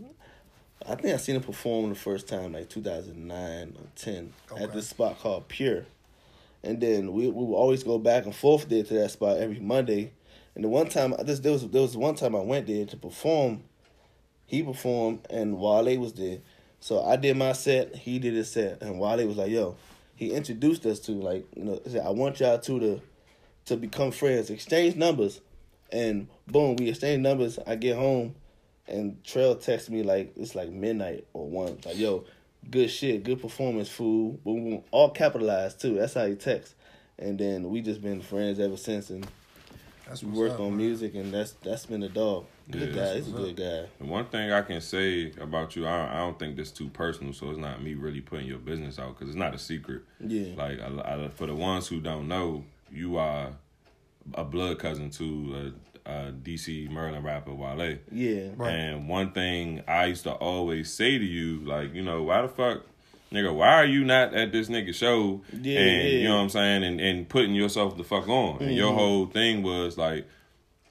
I 0.88 0.94
think 0.94 1.12
I 1.12 1.18
seen 1.18 1.36
him 1.36 1.42
perform 1.42 1.90
the 1.90 1.94
first 1.94 2.28
time 2.28 2.54
like 2.54 2.70
2009 2.70 3.76
or 3.78 3.84
10 3.94 4.32
Okay. 4.52 4.64
at 4.64 4.72
this 4.72 4.88
spot 4.88 5.18
called 5.18 5.48
Pure, 5.48 5.84
and 6.64 6.80
then 6.80 7.12
we 7.12 7.26
we 7.28 7.44
would 7.44 7.56
always 7.56 7.82
go 7.84 7.98
back 7.98 8.24
and 8.24 8.34
forth 8.34 8.70
there 8.70 8.84
to 8.84 8.94
that 8.94 9.10
spot 9.10 9.36
every 9.36 9.60
Monday. 9.60 10.12
And 10.54 10.64
the 10.64 10.68
one 10.68 10.88
time 10.88 11.14
this 11.22 11.40
there 11.40 11.52
was 11.52 11.68
there 11.68 11.82
was 11.82 11.98
one 11.98 12.14
time 12.14 12.34
I 12.34 12.40
went 12.40 12.68
there 12.68 12.86
to 12.86 12.96
perform. 12.96 13.64
He 14.46 14.62
performed 14.62 15.26
and 15.28 15.58
Wale 15.58 15.98
was 15.98 16.14
there, 16.14 16.38
so 16.80 17.04
I 17.04 17.16
did 17.16 17.36
my 17.36 17.52
set. 17.52 17.94
He 17.96 18.18
did 18.18 18.32
his 18.32 18.50
set, 18.50 18.80
and 18.80 18.98
Wale 18.98 19.26
was 19.26 19.36
like, 19.36 19.50
"Yo." 19.50 19.76
He 20.16 20.32
introduced 20.32 20.84
us 20.84 21.00
to 21.00 21.12
like 21.12 21.46
you 21.56 21.64
know. 21.64 21.80
he 21.82 21.92
said, 21.92 22.04
I 22.04 22.10
want 22.10 22.40
y'all 22.40 22.58
two 22.58 22.78
to 22.78 23.00
to 23.70 23.76
become 23.76 24.10
friends, 24.10 24.50
exchange 24.50 24.96
numbers, 24.96 25.40
and 25.92 26.26
boom, 26.48 26.76
we 26.76 26.88
exchange 26.88 27.22
numbers. 27.22 27.58
I 27.66 27.76
get 27.76 27.96
home, 27.96 28.34
and 28.88 29.22
Trel 29.24 29.54
texts 29.54 29.88
me 29.88 30.02
like 30.02 30.32
it's 30.36 30.54
like 30.56 30.70
midnight 30.70 31.26
or 31.32 31.48
one. 31.48 31.78
Like 31.84 31.96
yo, 31.98 32.24
good 32.68 32.90
shit, 32.90 33.22
good 33.24 33.40
performance, 33.40 33.88
fool. 33.88 34.32
Boom, 34.44 34.64
boom, 34.70 34.82
all 34.90 35.10
capitalized 35.10 35.80
too. 35.80 35.94
That's 35.94 36.14
how 36.14 36.26
he 36.26 36.34
texts. 36.34 36.74
And 37.18 37.38
then 37.38 37.70
we 37.70 37.80
just 37.80 38.02
been 38.02 38.20
friends 38.22 38.58
ever 38.58 38.76
since, 38.76 39.10
and 39.10 39.24
That's 40.08 40.22
we 40.24 40.30
what's 40.30 40.38
work 40.38 40.52
up, 40.54 40.60
on 40.60 40.68
man. 40.70 40.78
music, 40.78 41.14
and 41.14 41.32
that's 41.32 41.52
that's 41.62 41.86
been 41.86 42.02
a 42.02 42.08
dog. 42.08 42.46
Good 42.70 42.94
Yeah, 42.94 43.04
guy. 43.04 43.14
He's 43.16 43.28
a 43.28 43.32
good 43.32 43.56
guy. 43.56 43.86
And 44.00 44.08
one 44.08 44.26
thing 44.26 44.50
I 44.50 44.62
can 44.62 44.80
say 44.80 45.32
about 45.40 45.76
you, 45.76 45.86
I, 45.86 46.14
I 46.14 46.18
don't 46.18 46.38
think 46.38 46.56
this 46.56 46.70
too 46.72 46.88
personal, 46.88 47.32
so 47.32 47.50
it's 47.50 47.58
not 47.58 47.82
me 47.82 47.94
really 47.94 48.20
putting 48.20 48.46
your 48.46 48.58
business 48.58 48.98
out 48.98 49.14
because 49.14 49.28
it's 49.28 49.38
not 49.38 49.54
a 49.54 49.58
secret. 49.58 50.02
Yeah. 50.18 50.54
Like 50.56 50.80
I, 50.80 51.24
I, 51.24 51.28
for 51.28 51.46
the 51.46 51.54
ones 51.54 51.86
who 51.88 52.00
don't 52.00 52.26
know, 52.28 52.64
you 52.92 53.16
are 53.16 53.50
a 54.34 54.44
blood 54.44 54.78
cousin 54.78 55.10
to 55.10 55.72
a, 56.06 56.10
a 56.10 56.32
DC 56.32 56.90
Maryland 56.90 57.24
rapper 57.24 57.52
Wale. 57.54 57.98
Yeah. 58.12 58.48
Right. 58.56 58.70
And 58.72 59.08
one 59.08 59.32
thing 59.32 59.82
I 59.88 60.06
used 60.06 60.24
to 60.24 60.32
always 60.32 60.92
say 60.92 61.18
to 61.18 61.24
you, 61.24 61.60
like, 61.60 61.94
you 61.94 62.02
know, 62.02 62.22
why 62.24 62.42
the 62.42 62.48
fuck 62.48 62.82
nigga, 63.32 63.54
why 63.54 63.74
are 63.74 63.84
you 63.86 64.04
not 64.04 64.34
at 64.34 64.52
this 64.52 64.68
nigga 64.68 64.94
show? 64.94 65.40
Yeah, 65.52 65.78
and 65.80 66.02
yeah. 66.02 66.18
you 66.18 66.28
know 66.28 66.36
what 66.36 66.42
I'm 66.42 66.48
saying, 66.50 66.84
and, 66.84 67.00
and 67.00 67.28
putting 67.28 67.54
yourself 67.54 67.96
the 67.96 68.04
fuck 68.04 68.28
on. 68.28 68.56
And 68.58 68.60
Mm-hmm. 68.62 68.70
your 68.72 68.92
whole 68.92 69.26
thing 69.26 69.62
was 69.62 69.96
like, 69.96 70.26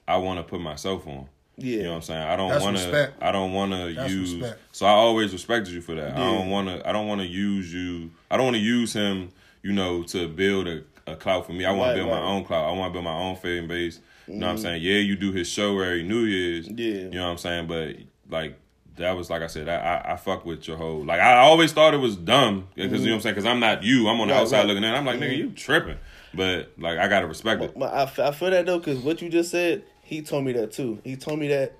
I 0.08 0.16
want 0.16 0.38
to 0.38 0.42
put 0.42 0.60
myself 0.60 1.06
on. 1.06 1.26
Yeah. 1.56 1.76
You 1.76 1.82
know 1.84 1.90
what 1.90 1.96
I'm 1.96 2.02
saying? 2.02 2.22
I 2.22 2.36
don't 2.36 2.48
That's 2.50 2.64
want 2.64 2.76
respect. 2.78 3.20
to. 3.20 3.26
I 3.26 3.32
don't 3.32 3.52
want 3.52 3.72
to 3.72 3.94
That's 3.94 4.10
use. 4.12 4.34
respect. 4.34 4.60
So 4.72 4.86
I 4.86 4.90
always 4.92 5.32
respected 5.32 5.74
you 5.74 5.82
for 5.82 5.94
that. 5.94 6.14
I 6.16 6.18
don't 6.18 6.48
want 6.48 6.68
to. 6.68 6.88
I 6.88 6.92
don't 6.92 7.06
want 7.06 7.20
to 7.20 7.26
use 7.26 7.72
you. 7.72 8.10
I 8.30 8.36
don't 8.38 8.46
want 8.46 8.56
to 8.56 8.62
use 8.62 8.92
him. 8.94 9.30
You 9.62 9.72
know, 9.72 10.02
to 10.04 10.26
build 10.26 10.66
a, 10.68 10.82
a 11.12 11.16
clout 11.16 11.46
for 11.46 11.52
me. 11.52 11.64
I 11.64 11.70
want 11.72 11.80
Right, 11.80 11.88
to 11.90 11.96
build 11.98 12.10
right. 12.10 12.16
Mm-hmm. 12.16 12.24
my 12.26 12.30
own 12.32 12.44
clout. 12.44 12.68
I 12.68 12.72
want 12.72 12.90
to 12.90 12.92
build 12.92 13.04
my 13.04 13.14
own 13.18 13.36
fan 13.36 13.66
base. 13.68 14.00
You 14.26 14.34
know 14.36 14.46
what 14.46 14.52
I'm 14.52 14.58
saying? 14.58 14.82
Yeah, 14.82 14.98
you 14.98 15.16
do 15.16 15.32
his 15.32 15.48
show 15.48 15.78
every 15.80 16.02
New 16.04 16.20
Year's. 16.24 16.68
Yeah. 16.68 16.86
You 16.86 17.10
know 17.10 17.24
what 17.24 17.30
I'm 17.32 17.38
saying? 17.38 17.66
But 17.66 17.96
like 18.28 18.58
that 18.96 19.16
was 19.16 19.28
like 19.30 19.42
I 19.42 19.46
said, 19.48 19.68
I 19.68 19.76
I, 19.76 20.12
I 20.12 20.16
fuck 20.16 20.44
with 20.44 20.68
your 20.68 20.76
whole 20.76 21.04
like 21.04 21.20
I 21.20 21.38
always 21.38 21.72
thought 21.72 21.94
it 21.94 21.98
was 21.98 22.16
dumb 22.16 22.68
because 22.74 23.00
you 23.00 23.06
know 23.06 23.12
what 23.12 23.16
I'm 23.16 23.20
saying? 23.22 23.34
Because 23.34 23.46
I'm 23.46 23.58
not 23.60 23.82
you. 23.82 24.08
I'm 24.08 24.20
on 24.20 24.28
the 24.28 24.34
Right, 24.34 24.40
outside 24.40 24.66
looking 24.66 24.84
in. 24.84 24.94
I'm 24.94 25.04
like 25.04 25.18
nigga, 25.18 25.36
you 25.36 25.50
tripping. 25.50 25.96
But 26.32 26.72
like 26.78 26.98
I 26.98 27.08
gotta 27.08 27.26
respect 27.26 27.60
it. 27.62 27.72
But 27.76 27.92
I, 27.92 28.02
f- 28.02 28.18
I 28.20 28.30
feel 28.30 28.50
that 28.50 28.66
though, 28.66 28.78
because 28.78 28.98
what 29.00 29.20
you 29.20 29.28
just 29.30 29.50
said, 29.50 29.82
he 30.02 30.22
told 30.22 30.44
me 30.44 30.52
that 30.52 30.70
too. 30.72 31.00
He 31.02 31.16
told 31.16 31.40
me 31.40 31.48
that 31.48 31.72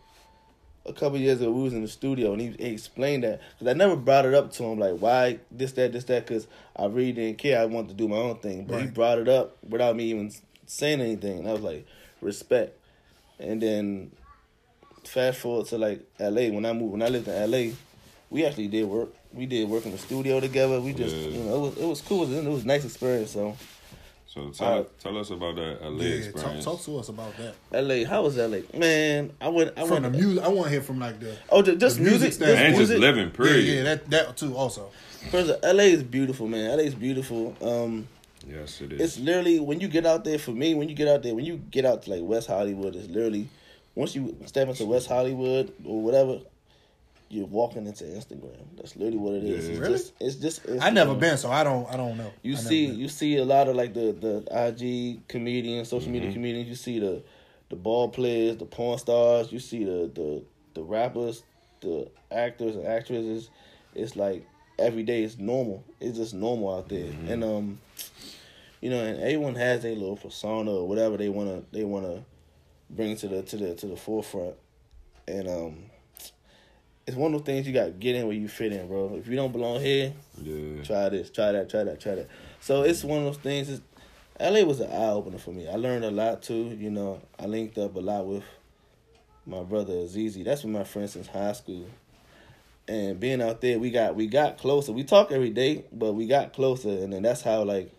a 0.86 0.92
couple 0.92 1.18
years 1.18 1.40
ago 1.40 1.50
we 1.50 1.62
was 1.62 1.74
in 1.74 1.82
the 1.82 1.88
studio 1.88 2.32
and 2.32 2.40
he, 2.40 2.48
he 2.58 2.72
explained 2.72 3.22
that 3.24 3.40
because 3.58 3.70
I 3.70 3.76
never 3.76 3.96
brought 3.96 4.24
it 4.24 4.34
up 4.34 4.50
to 4.52 4.64
him 4.64 4.78
like 4.78 4.94
why 4.94 5.38
this 5.50 5.72
that 5.72 5.92
this 5.92 6.04
that 6.04 6.26
because 6.26 6.46
I 6.74 6.86
really 6.86 7.12
didn't 7.12 7.38
care. 7.38 7.60
I 7.60 7.66
wanted 7.66 7.88
to 7.88 7.94
do 7.94 8.08
my 8.08 8.16
own 8.16 8.36
thing, 8.38 8.64
but 8.64 8.80
he 8.80 8.86
brought 8.88 9.18
it 9.18 9.28
up 9.28 9.56
without 9.68 9.94
me 9.96 10.04
even 10.04 10.32
saying 10.66 11.00
anything, 11.00 11.40
and 11.40 11.48
I 11.48 11.52
was 11.52 11.60
like 11.62 11.86
respect. 12.20 12.76
And 13.38 13.60
then 13.62 14.10
fast 15.04 15.38
forward 15.40 15.66
to 15.68 15.78
like 15.78 16.00
L.A. 16.18 16.50
when 16.50 16.64
I 16.66 16.72
moved 16.72 16.92
when 16.92 17.02
I 17.02 17.08
lived 17.08 17.28
in 17.28 17.34
L.A. 17.34 17.74
We 18.30 18.44
actually 18.46 18.68
did 18.68 18.86
work. 18.86 19.10
We 19.32 19.46
did 19.46 19.68
work 19.68 19.84
in 19.86 19.92
the 19.92 19.98
studio 19.98 20.40
together. 20.40 20.80
We 20.80 20.92
just 20.92 21.14
Yeah. 21.14 21.28
you 21.28 21.42
know 21.44 21.54
it 21.56 21.60
was 21.60 21.76
it 21.78 21.86
was 21.86 22.00
cool. 22.02 22.22
It 22.24 22.28
was, 22.28 22.46
it 22.46 22.50
was 22.50 22.64
a 22.64 22.66
nice 22.66 22.84
experience. 22.84 23.30
So 23.32 23.56
So 24.32 24.50
tell 24.50 24.78
Uh, 24.78 24.84
tell 25.00 25.18
us 25.18 25.30
about 25.30 25.56
that 25.56 25.78
LA 25.82 26.04
Yeah, 26.04 26.16
talk, 26.20 26.34
experience. 26.34 26.64
talk 26.64 26.80
to 26.84 26.98
us 26.98 27.08
about 27.08 27.36
that. 27.36 27.54
L.A. 27.72 28.04
How 28.04 28.22
was 28.22 28.38
L.A. 28.38 28.62
Man, 28.78 29.32
I 29.40 29.48
went 29.48 29.72
I 29.76 29.80
From 29.80 29.90
went 29.90 30.04
the 30.04 30.10
music, 30.22 30.44
I 30.44 30.48
want 30.48 30.64
to 30.66 30.70
hear 30.70 30.82
from 30.82 31.00
like 31.00 31.18
the 31.18 31.36
Oh, 31.48 31.62
ju- 31.62 31.74
just 31.74 31.96
the 31.96 32.02
music, 32.02 32.20
music 32.20 32.28
just 32.28 32.38
stand. 32.40 32.58
and 32.66 32.76
just 32.76 32.90
music. 32.90 33.00
living, 33.00 33.26
yeah, 33.26 33.36
period. 33.36 33.64
yeah, 33.64 33.82
that 33.82 34.10
that 34.10 34.36
too 34.36 34.56
also. 34.56 34.88
First, 35.32 35.50
of- 35.50 35.64
all, 35.64 35.74
LA 35.74 35.82
is 35.84 36.04
beautiful, 36.04 36.46
man. 36.46 36.70
LA 36.78 36.84
is 36.84 36.94
beautiful. 36.94 37.56
Um, 37.60 38.06
Yes, 38.48 38.80
it 38.80 38.92
is. 38.92 39.00
it's 39.00 39.18
literally 39.18 39.58
when 39.58 39.80
you 39.80 39.88
get 39.88 40.06
out 40.06 40.22
there. 40.24 40.38
For 40.38 40.52
me, 40.52 40.74
when 40.74 40.88
you 40.88 40.94
get 40.94 41.08
out 41.08 41.22
there, 41.24 41.34
when 41.34 41.44
you 41.44 41.56
get 41.70 41.84
out 41.84 42.04
to 42.04 42.10
like 42.10 42.22
West 42.22 42.46
Hollywood, 42.46 42.94
it's 42.94 43.08
literally 43.08 43.48
once 43.96 44.14
you 44.14 44.36
step 44.46 44.68
into 44.68 44.86
West 44.86 45.08
Hollywood 45.08 45.72
or 45.84 46.00
whatever, 46.02 46.38
you're 47.30 47.46
walking 47.46 47.86
into 47.86 48.04
Instagram. 48.04 48.56
That's 48.76 48.96
literally 48.96 49.16
what 49.18 49.34
it 49.34 49.44
is. 49.44 49.66
Yeah. 49.66 49.70
It's 49.72 49.80
Really? 49.80 49.92
just, 49.94 50.12
it's 50.20 50.34
just. 50.36 50.64
Instagram. 50.64 50.78
I 50.82 50.90
never 50.90 51.14
been, 51.14 51.36
so 51.38 51.50
I 51.50 51.62
don't 51.64 51.88
I 51.88 51.96
don't 51.96 52.18
know. 52.18 52.30
You 52.42 52.54
I 52.54 52.56
see, 52.56 52.86
you 52.86 53.08
see 53.08 53.36
a 53.38 53.44
lot 53.44 53.68
of 53.68 53.76
like 53.76 53.94
the 53.94 54.12
the 54.12 54.44
IG 54.68 55.26
comedians, 55.28 55.88
social 55.88 56.06
Mm-hmm. 56.06 56.12
media 56.12 56.32
comedians. 56.32 56.68
You 56.68 56.74
see 56.74 56.98
the 56.98 57.22
the 57.68 57.76
ball 57.76 58.08
players, 58.08 58.56
the 58.56 58.66
porn 58.66 58.98
stars. 58.98 59.52
You 59.52 59.60
see 59.60 59.84
the 59.84 60.10
the 60.12 60.42
the 60.74 60.82
rappers, 60.82 61.42
the 61.80 62.10
actors 62.32 62.74
and 62.76 62.86
actresses. 62.86 63.48
It's 63.94 64.16
like 64.16 64.44
every 64.78 65.02
day 65.04 65.22
is 65.22 65.38
normal. 65.38 65.84
It's 66.00 66.18
just 66.18 66.34
normal 66.34 66.74
out 66.74 66.88
there, 66.88 67.04
Mm-hmm. 67.06 67.28
and 67.30 67.44
um, 67.44 67.78
you 68.80 68.90
know, 68.90 68.98
and 69.04 69.18
everyone 69.20 69.54
has 69.54 69.82
their 69.82 69.94
little 69.94 70.16
persona 70.16 70.70
or 70.72 70.88
whatever 70.88 71.16
they 71.16 71.28
wanna 71.28 71.62
they 71.70 71.84
wanna 71.84 72.24
bring 72.90 73.16
to 73.18 73.28
the 73.28 73.42
to 73.42 73.56
the 73.56 73.74
to 73.76 73.86
the 73.86 73.96
forefront, 73.96 74.56
and 75.28 75.48
um. 75.48 75.76
It's 77.06 77.16
one 77.16 77.34
of 77.34 77.40
those 77.40 77.46
things 77.46 77.66
you 77.66 77.72
got 77.72 77.86
to 77.86 77.90
get 77.90 78.14
in 78.14 78.26
where 78.26 78.36
you 78.36 78.46
fit 78.46 78.72
in, 78.72 78.86
bro. 78.86 79.16
If 79.16 79.26
you 79.26 79.36
don't 79.36 79.52
belong 79.52 79.80
here, 79.80 80.12
yeah. 80.40 80.82
try 80.84 81.08
this, 81.08 81.30
try 81.30 81.52
that, 81.52 81.68
try 81.68 81.84
that, 81.84 82.00
try 82.00 82.14
that. 82.14 82.28
So 82.60 82.82
it's 82.82 83.02
one 83.02 83.18
of 83.18 83.24
those 83.24 83.38
things. 83.38 83.68
It's, 83.68 83.82
LA 84.38 84.62
was 84.62 84.80
an 84.80 84.90
eye 84.90 85.10
opener 85.10 85.38
for 85.38 85.50
me. 85.50 85.68
I 85.68 85.76
learned 85.76 86.04
a 86.04 86.10
lot 86.10 86.42
too. 86.42 86.76
You 86.78 86.90
know, 86.90 87.20
I 87.38 87.46
linked 87.46 87.76
up 87.78 87.96
a 87.96 88.00
lot 88.00 88.26
with 88.26 88.44
my 89.46 89.62
brother 89.62 89.92
Azizi. 89.92 90.44
That's 90.44 90.62
been 90.62 90.72
my 90.72 90.84
friend 90.84 91.10
since 91.10 91.26
high 91.26 91.52
school. 91.52 91.86
And 92.88 93.20
being 93.20 93.42
out 93.42 93.60
there, 93.60 93.78
we 93.78 93.90
got 93.90 94.16
we 94.16 94.26
got 94.26 94.58
closer. 94.58 94.92
We 94.92 95.04
talk 95.04 95.30
every 95.30 95.50
day, 95.50 95.84
but 95.92 96.14
we 96.14 96.26
got 96.26 96.52
closer, 96.52 96.88
and 96.88 97.12
then 97.12 97.22
that's 97.22 97.42
how 97.42 97.64
like 97.64 97.92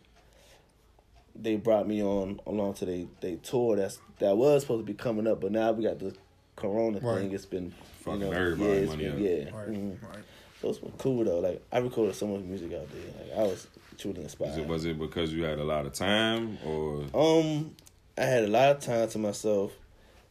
they 1.35 1.55
brought 1.55 1.87
me 1.87 2.03
on 2.03 2.39
along 2.45 2.73
to 2.75 2.85
they 2.85 3.07
they 3.21 3.35
tour. 3.35 3.75
That's 3.75 3.99
that 4.19 4.35
was 4.35 4.63
supposed 4.63 4.85
to 4.85 4.91
be 4.91 4.97
coming 4.97 5.27
up, 5.27 5.41
but 5.41 5.51
now 5.51 5.71
we 5.71 5.83
got 5.83 5.99
the 5.99 6.13
Corona 6.55 6.99
Right. 6.99 7.19
thing. 7.21 7.31
It's 7.31 7.45
been 7.45 7.73
Fucking 8.01 8.21
you 8.21 8.27
know, 8.27 8.31
everybody 8.33 8.69
yeah, 8.69 8.75
it's 8.77 8.89
money 8.89 9.03
been- 9.09 9.19
yeah. 9.23 9.57
Right, 9.57 9.69
mhm. 9.69 10.03
right. 10.03 10.23
So 10.61 10.69
it's 10.69 10.79
been 10.79 10.91
cool 10.97 11.23
though. 11.23 11.39
Like 11.39 11.61
I 11.71 11.77
recorded 11.79 12.15
so 12.15 12.27
much 12.27 12.41
music 12.41 12.73
out 12.73 12.87
there. 12.91 13.27
Like 13.37 13.37
I 13.39 13.43
was 13.49 13.67
truly 13.97 14.21
inspired. 14.23 14.51
Is 14.51 14.57
it, 14.57 14.67
was 14.67 14.85
it 14.85 14.99
because 14.99 15.31
you 15.33 15.43
had 15.43 15.59
a 15.59 15.63
lot 15.63 15.85
of 15.85 15.93
time 15.93 16.57
or 16.65 17.03
Um, 17.13 17.75
I 18.17 18.23
had 18.25 18.43
a 18.43 18.47
lot 18.47 18.75
of 18.75 18.79
time 18.81 19.07
to 19.09 19.17
myself, 19.19 19.71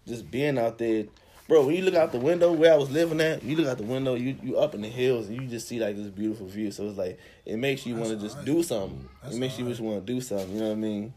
just 0.07 0.31
being 0.31 0.59
out 0.59 0.79
there. 0.79 1.05
Bro, 1.49 1.67
when 1.67 1.75
you 1.75 1.83
look 1.83 1.95
out 1.97 2.13
the 2.13 2.19
window 2.19 2.53
where 2.53 2.73
I 2.73 2.77
was 2.77 2.91
living 2.91 3.21
at, 3.21 3.43
you 3.43 3.57
look 3.57 3.67
out 3.67 3.79
the 3.79 3.83
window, 3.85 4.15
you 4.15 4.37
you 4.43 4.57
up 4.59 4.75
in 4.75 4.83
the 4.83 4.89
hills, 4.89 5.27
and 5.29 5.41
you 5.41 5.49
just 5.49 5.67
see 5.67 5.81
like 5.81 5.97
this 5.97 6.07
beautiful 6.09 6.47
view. 6.47 6.71
So 6.71 6.89
it's 6.89 6.99
like 6.99 7.19
it 7.45 7.57
makes 7.57 7.85
you 7.87 7.97
want 7.97 8.11
to 8.11 8.17
just 8.17 8.37
alright. 8.37 8.47
do 8.47 8.63
something. 8.63 9.09
That's 9.23 9.35
it 9.35 9.39
makes 9.39 9.59
you 9.59 9.65
alright. 9.65 9.73
just 9.77 9.81
want 9.83 10.07
to 10.07 10.13
do 10.13 10.21
something. 10.21 10.53
You 10.53 10.61
know 10.61 10.67
what 10.69 10.73
I 10.73 10.77
mean? 10.77 11.13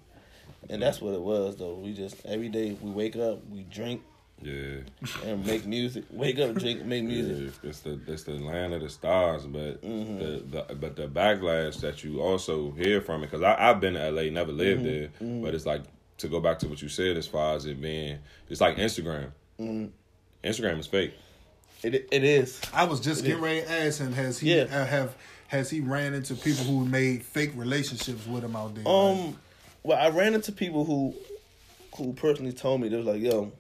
And 0.69 0.81
that's 0.81 1.01
what 1.01 1.13
it 1.13 1.21
was 1.21 1.57
though. 1.57 1.75
We 1.75 1.93
just 1.93 2.25
every 2.25 2.49
day 2.49 2.75
we 2.81 2.89
wake 2.89 3.15
up, 3.15 3.45
we 3.51 3.63
drink 3.63 4.01
yeah? 4.41 4.77
and 5.25 5.45
make 5.45 5.65
music. 5.65 6.03
Wake 6.11 6.39
up, 6.39 6.55
drink, 6.55 6.83
make 6.85 7.03
music. 7.03 7.53
Yeah, 7.63 7.69
it's 7.69 7.79
the 7.79 7.99
it's 8.07 8.23
the 8.23 8.33
land 8.33 8.73
of 8.73 8.81
the 8.81 8.89
stars, 8.89 9.45
but 9.45 9.81
Mm-hmm. 9.81 10.17
the, 10.19 10.63
the 10.67 10.75
but 10.75 10.95
the 10.95 11.07
backlash 11.07 11.79
that 11.81 12.03
you 12.03 12.21
also 12.21 12.71
hear 12.71 13.01
from 13.01 13.23
it 13.23 13.27
because 13.31 13.43
I 13.43 13.69
I've 13.69 13.79
been 13.79 13.93
to 13.93 14.11
LA, 14.11 14.23
never 14.31 14.51
lived 14.51 14.83
Mm-hmm. 14.83 15.19
there, 15.33 15.41
but 15.43 15.53
it's 15.55 15.65
like 15.65 15.83
to 16.19 16.27
go 16.27 16.39
back 16.39 16.59
to 16.59 16.67
what 16.67 16.81
you 16.81 16.89
said 16.89 17.17
as 17.17 17.27
far 17.27 17.55
as 17.55 17.65
it 17.65 17.79
being 17.81 18.19
it's 18.49 18.61
like 18.61 18.77
Instagram. 18.77 19.31
Mm-hmm. 19.59 19.85
Instagram 20.47 20.79
is 20.79 20.87
fake. 20.87 21.13
It 21.83 22.07
it 22.11 22.23
is. 22.23 22.61
I 22.73 22.85
was 22.85 22.99
just 22.99 23.23
getting 23.25 23.41
ready 23.41 23.61
to 23.61 23.71
ask 23.71 23.99
him, 23.99 24.13
has 24.13 24.39
he 24.39 24.55
Yeah. 24.55 24.63
uh, 24.63 24.85
have 24.85 25.15
has 25.47 25.69
he 25.69 25.81
ran 25.81 26.13
into 26.13 26.33
people 26.35 26.63
who 26.65 26.85
made 26.85 27.23
fake 27.23 27.51
relationships 27.55 28.25
with 28.25 28.43
him 28.43 28.55
out 28.55 28.73
there? 28.75 28.83
Like, 28.83 29.17
Um, 29.17 29.37
well, 29.83 29.97
I 29.99 30.09
ran 30.09 30.33
into 30.33 30.51
people 30.51 30.83
who, 30.85 31.13
who 31.97 32.13
personally 32.13 32.53
told 32.53 32.81
me 32.81 32.87
they 32.89 32.95
was 32.97 33.05
like, 33.05 33.21
"Yo, 33.21 33.51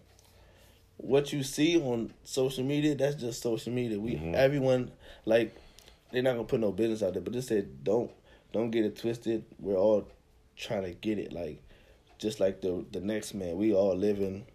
what 1.03 1.33
you 1.33 1.43
see 1.43 1.77
on 1.77 2.13
social 2.23 2.63
media, 2.63 2.95
that's 2.95 3.15
just 3.15 3.41
social 3.41 3.73
media. 3.73 3.99
We 3.99 4.15
mm-hmm. 4.15 4.35
everyone 4.35 4.91
like, 5.25 5.55
they're 6.11 6.23
not 6.23 6.33
gonna 6.33 6.45
put 6.45 6.61
no 6.61 6.71
business 6.71 7.03
out 7.03 7.13
there, 7.13 7.21
but 7.21 7.33
they 7.33 7.41
said 7.41 7.83
don't 7.83 8.09
don't 8.53 8.71
get 8.71 8.85
it 8.85 8.97
twisted. 8.97 9.43
We're 9.59 9.75
all 9.75 10.07
trying 10.55 10.83
to 10.83 10.91
get 10.91 11.19
it 11.19 11.33
like, 11.33 11.61
just 12.17 12.39
like 12.39 12.61
the 12.61 12.85
the 12.91 13.01
next 13.01 13.33
man. 13.33 13.57
We 13.57 13.73
all 13.73 13.95
living. 13.95 14.45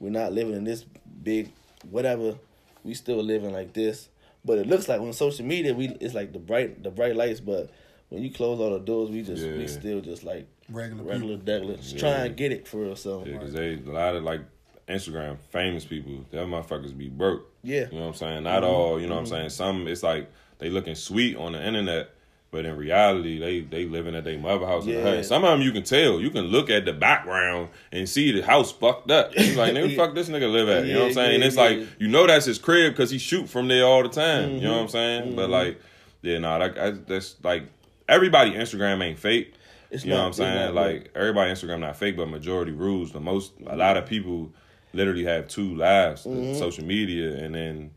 We're 0.00 0.10
not 0.10 0.32
living 0.32 0.54
in 0.54 0.64
this 0.64 0.84
big 1.22 1.52
whatever. 1.88 2.34
We 2.82 2.94
still 2.94 3.22
living 3.22 3.52
like 3.52 3.72
this, 3.72 4.08
but 4.44 4.58
it 4.58 4.66
looks 4.66 4.88
like 4.88 5.00
on 5.00 5.12
social 5.12 5.46
media 5.46 5.74
we 5.74 5.88
it's 6.00 6.14
like 6.14 6.32
the 6.32 6.40
bright 6.40 6.82
the 6.82 6.90
bright 6.90 7.16
lights, 7.16 7.40
but. 7.40 7.70
When 8.08 8.22
you 8.22 8.30
close 8.30 8.60
all 8.60 8.68
the 8.68 8.78
doors, 8.78 9.08
we 9.08 9.22
just 9.22 9.42
Yeah. 9.42 9.56
we 9.56 9.66
still 9.66 10.02
just 10.02 10.22
like 10.22 10.46
regular, 10.68 11.02
regular, 11.02 11.38
people. 11.38 11.54
regular. 11.54 11.76
Just 11.78 11.94
Yeah. 11.94 11.98
try 12.00 12.10
and 12.26 12.36
get 12.36 12.52
it 12.52 12.68
for 12.68 12.82
real. 12.82 12.94
So 12.94 13.24
Yeah, 13.24 13.38
because 13.38 13.54
they 13.54 13.72
a 13.76 13.90
lot 13.90 14.14
of 14.14 14.22
like 14.22 14.42
Instagram 14.88 15.38
famous 15.50 15.84
people, 15.84 16.24
them 16.30 16.50
motherfuckers 16.50 16.96
be 16.96 17.08
broke. 17.08 17.48
yeah, 17.62 17.86
You 17.90 17.98
know 17.98 18.02
what 18.02 18.08
I'm 18.08 18.14
saying? 18.14 18.42
Not 18.44 18.64
all, 18.64 19.00
you 19.00 19.06
know 19.06 19.14
what 19.14 19.20
I'm 19.20 19.26
saying? 19.26 19.50
Some 19.50 19.86
it's 19.88 20.02
like 20.02 20.30
they 20.58 20.70
looking 20.70 20.94
sweet 20.94 21.36
on 21.36 21.52
the 21.52 21.64
internet, 21.66 22.10
but 22.50 22.64
in 22.66 22.76
reality 22.76 23.38
they 23.38 23.60
they 23.60 23.86
living 23.86 24.14
at 24.14 24.24
their 24.24 24.38
mother 24.38 24.66
house 24.66 24.84
in 24.84 24.90
the 24.90 24.96
Yeah. 24.98 25.14
hut. 25.16 25.24
Some 25.24 25.44
of 25.44 25.50
them 25.50 25.62
you 25.62 25.72
can 25.72 25.82
tell. 25.84 26.20
You 26.20 26.30
can 26.30 26.44
look 26.46 26.68
at 26.68 26.84
the 26.84 26.92
background 26.92 27.68
and 27.92 28.08
see 28.08 28.32
the 28.32 28.42
house 28.42 28.72
fucked 28.72 29.10
up. 29.10 29.30
Like, 29.36 29.72
nigga, 29.74 29.96
fuck 29.96 30.14
this 30.14 30.28
nigga 30.28 30.52
live 30.52 30.68
at. 30.68 30.84
You 30.86 30.94
know 30.94 30.98
what 31.00 31.04
I'm 31.04 31.08
Yeah, 31.10 31.14
saying? 31.14 31.34
and 31.34 31.42
yeah, 31.42 31.48
it's 31.48 31.56
like 31.56 32.00
you 32.00 32.08
know 32.08 32.26
that's 32.26 32.46
his 32.46 32.58
crib 32.58 32.92
because 32.92 33.10
he 33.10 33.18
shoot 33.18 33.48
from 33.48 33.68
there 33.68 33.84
all 33.84 34.02
the 34.02 34.08
time. 34.08 34.56
You 34.56 34.62
know 34.62 34.72
what 34.74 34.82
I'm 34.82 34.88
saying? 34.88 35.22
Mm-hmm. 35.28 35.36
But 35.36 35.50
like, 35.50 35.80
yeah, 36.22 36.38
no, 36.38 36.58
like 36.58 36.76
I, 36.76 36.90
that's 36.90 37.36
like 37.42 37.64
everybody 38.08 38.50
Instagram 38.52 39.02
ain't 39.02 39.18
fake. 39.18 39.54
It's 39.90 40.04
you 40.04 40.10
know 40.10 40.20
what 40.20 40.26
I'm 40.26 40.32
saying? 40.32 40.74
Like 40.74 41.10
everybody 41.14 41.50
Instagram 41.52 41.80
not 41.80 41.96
fake, 41.96 42.16
but 42.16 42.26
majority 42.28 42.72
rules. 42.72 43.12
The 43.12 43.20
most 43.20 43.52
a 43.66 43.76
lot 43.76 43.96
of 43.96 44.06
people 44.06 44.52
literally 44.92 45.24
have 45.24 45.48
two 45.48 45.74
lives, 45.74 46.24
Mm-hmm. 46.24 46.58
social 46.58 46.84
media 46.84 47.34
and 47.44 47.54
then 47.54 47.90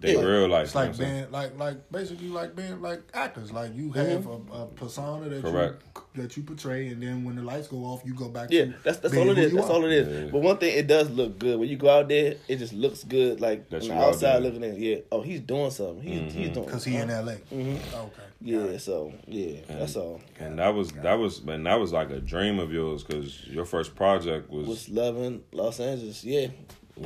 they 0.00 0.14
Yeah. 0.14 0.20
real 0.22 0.48
life. 0.48 0.66
It's 0.66 0.74
you 0.74 0.80
know 0.80 0.86
like 0.86 0.88
what 0.98 1.00
I'm 1.00 1.06
saying? 1.06 1.20
being 1.22 1.32
like 1.32 1.58
like 1.58 1.90
basically 1.92 2.28
like 2.28 2.54
being 2.56 2.80
like 2.80 3.02
actors. 3.14 3.52
Like 3.52 3.74
you 3.74 3.88
Mm-hmm. 3.90 3.98
have 4.10 4.26
a, 4.26 4.62
a 4.62 4.66
persona 4.66 5.28
that 5.28 5.42
Correct. 5.42 5.82
you 5.96 6.02
that 6.22 6.36
you 6.36 6.42
portray, 6.42 6.88
and 6.88 7.02
then 7.02 7.24
when 7.24 7.36
the 7.36 7.42
lights 7.42 7.68
go 7.68 7.78
off, 7.78 8.02
you 8.04 8.14
go 8.14 8.28
back. 8.28 8.48
yeah. 8.50 8.66
to 8.66 8.74
That's 8.84 8.98
that's 8.98 9.14
being 9.14 9.28
all 9.28 9.32
it 9.32 9.36
who 9.38 9.42
is. 9.44 9.52
you 9.52 9.58
That's 9.58 9.70
are. 9.70 9.72
all 9.74 9.84
it 9.84 9.92
is. 9.92 10.24
Yeah. 10.24 10.30
But 10.30 10.38
one 10.42 10.56
thing, 10.58 10.76
it 10.76 10.86
does 10.86 11.10
look 11.10 11.38
good 11.38 11.58
when 11.60 11.68
you 11.68 11.76
go 11.76 11.90
out 11.90 12.08
there. 12.08 12.34
It 12.48 12.56
just 12.56 12.72
looks 12.72 13.04
good. 13.04 13.40
Like 13.40 13.68
That 13.70 13.82
on 13.82 13.88
the 13.88 13.94
outside 13.94 14.32
there. 14.34 14.40
looking 14.40 14.64
in. 14.64 14.80
Yeah. 14.80 14.96
Oh, 15.12 15.22
he's 15.22 15.40
doing 15.40 15.70
something. 15.70 16.02
He's 16.02 16.20
Mm-hmm. 16.32 16.38
he's 16.38 16.50
doing 16.50 16.68
Cause 16.68 16.84
he 16.84 16.96
in 16.96 17.10
L.A. 17.10 17.36
Mhm. 17.52 17.76
Okay. 17.94 18.12
Yeah. 18.40 18.78
So 18.78 19.12
yeah, 19.26 19.60
that's 19.68 19.96
all. 19.96 20.20
And 20.38 20.58
that 20.60 20.74
was 20.74 20.92
that 20.92 21.14
was 21.18 21.42
man, 21.42 21.64
that 21.64 21.78
was 21.80 21.92
like 21.92 22.10
a 22.10 22.20
dream 22.20 22.58
of 22.60 22.72
yours 22.72 23.02
because 23.04 23.44
your 23.46 23.64
first 23.64 23.94
project 23.96 24.48
was, 24.50 24.66
Was 24.68 24.88
loving 24.88 25.42
Los 25.52 25.80
Angeles. 25.80 26.24
Yeah. 26.24 26.46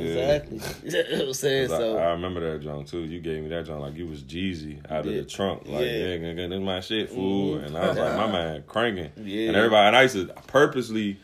Exactly. 0.00 0.61
you 0.85 0.90
know 0.92 1.18
what 1.18 1.26
I'm 1.28 1.35
saying? 1.35 1.68
'Cause 1.68 1.74
I- 1.74 1.78
So 1.83 1.98
I, 1.98 2.11
remember 2.12 2.40
that 2.52 2.62
John 2.64 2.85
too. 2.85 3.00
You 3.00 3.20
gave 3.20 3.42
me 3.42 3.48
that 3.50 3.66
John 3.66 3.81
like 3.81 3.96
you 3.96 4.07
was 4.07 4.22
Jeezy 4.22 4.78
out 4.90 5.07
of 5.07 5.12
the 5.12 5.24
trunk. 5.24 5.62
Like, 5.66 5.85
Yeah. 5.85 5.90
yeah, 6.14 6.33
yeah 6.33 6.46
this 6.48 6.61
my 6.61 6.81
shit, 6.81 7.11
fool. 7.11 7.57
And 7.59 7.76
I 7.76 7.88
was 7.88 7.98
like, 7.98 8.16
my 8.16 8.26
man 8.33 8.64
cranking. 8.66 9.11
Yeah. 9.16 9.48
And 9.48 9.57
everybody, 9.57 9.87
and 9.88 9.96
I 9.96 10.02
used 10.02 10.14
to 10.14 10.26
purposely 10.46 11.18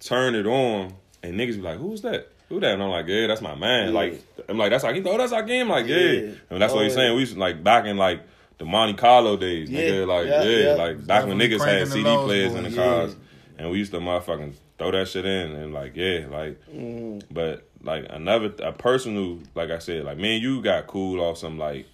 turn 0.00 0.34
it 0.34 0.46
on, 0.46 0.94
and 1.22 1.34
niggas 1.38 1.56
be 1.56 1.62
like, 1.62 1.78
who's 1.78 2.02
that? 2.02 2.28
Who 2.50 2.60
that? 2.60 2.72
And 2.74 2.82
I'm 2.82 2.90
like, 2.90 3.06
yeah, 3.08 3.26
that's 3.26 3.40
my 3.40 3.54
man. 3.54 3.88
Yeah. 3.88 3.94
Like, 3.94 4.22
I'm 4.48 4.58
like, 4.58 4.70
that's 4.70 4.84
like, 4.84 5.02
oh, 5.06 5.18
that's 5.18 5.32
our 5.32 5.42
game. 5.42 5.68
Like, 5.68 5.86
yeah. 5.86 5.96
Yeah. 5.96 6.30
And 6.50 6.60
that's 6.62 6.72
what 6.74 6.80
Oh, 6.80 6.84
he's 6.84 6.92
yeah. 6.92 6.96
saying. 7.02 7.14
We 7.14 7.20
used 7.20 7.34
to, 7.34 7.40
like 7.40 7.64
back 7.64 7.86
in 7.86 7.96
like 7.96 8.20
the 8.58 8.64
Monte 8.64 8.94
Carlo 8.94 9.36
days, 9.36 9.70
Yeah. 9.70 9.80
nigga. 9.80 10.06
Like, 10.06 10.26
Yeah, 10.26 10.42
yeah, 10.44 10.58
yeah. 10.66 10.72
like 10.74 11.06
back 11.06 11.26
when 11.26 11.38
niggas 11.38 11.64
had 11.64 11.88
CD 11.88 12.04
lows, 12.04 12.24
players 12.26 12.54
in 12.54 12.64
the 12.64 12.70
boy. 12.70 12.76
cars, 12.76 13.16
and 13.58 13.70
we 13.70 13.78
used 13.78 13.92
to 13.92 13.98
motherfucking 13.98 14.52
throw 14.78 14.90
that 14.90 15.08
shit 15.08 15.24
in, 15.24 15.52
and 15.52 15.72
like, 15.74 15.96
yeah, 15.96 16.26
like. 16.30 16.60
mm, 16.70 17.22
But 17.30 17.66
like 17.84 18.06
another 18.10 18.52
a 18.62 18.72
personal, 18.72 19.38
like 19.54 19.70
I 19.70 19.78
said, 19.78 20.04
like 20.04 20.18
man, 20.18 20.40
you 20.40 20.62
got 20.62 20.86
cool 20.86 21.20
off 21.20 21.38
some 21.38 21.58
like, 21.58 21.86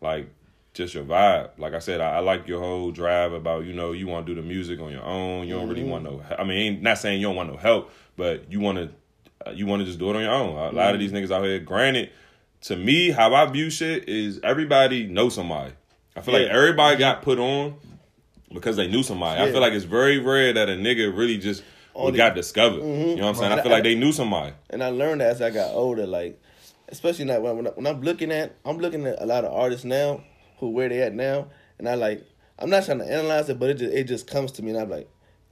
like 0.00 0.28
just 0.72 0.94
your 0.94 1.04
vibe. 1.04 1.50
Like 1.58 1.74
I 1.74 1.78
said, 1.78 2.00
I, 2.00 2.16
I 2.16 2.18
like 2.20 2.46
your 2.48 2.60
whole 2.60 2.90
drive 2.90 3.32
about 3.32 3.64
you 3.64 3.72
know 3.72 3.92
you 3.92 4.06
want 4.06 4.26
to 4.26 4.34
do 4.34 4.40
the 4.40 4.46
music 4.46 4.80
on 4.80 4.90
your 4.90 5.04
own. 5.04 5.46
You 5.46 5.54
don't 5.54 5.68
really 5.68 5.82
mm-hmm. 5.82 5.90
want 5.90 6.04
no. 6.04 6.22
I 6.38 6.44
mean, 6.44 6.82
not 6.82 6.98
saying 6.98 7.20
you 7.20 7.26
don't 7.26 7.36
want 7.36 7.50
no 7.50 7.56
help, 7.56 7.90
but 8.16 8.50
you 8.50 8.60
want 8.60 8.78
to 8.78 9.48
uh, 9.48 9.52
you 9.52 9.66
want 9.66 9.80
to 9.80 9.86
just 9.86 9.98
do 9.98 10.10
it 10.10 10.16
on 10.16 10.22
your 10.22 10.32
own. 10.32 10.50
A 10.50 10.52
lot 10.52 10.72
of 10.72 10.76
mm-hmm. 10.76 10.98
these 10.98 11.12
niggas 11.12 11.34
out 11.34 11.44
here. 11.44 11.58
Granted, 11.60 12.10
to 12.62 12.76
me, 12.76 13.10
how 13.10 13.34
I 13.34 13.46
view 13.46 13.70
shit 13.70 14.08
is 14.08 14.40
everybody 14.42 15.06
knows 15.06 15.34
somebody. 15.34 15.72
I 16.16 16.20
feel 16.20 16.34
like 16.34 16.48
everybody 16.48 16.94
mm-hmm. 16.94 17.00
got 17.00 17.22
put 17.22 17.38
on 17.38 17.74
because 18.52 18.76
they 18.76 18.86
knew 18.86 19.02
somebody. 19.02 19.40
I 19.40 19.50
feel 19.50 19.60
like 19.60 19.72
it's 19.72 19.84
very 19.84 20.18
rare 20.18 20.52
that 20.52 20.68
a 20.68 20.72
nigga 20.72 21.16
really 21.16 21.38
just 21.38 21.62
Only- 21.94 22.16
got 22.16 22.34
discovered. 22.34 22.82
You 22.82 23.16
know 23.16 23.22
what 23.22 23.28
I'm 23.30 23.34
saying? 23.36 23.52
I 23.52 23.62
feel 23.62 23.72
like 23.72 23.84
they 23.84 23.94
knew 23.94 24.12
somebody. 24.12 24.52
and 24.70 24.82
I 24.82 24.88
learned 24.88 25.20
that 25.20 25.30
as 25.30 25.42
I 25.42 25.50
got 25.50 25.72
older, 25.72 26.06
like 26.06 26.40
especially 26.88 27.24
now 27.24 27.40
when, 27.40 27.56
when, 27.56 27.66
I, 27.66 27.70
when 27.70 27.86
I'm 27.86 28.02
looking 28.02 28.30
at 28.32 28.54
I'm 28.64 28.78
looking 28.78 29.06
at 29.06 29.20
a 29.22 29.26
lot 29.26 29.44
of 29.44 29.52
artists 29.52 29.84
now 29.84 30.22
who 30.58 30.70
where 30.70 30.88
they 30.88 31.00
at 31.02 31.14
now, 31.14 31.48
and 31.78 31.88
I 31.88 31.94
like 31.94 32.24
I'm 32.58 32.70
not 32.70 32.84
trying 32.84 32.98
to 32.98 33.06
analyze 33.10 33.48
it, 33.48 33.58
but 33.58 33.70
it 33.70 33.74
just 33.78 33.92
it 33.94 34.04
just 34.04 34.26
comes 34.26 34.52
to 34.52 34.62
me, 34.62 34.70
and 34.70 34.80
I'm 34.80 34.90
like. 34.90 35.08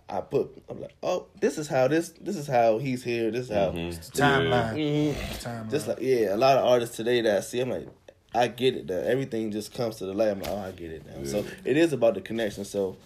I 0.09 0.21
put. 0.21 0.63
I'm 0.69 0.79
like, 0.79 0.95
oh, 1.03 1.27
this 1.41 1.57
is 1.57 1.69
how 1.69 1.89
this. 1.89 2.11
This 2.21 2.37
is 2.37 2.47
how 2.47 2.77
he's 2.77 3.03
here. 3.03 3.31
This 3.31 3.49
is 3.49 3.51
how. 3.55 3.71
Timeline. 3.71 4.75
Mhm. 4.75 5.15
Timeline. 5.15 5.71
Just 5.71 5.89
like 5.89 5.99
yeah, 6.03 6.35
a 6.35 6.37
lot 6.37 6.59
of 6.59 6.67
artists 6.67 6.97
today 6.97 7.23
that 7.23 7.39
I 7.39 7.41
see, 7.41 7.61
I'm 7.61 7.71
like, 7.71 7.87
I 8.35 8.49
get 8.49 8.77
it. 8.77 8.89
That 8.89 9.07
everything 9.07 9.51
just 9.53 9.73
comes 9.73 9.97
to 9.97 10.07
the 10.07 10.13
light. 10.13 10.29
I'm 10.29 10.41
like, 10.43 10.51
oh, 10.51 10.59
I 10.59 10.73
get 10.73 10.91
it 10.91 11.07
now. 11.07 11.25
So 11.25 11.47
it 11.65 11.79
is 11.79 11.95
about 11.95 12.15
the 12.15 12.21
connection. 12.21 12.67
So 12.67 12.99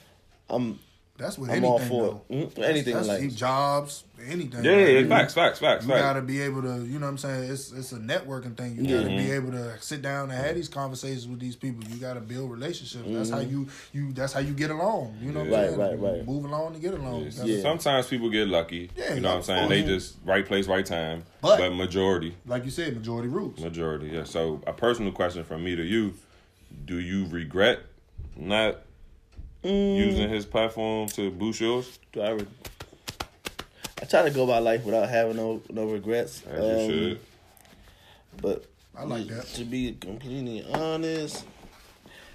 I'm 0.51 0.81
That's 1.19 1.39
what 1.39 1.51
I'm 1.51 1.57
anything. 1.65 1.71
all 1.71 1.79
for 1.79 2.23
though. 2.29 2.37
it. 2.37 2.55
Mhm. 2.57 2.65
Anything 2.65 2.95
that's, 2.95 3.09
like- 3.09 3.35
jobs, 3.35 4.05
anything. 4.27 4.65
Yeah, 4.65 4.71
Like, 4.73 4.81
yeah, 4.81 4.87
you- 4.99 5.09
facts, 5.09 5.35
facts, 5.35 5.59
facts, 5.59 5.85
You 5.85 5.91
facts. 5.91 6.03
gotta 6.03 6.21
be 6.21 6.43
able 6.43 6.63
to, 6.63 6.85
you 6.85 6.99
know 6.99 7.07
what 7.07 7.11
I'm 7.13 7.19
saying? 7.19 7.51
It's 7.51 7.73
it's 7.73 7.93
a 7.93 7.97
networking 7.99 8.57
thing. 8.57 8.77
You 8.77 8.97
gotta 8.99 9.09
be 9.17 9.31
able 9.31 9.53
to 9.53 9.73
sit 9.81 10.03
down 10.03 10.31
and 10.31 10.33
have 10.33 10.55
these 10.55 10.69
conversations 10.69 11.27
with 11.27 11.41
these 11.41 11.57
people. 11.57 11.85
You 11.91 11.97
gotta 11.97 12.21
build 12.21 12.51
relationships. 12.51 13.05
That's 13.09 13.31
how 13.31 13.41
you 13.41 13.69
you 13.93 14.13
that's 14.13 14.33
how 14.33 14.41
you 14.41 14.53
get 14.53 14.71
along. 14.71 15.17
You 15.23 15.33
know 15.33 15.41
what 15.41 15.51
Right, 15.51 15.65
I'm 15.71 15.77
saying? 15.77 16.01
right, 16.03 16.13
right. 16.17 16.27
Move 16.27 16.45
along 16.45 16.75
to 16.75 16.81
get 16.81 16.95
along. 16.95 17.25
Yeah. 17.25 17.31
That's- 17.31 17.47
Yeah. 17.49 17.63
Sometimes 17.63 18.07
people 18.09 18.29
get 18.31 18.49
lucky. 18.49 18.91
Yeah, 18.97 19.15
you 19.15 19.21
know 19.21 19.31
what 19.31 19.37
I'm 19.39 19.43
saying? 19.45 19.59
course. 19.69 19.71
They 19.71 19.83
just 19.85 20.17
right 20.25 20.47
place, 20.47 20.67
right 20.67 20.85
time. 20.87 21.25
But- 21.41 21.59
But, 21.59 21.71
majority, 21.75 22.35
Like 22.47 22.65
you 22.65 22.71
said, 22.71 22.95
majority 22.97 23.29
rules. 23.29 23.61
majority, 23.61 24.09
yeah. 24.09 24.25
So 24.25 24.61
a 24.67 24.73
personal 24.73 25.13
question 25.13 25.45
from 25.45 25.63
me 25.65 25.77
to 25.77 25.83
you: 25.83 26.15
Do 26.85 26.99
you 27.01 27.27
regret 27.29 27.81
not 28.37 28.81
Mm. 29.67 29.97
using 29.97 30.29
his 30.29 30.47
platform 30.47 31.09
to 31.09 31.31
boost 31.31 31.61
yours? 31.61 31.99
Do 32.13 32.21
I? 32.21 32.31
Re- 32.31 32.47
I 34.01 34.05
try 34.05 34.23
to 34.23 34.31
go 34.31 34.47
by 34.47 34.59
life 34.59 34.85
without 34.85 35.09
having 35.09 35.37
no 35.37 35.61
no 35.71 35.87
regrets. 35.87 36.43
As 36.47 36.59
Um, 36.65 36.71
you 36.71 36.87
should. 36.87 37.21
But 38.41 38.67
I 38.97 39.05
like 39.05 39.27
that. 39.29 39.47
to 39.55 39.65
be 39.65 39.93
completely 40.01 40.65
honest, 40.73 41.45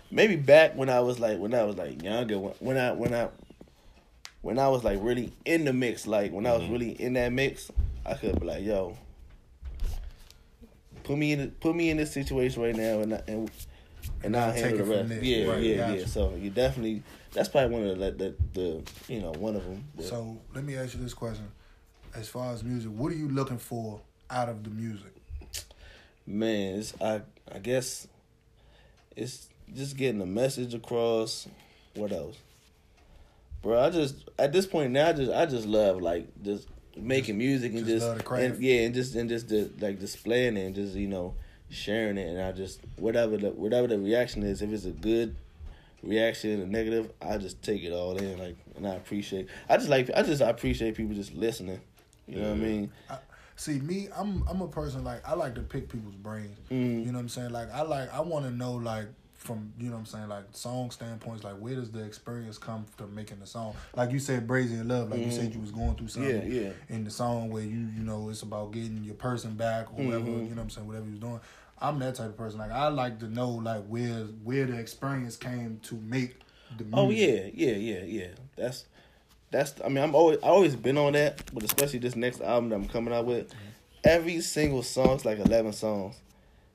maybe 0.10 0.36
back 0.36 0.76
when 0.76 0.90
I 0.90 1.00
was 1.02 1.20
like 1.20 1.38
when 1.40 1.54
I 1.54 1.64
was 1.64 1.78
like 1.78 2.02
younger, 2.04 2.38
when, 2.40 2.54
when 2.60 2.78
I 2.78 2.92
when 2.92 3.14
I 3.14 3.30
when 4.42 4.58
I 4.60 4.68
was 4.70 4.84
like 4.84 5.00
really 5.02 5.32
in 5.46 5.66
the 5.66 5.74
mix, 5.74 6.08
like 6.08 6.32
when 6.34 6.46
I 6.46 6.54
was 6.54 6.64
Mm-hmm. 6.64 6.72
really 6.74 7.02
in 7.02 7.14
that 7.14 7.32
mix, 7.32 7.72
I 8.06 8.16
could 8.16 8.40
be 8.40 8.46
like, 8.48 8.64
yo, 8.64 8.98
put 11.04 11.18
me 11.18 11.32
in 11.34 11.52
put 11.60 11.76
me 11.76 11.90
in 11.92 11.98
this 11.98 12.12
situation 12.12 12.62
right 12.62 12.76
now, 12.76 13.00
and 13.02 13.14
I, 13.14 13.22
and 13.28 13.52
and 14.24 14.36
I'll 14.36 14.52
handle 14.52 14.86
the 14.86 14.94
it 14.94 15.10
rest. 15.10 15.24
Yeah, 15.24 15.46
Right, 15.52 15.64
yeah, 15.64 15.78
gotcha. 15.78 16.00
yeah. 16.00 16.06
So 16.06 16.36
you 16.36 16.50
definitely 16.50 17.04
that's 17.32 17.50
probably 17.50 17.78
one 17.78 17.88
of 17.88 18.00
the 18.00 18.12
the, 18.12 18.36
the 18.54 19.14
you 19.14 19.22
know 19.22 19.32
one 19.32 19.56
of 19.56 19.64
them. 19.64 19.84
But 19.96 20.06
So 20.06 20.38
let 20.54 20.64
me 20.64 20.76
ask 20.76 20.94
you 20.94 21.02
this 21.02 21.14
question: 21.14 21.48
As 22.16 22.28
far 22.28 22.54
as 22.54 22.64
music, 22.64 22.92
what 22.92 23.12
are 23.12 23.16
you 23.16 23.30
looking 23.30 23.58
for 23.58 24.02
out 24.30 24.50
of 24.50 24.64
the 24.64 24.70
music? 24.70 25.14
man, 26.26 26.80
it's, 26.80 26.94
I 27.02 27.22
I 27.54 27.60
guess 27.60 28.08
it's 29.16 29.50
just 29.74 29.98
getting 29.98 30.20
the 30.20 30.26
message 30.26 30.74
across. 30.74 31.48
What 31.96 32.12
else, 32.12 32.38
bro? 33.62 33.82
I 33.82 33.90
just 33.90 34.30
at 34.40 34.54
this 34.54 34.66
point 34.66 34.92
now, 34.92 35.10
I 35.10 35.14
just 35.14 35.32
I 35.32 35.46
just 35.46 35.68
love 35.68 36.02
like 36.02 36.28
just 36.44 36.68
making 36.96 37.38
music 37.38 37.74
and 37.74 37.80
just 37.80 37.90
just, 37.90 38.06
love 38.06 38.18
the 38.18 38.24
craft. 38.24 38.44
and, 38.44 38.64
yeah, 38.64 38.82
and 38.82 38.94
just 38.94 39.16
and 39.16 39.30
just 39.30 39.50
the, 39.50 39.70
like 39.80 40.00
displaying 40.00 40.58
it 40.58 40.66
and 40.66 40.76
just 40.76 40.96
you 40.96 41.08
know 41.08 41.36
sharing 41.70 42.18
it, 42.18 42.28
and 42.28 42.42
I 42.42 42.52
just 42.52 42.80
whatever 42.98 43.38
the 43.38 43.50
whatever 43.50 43.88
the 43.88 44.00
reaction 44.00 44.44
is, 44.44 44.62
if 44.62 44.72
it's 44.72 44.86
a 44.86 44.92
good 44.92 45.36
reaction, 46.04 46.62
and 46.62 46.72
negative, 46.72 47.12
I 47.22 47.38
just 47.38 47.62
take 47.62 47.84
it 47.84 47.92
all 47.92 48.18
in, 48.18 48.38
like, 48.40 48.58
and 48.76 48.88
I 48.88 48.96
appreciate. 48.96 49.48
I 49.70 49.78
just 49.78 49.90
like 49.90 50.10
I 50.16 50.24
just 50.24 50.42
I 50.42 50.50
appreciate 50.50 50.96
people 50.96 51.16
just 51.16 51.34
listening. 51.34 51.80
You 52.28 52.38
know 52.38 52.50
what 52.52 52.58
I 52.58 52.62
Yeah. 52.62 52.68
mean? 52.68 52.92
See 53.58 53.80
me, 53.80 54.08
I'm 54.16 54.44
I'm 54.48 54.62
a 54.62 54.68
person 54.68 55.04
like 55.04 55.22
I 55.28 55.34
like 55.36 55.54
to 55.56 55.62
pick 55.62 55.88
people's 55.90 56.16
brains. 56.16 56.58
Mhm. 56.72 57.06
You 57.06 57.12
know 57.12 57.14
what 57.14 57.20
I'm 57.20 57.30
saying? 57.30 57.52
Like 57.52 57.72
I 57.72 57.82
like 57.84 58.12
I 58.12 58.22
want 58.22 58.46
to 58.46 58.52
know 58.52 58.74
like 58.74 59.06
from 59.36 59.74
you 59.80 59.88
know 59.88 59.94
what 59.94 60.00
I'm 60.02 60.06
saying 60.06 60.30
like 60.30 60.44
song 60.52 60.92
standpoints 60.92 61.44
like 61.44 61.56
where 61.56 61.74
does 61.74 61.90
the 61.92 62.04
experience 62.04 62.58
come 62.60 62.86
to 62.98 63.06
making 63.08 63.40
the 63.40 63.46
song? 63.48 63.76
Like 63.96 64.12
you 64.12 64.20
said, 64.20 64.48
Brazy 64.48 64.80
in 64.80 64.88
Love. 64.88 65.12
Like 65.12 65.20
you 65.20 65.32
said, 65.32 65.54
you 65.54 65.60
was 65.60 65.72
going 65.72 65.96
through 65.96 66.08
something 66.08 66.32
Mm-hmm. 66.42 66.52
Yeah, 66.52 66.62
yeah. 66.62 66.96
in 66.96 67.04
the 67.04 67.12
song 67.12 67.50
where 67.52 67.64
you 67.64 67.88
you 67.96 68.04
know 68.04 68.30
it's 68.30 68.42
about 68.42 68.72
getting 68.72 69.04
your 69.04 69.16
person 69.16 69.54
back 69.56 69.88
or 69.92 70.06
whatever. 70.06 70.26
Mm-hmm. 70.26 70.32
You 70.32 70.50
know 70.50 70.56
what 70.56 70.62
I'm 70.64 70.70
saying? 70.72 70.88
Whatever 70.88 71.06
you 71.06 71.12
was 71.12 71.20
doing. 71.20 71.40
I'm 71.82 72.00
that 72.00 72.16
type 72.16 72.28
of 72.28 72.38
person. 72.38 72.60
Like 72.60 72.72
I 72.72 72.88
like 72.88 73.20
to 73.20 73.28
know 73.28 73.50
like 73.50 73.86
where 73.86 74.24
where 74.44 74.66
the 74.66 74.78
experience 74.78 75.36
came 75.36 75.80
to 75.84 75.96
make 75.96 76.36
the 76.78 76.86
oh, 76.94 77.08
music. 77.08 77.54
Oh 77.54 77.54
yeah, 77.56 77.72
yeah, 77.72 77.76
yeah, 77.76 78.04
yeah. 78.04 78.28
That's 78.56 78.86
that's. 79.50 79.74
I 79.84 79.90
mean, 79.90 80.04
I'm 80.04 80.16
always 80.16 80.38
I 80.44 80.48
always 80.48 80.76
been 80.76 80.98
on 80.98 81.14
that, 81.14 81.42
but 81.54 81.64
especially 81.64 82.00
this 82.00 82.16
next 82.16 82.42
album 82.42 82.70
that 82.70 82.76
I'm 82.76 82.88
coming 82.88 83.14
out 83.14 83.26
with. 83.26 83.48
Mm-hmm. 83.50 83.58
Every 84.04 84.42
single 84.42 84.84
song's 84.84 85.26
like 85.26 85.40
eleven 85.40 85.74
songs. 85.74 86.20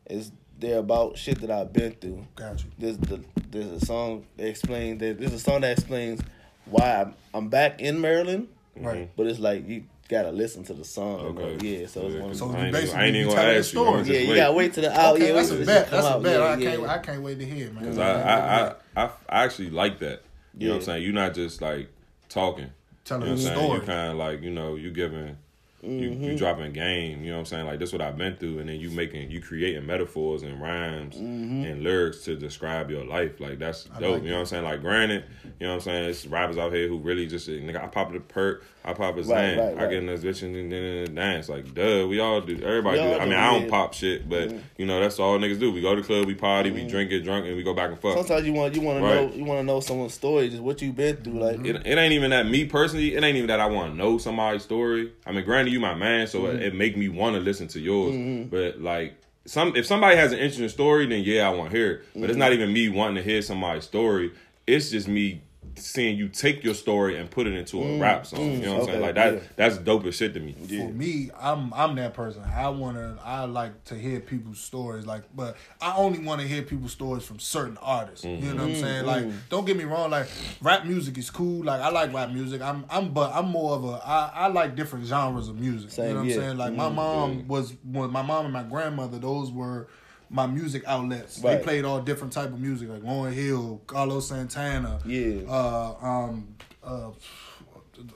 Is 0.09 0.31
they're 0.59 0.79
about 0.79 1.19
shit 1.19 1.41
that 1.41 1.51
I've 1.51 1.73
been 1.73 1.93
through. 1.93 2.27
Got 2.35 2.63
you. 2.65 2.71
There's 2.79 2.99
the 2.99 3.23
there's 3.51 3.83
a 3.83 3.85
song 3.85 4.25
that 4.37 4.49
explains 4.49 5.01
that 5.01 5.19
there's 5.19 5.33
a 5.33 5.39
song 5.39 5.63
that 5.63 5.73
explains 5.73 6.21
why 6.67 7.03
I'm, 7.03 7.15
I'm 7.33 7.49
back 7.49 7.81
in 7.81 8.01
Maryland, 8.01 8.49
Right. 8.77 9.11
but 9.17 9.27
it's 9.27 9.39
like 9.39 9.69
you 9.69 9.85
gotta 10.09 10.31
listen 10.33 10.63
to 10.65 10.75
the 10.75 10.85
song. 10.85 11.35
to 11.37 11.43
know. 11.43 11.57
Yeah, 11.61 11.87
so 11.87 12.07
it's 12.07 12.15
one 12.21 12.31
of 12.31 12.37
So 12.37 12.51
I 12.51 12.59
you 12.59 12.65
ain't 12.65 12.73
basically 12.73 12.89
even- 12.91 13.01
I 13.01 13.07
ain't 13.07 13.17
even 13.17 13.29
telling 13.29 13.37
gonna 13.37 13.53
the 13.53 13.59
ask 13.59 13.73
you. 13.75 13.81
I'm 13.81 13.87
story. 13.87 13.99
just 14.05 14.11
yeah, 14.11 14.19
you 14.29 14.35
gotta 14.37 14.53
wait 14.55 14.73
till 14.75 14.83
the 14.85 15.01
out. 15.01 15.15
Okay, 15.17 15.27
yeah, 15.29 15.33
that's 15.33 15.51
wait 15.51 15.63
a 15.63 15.67
bet. 15.67 15.91
That's 15.91 16.07
come 16.07 16.21
a 16.21 16.23
bet. 16.23 16.39
Yeah, 16.41 16.45
I 16.47 16.57
can't. 16.63 16.81
yeah. 16.83 16.93
I 16.93 16.99
can't 16.99 17.23
wait 17.23 17.39
to 17.39 17.45
hear, 17.47 17.71
man. 17.73 17.85
Cause 17.85 17.99
I, 17.99 18.23
I, 18.23 18.37
I, 18.67 18.75
I, 18.97 19.11
I 19.29 19.45
actually 19.45 19.71
like 19.71 19.99
that. 20.01 20.23
You 20.59 20.69
know 20.69 20.75
what 20.75 20.79
I'm 20.81 20.85
saying? 20.87 21.03
You're 21.03 21.13
not 21.13 21.35
just 21.35 21.61
like 21.61 21.89
talking. 22.29 22.71
Telling 23.05 23.29
you 23.29 23.29
know 23.29 23.33
a 23.33 23.35
what 23.35 23.41
I'm 23.41 23.45
saying? 23.57 23.57
story. 23.67 23.81
You 23.81 23.87
kind 23.87 24.11
of 24.13 24.17
like, 24.19 24.43
you 24.43 24.51
know, 24.51 24.75
you 24.77 24.91
giving, 24.91 25.37
you, 25.83 26.11
Mm-hmm. 26.11 26.25
you 26.25 26.37
dropping 26.39 26.73
game. 26.73 27.23
You 27.23 27.31
know 27.31 27.35
what 27.37 27.41
I'm 27.41 27.47
saying? 27.47 27.67
Like 27.67 27.79
this 27.79 27.93
what 27.93 28.01
I've 28.03 28.17
been 28.19 28.37
through, 28.37 28.59
and 28.59 28.69
then 28.69 28.81
you 28.81 28.91
making, 28.91 29.31
you 29.31 29.41
creating 29.41 29.87
metaphors 29.87 30.43
and 30.43 30.61
rhymes 30.61 31.17
Mm-hmm. 31.17 31.65
and 31.65 31.83
lyrics 31.83 32.25
to 32.25 32.35
describe 32.37 32.91
your 32.91 33.05
life. 33.05 33.39
Like 33.41 33.59
that's 33.59 33.85
dope. 33.85 34.01
like 34.01 34.23
you 34.23 34.29
know 34.31 34.35
what 34.37 34.41
I'm 34.41 34.47
saying? 34.47 34.65
Like 34.65 34.81
granted, 34.81 35.25
you 35.61 35.67
know 35.67 35.75
what 35.75 35.75
I'm 35.77 35.81
saying? 35.83 36.11
It's 36.11 36.27
rappers 36.27 36.59
out 36.59 36.73
here 36.73 36.89
who 36.89 36.99
really 36.99 37.27
just 37.27 37.49
nigga. 37.49 37.83
I 37.83 37.87
pop 37.87 38.13
a 38.15 38.21
perk, 38.21 38.65
I 38.85 38.93
pop 38.95 39.17
a 39.17 39.23
Zan, 39.23 39.59
right, 39.59 39.69
I 39.69 39.73
right. 39.75 39.91
get 39.91 39.99
in 39.99 40.07
this 40.07 40.23
bitch 40.23 40.43
and 40.43 40.73
then 40.73 41.15
dance. 41.15 41.49
Like 41.49 41.73
duh, 41.75 42.07
we 42.09 42.19
all 42.21 42.41
do. 42.41 42.61
Everybody 42.63 42.99
do. 42.99 43.13
I 43.15 43.25
mean, 43.25 43.35
I 43.35 43.59
don't 43.59 43.69
pop 43.71 43.95
shit, 43.95 44.29
but 44.29 44.53
you 44.79 44.87
know 44.87 44.99
that's 45.01 45.19
all 45.21 45.39
niggas 45.39 45.61
do. 45.61 45.71
We 45.73 45.83
go 45.83 45.95
to 45.95 46.01
the 46.01 46.07
club, 46.07 46.27
we 46.27 46.35
party, 46.35 46.71
we 46.71 46.87
drink, 46.87 47.11
get 47.11 47.23
drunk, 47.23 47.47
and 47.47 47.57
we 47.57 47.63
go 47.63 47.75
back 47.75 47.91
and 47.91 48.01
fuck. 48.01 48.17
Sometimes 48.17 48.47
you 48.47 48.53
want 48.55 48.75
you 48.75 48.81
want 48.81 48.99
to 48.99 49.03
know 49.03 49.33
you 49.35 49.45
want 49.45 49.61
to 49.61 49.65
know 49.65 49.81
someone's 49.81 50.15
story, 50.15 50.49
just 50.49 50.63
what 50.63 50.81
you've 50.83 50.97
been 50.97 51.17
through. 51.19 51.35
Like 51.41 51.65
it, 51.65 51.87
it 51.87 51.99
ain't 51.99 52.13
even 52.13 52.31
that 52.31 52.47
me 52.49 52.65
personally. 52.65 53.15
It 53.15 53.23
ain't 53.23 53.37
even 53.37 53.49
that 53.49 53.61
I 53.61 53.67
want 53.67 53.93
to 53.93 53.97
know 53.97 54.19
somebody's 54.19 54.63
story. 54.63 55.13
I 55.27 55.33
mean, 55.33 55.45
granted, 55.45 55.66
you 55.71 55.81
my 55.81 55.95
man, 55.95 56.27
so 56.27 56.41
Mm-hmm. 56.43 56.57
it, 56.57 56.63
it 56.63 56.75
make 56.75 56.97
me 56.97 57.09
want 57.09 57.35
to 57.37 57.41
listen 57.41 57.69
to 57.69 57.81
yours. 57.81 58.49
But 58.51 58.81
like 58.81 59.17
some, 59.47 59.77
if 59.77 59.87
somebody 59.87 60.17
has 60.17 60.33
an 60.33 60.39
interesting 60.39 60.69
story, 60.69 61.07
then 61.07 61.23
yeah, 61.23 61.47
I 61.47 61.51
want 61.51 61.71
to 61.71 61.77
hear 61.77 61.91
it. 61.93 62.01
But 62.15 62.21
Mm-hmm. 62.21 62.31
it's 62.31 62.39
not 62.39 62.53
even 62.53 62.73
me 62.73 62.89
wanting 62.89 63.17
to 63.17 63.23
hear 63.23 63.43
somebody's 63.43 63.85
story. 63.85 64.33
It's 64.67 64.91
just 64.91 65.07
me 65.09 65.43
seeing 65.77 66.17
you 66.17 66.29
take 66.29 66.65
your 66.65 66.75
story 66.75 67.17
and 67.17 67.31
put 67.31 67.47
it 67.47 67.55
into 67.55 67.81
a 67.81 67.85
mm, 67.85 68.01
rap 68.01 68.27
song. 68.27 68.41
you 68.41 68.59
mm, 68.59 68.63
know 68.63 68.73
what 68.73 68.81
I'm 68.81 68.87
saying? 68.87 69.01
Like 69.03 69.15
that 69.15 69.35
yeah. 69.35 69.41
that's 69.57 69.79
dope 69.79 70.05
as 70.05 70.17
shit 70.17 70.35
to 70.35 70.41
me. 70.41 70.53
For 70.53 70.89
me, 70.93 71.31
I'm 71.39 71.73
I'm 71.75 71.95
that 71.97 72.15
person. 72.15 72.43
I 72.43 72.69
wanna 72.69 73.19
I 73.23 73.45
like 73.45 73.85
to 73.85 73.95
hear 73.95 74.21
people's 74.21 74.61
stories. 74.61 75.07
Like, 75.07 75.25
but 75.35 75.57
I 75.81 75.97
only 75.97 76.19
want 76.19 76.41
to 76.41 76.47
hear 76.47 76.63
people's 76.63 76.93
stories 76.93 77.25
from 77.25 77.39
certain 77.39 77.79
artists. 77.81 78.25
You 78.25 78.37
know 78.37 78.55
what 78.55 78.63
I'm 78.63 78.69
mm, 78.71 78.81
saying? 78.81 79.07
Like, 79.07 79.27
don't 79.49 79.65
get 79.65 79.77
me 79.77 79.85
wrong. 79.85 80.11
Like, 80.11 80.29
rap 80.61 80.87
music 80.87 81.19
is 81.19 81.31
cool. 81.31 81.65
Like, 81.65 81.81
I 81.81 81.91
like 81.91 82.13
rap 82.13 82.31
music. 82.31 82.63
I'm 82.63 82.85
I'm 82.91 83.13
but 83.13 83.35
I'm 83.35 83.49
more 83.49 83.75
of 83.75 83.85
a 83.85 84.01
I, 84.05 84.31
I 84.35 84.47
like 84.49 84.77
different 84.77 85.07
genres 85.07 85.49
of 85.49 85.59
music. 85.59 85.91
Same, 85.91 86.09
you 86.09 86.15
know 86.15 86.21
what 86.21 86.29
yeah. 86.29 86.35
I'm 86.35 86.41
saying? 86.41 86.57
Like, 86.59 86.75
my 86.75 86.89
mom 86.89 87.49
was 87.49 87.75
when 87.85 88.11
my 88.11 88.23
mom 88.23 88.45
and 88.45 88.53
my 88.53 88.63
grandmother. 88.63 89.19
Those 89.19 89.51
were 89.51 89.89
my 90.31 90.47
music 90.47 90.83
outlets. 90.87 91.39
Right. 91.41 91.59
They 91.59 91.63
played 91.65 91.85
all 91.85 92.01
different 92.01 92.33
type 92.33 92.49
of 92.49 92.61
music, 92.61 92.89
like 92.89 93.03
Lauryn 93.03 93.33
Hill, 93.33 93.81
Carlos 93.87 94.29
Santana, 94.29 94.99
Yeah. 95.07 95.43
uh, 95.49 95.95
um, 96.03 96.49
uh, 96.83 97.11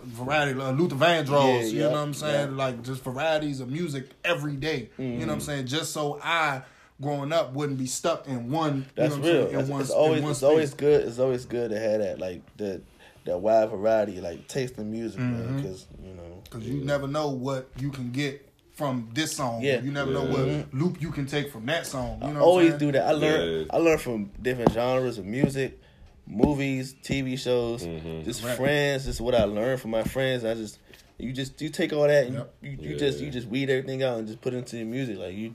variety, 0.04 0.58
uh, 0.61 0.72
Luther 0.72 0.96
Vandross. 0.96 1.28
Yeah, 1.28 1.61
you 1.62 1.78
yeah, 1.78 1.84
know 1.84 1.90
what 1.92 1.98
I'm 1.98 2.14
saying? 2.14 2.50
yeah. 2.50 2.56
Like 2.56 2.82
just 2.82 3.02
varieties 3.02 3.61
of 3.61 3.70
music 3.70 4.11
every 4.24 4.56
day. 4.56 4.90
You 4.98 5.04
know 5.20 5.26
what 5.26 5.32
I'm 5.34 5.40
saying? 5.40 5.66
Just 5.66 5.92
so 5.92 6.20
I, 6.22 6.62
growing 7.00 7.32
up, 7.32 7.52
wouldn't 7.54 7.78
be 7.78 7.86
stuck 7.86 8.26
in 8.28 8.50
one. 8.50 8.86
That's 8.94 9.16
you 9.16 9.22
know 9.22 9.28
what 9.28 9.34
real. 9.34 9.48
In 9.54 9.61
It's, 9.61 9.68
one, 9.68 9.80
it's 9.80 9.90
always 9.90 10.24
it's 10.24 10.42
always 10.42 10.74
good. 10.74 11.06
It's 11.06 11.18
always 11.18 11.44
good 11.46 11.70
to 11.70 11.78
have 11.78 12.00
that 12.00 12.18
like 12.18 12.42
that 12.58 12.82
that 13.24 13.38
wide 13.38 13.70
variety, 13.70 14.20
like 14.20 14.48
taste 14.48 14.78
in 14.78 14.90
music, 14.90 15.20
Mm-hmm. 15.20 15.46
man. 15.46 15.56
Because 15.62 15.86
you 16.04 16.14
know, 16.14 16.42
Cause 16.50 16.62
you 16.64 16.84
never 16.84 17.06
know 17.06 17.28
what 17.28 17.68
you 17.78 17.90
can 17.90 18.11
get 18.11 18.46
from 18.81 19.11
this 19.12 19.37
song. 19.37 19.61
Yeah. 19.62 19.83
You 19.83 19.91
never 19.93 20.11
know 20.11 20.24
what 20.24 20.72
loop 20.74 21.01
you 21.03 21.11
can 21.11 21.26
take 21.26 21.53
from 21.53 21.66
that 21.66 21.87
song. 21.87 22.18
You 22.22 22.28
know 22.28 22.41
what 22.41 22.43
always 22.43 22.72
I'm 22.72 22.78
do 22.78 22.93
that. 22.93 23.05
I 23.07 23.12
learn 23.12 23.41
Yeah. 23.61 23.64
I 23.70 23.76
learn 23.76 23.99
from 23.99 24.31
different 24.41 24.72
genres 24.72 25.18
of 25.18 25.26
music, 25.26 25.78
movies, 26.26 26.95
TV 27.03 27.39
shows, 27.39 27.85
Mm-hmm. 27.85 28.22
just 28.24 28.43
Right. 28.43 28.57
friends. 28.57 29.05
Just 29.05 29.20
what 29.20 29.35
I 29.35 29.45
learned 29.45 29.81
from 29.83 29.91
my 29.91 30.03
friends. 30.03 30.45
I 30.47 30.55
just 30.55 30.78
you 31.18 31.33
just 31.33 31.61
you 31.61 31.68
take 31.68 31.93
all 31.93 32.07
that 32.09 32.26
and 32.26 32.35
Yep. 32.37 32.55
you, 32.62 32.70
you, 32.70 32.89
you 32.91 32.97
just 32.97 33.20
you 33.20 33.31
just 33.31 33.49
weed 33.49 33.68
everything 33.68 34.03
out 34.03 34.18
and 34.18 34.26
just 34.26 34.41
put 34.41 34.55
it 34.55 34.59
into 34.59 34.78
your 34.78 34.87
music. 34.87 35.18
Like 35.18 35.35
you 35.35 35.53